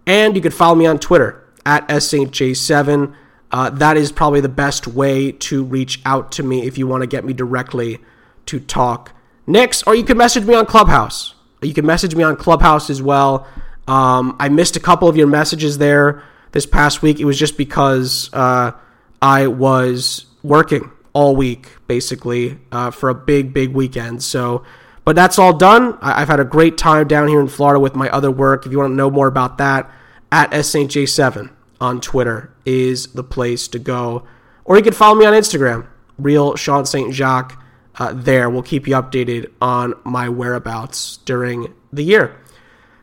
And 0.05 0.35
you 0.35 0.41
can 0.41 0.51
follow 0.51 0.75
me 0.75 0.85
on 0.85 0.99
Twitter 0.99 1.43
at 1.65 1.87
SSJ7. 1.87 3.15
Uh, 3.51 3.69
that 3.69 3.97
is 3.97 4.11
probably 4.11 4.41
the 4.41 4.49
best 4.49 4.87
way 4.87 5.31
to 5.31 5.63
reach 5.63 6.01
out 6.05 6.31
to 6.33 6.43
me 6.43 6.65
if 6.65 6.77
you 6.77 6.87
want 6.87 7.01
to 7.01 7.07
get 7.07 7.23
me 7.23 7.33
directly 7.33 7.99
to 8.47 8.59
talk 8.59 9.11
Knicks, 9.45 9.83
or 9.83 9.93
you 9.93 10.03
can 10.03 10.17
message 10.17 10.45
me 10.45 10.55
on 10.55 10.65
Clubhouse. 10.65 11.35
You 11.61 11.73
can 11.73 11.85
message 11.85 12.15
me 12.15 12.23
on 12.23 12.35
Clubhouse 12.35 12.89
as 12.89 13.01
well. 13.01 13.47
Um, 13.87 14.35
I 14.39 14.49
missed 14.49 14.75
a 14.75 14.79
couple 14.79 15.07
of 15.07 15.17
your 15.17 15.27
messages 15.27 15.77
there 15.77 16.23
this 16.51 16.65
past 16.65 17.01
week. 17.01 17.19
It 17.19 17.25
was 17.25 17.37
just 17.37 17.57
because 17.57 18.29
uh, 18.33 18.71
I 19.21 19.47
was 19.47 20.25
working 20.43 20.89
all 21.11 21.35
week, 21.35 21.67
basically, 21.87 22.57
uh, 22.71 22.91
for 22.91 23.09
a 23.09 23.15
big, 23.15 23.53
big 23.53 23.73
weekend. 23.73 24.23
So, 24.23 24.63
but 25.05 25.15
that's 25.15 25.37
all 25.37 25.53
done. 25.53 25.97
I- 26.01 26.19
have 26.19 26.29
had 26.29 26.39
a 26.39 26.45
great 26.45 26.77
time 26.77 27.07
down 27.07 27.27
here 27.27 27.41
in 27.41 27.47
Florida 27.47 27.79
with 27.79 27.95
my 27.95 28.09
other 28.09 28.31
work. 28.31 28.65
If 28.65 28.71
you 28.71 28.79
want 28.79 28.91
to 28.91 28.95
know 28.95 29.09
more 29.11 29.27
about 29.27 29.57
that, 29.57 29.89
at 30.31 30.51
SSJ7 30.51 31.51
on 31.79 32.01
Twitter 32.01 32.51
is 32.65 33.07
the 33.07 33.23
place 33.23 33.67
to 33.67 33.79
go. 33.79 34.23
Or 34.65 34.77
you 34.77 34.83
can 34.83 34.93
follow 34.93 35.15
me 35.15 35.25
on 35.25 35.33
Instagram, 35.33 35.85
real 36.17 36.55
Sean 36.55 36.85
St. 36.85 37.13
Jacques. 37.13 37.61
Uh, 37.97 38.13
there, 38.15 38.49
we'll 38.49 38.63
keep 38.63 38.87
you 38.87 38.95
updated 38.95 39.51
on 39.61 39.93
my 40.03 40.27
whereabouts 40.29 41.17
during 41.17 41.73
the 41.91 42.03
year. 42.03 42.35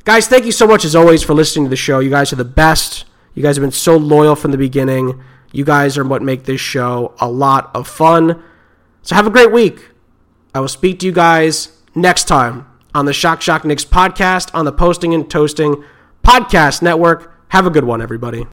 Guys, 0.04 0.26
thank 0.26 0.44
you 0.44 0.52
so 0.52 0.66
much 0.66 0.84
as 0.84 0.96
always 0.96 1.22
for 1.22 1.34
listening 1.34 1.66
to 1.66 1.70
the 1.70 1.76
show. 1.76 2.00
You 2.00 2.10
guys 2.10 2.32
are 2.32 2.36
the 2.36 2.44
best. 2.44 3.04
You 3.34 3.42
guys 3.42 3.56
have 3.56 3.62
been 3.62 3.70
so 3.70 3.96
loyal 3.96 4.34
from 4.34 4.50
the 4.50 4.58
beginning. 4.58 5.22
You 5.52 5.64
guys 5.64 5.96
are 5.96 6.04
what 6.04 6.22
make 6.22 6.44
this 6.44 6.60
show 6.60 7.14
a 7.20 7.30
lot 7.30 7.70
of 7.74 7.86
fun. 7.86 8.42
So 9.02 9.14
have 9.14 9.26
a 9.26 9.30
great 9.30 9.52
week. 9.52 9.90
I 10.52 10.60
will 10.60 10.68
speak 10.68 10.98
to 11.00 11.06
you 11.06 11.12
guys 11.12 11.79
next 11.94 12.24
time 12.24 12.66
on 12.94 13.04
the 13.04 13.12
Shock 13.12 13.42
Shock 13.42 13.64
Knicks 13.64 13.84
podcast 13.84 14.54
on 14.54 14.64
the 14.64 14.72
Posting 14.72 15.14
and 15.14 15.28
Toasting 15.28 15.84
Podcast 16.24 16.82
Network. 16.82 17.34
Have 17.48 17.66
a 17.66 17.70
good 17.70 17.84
one, 17.84 18.00
everybody. 18.00 18.46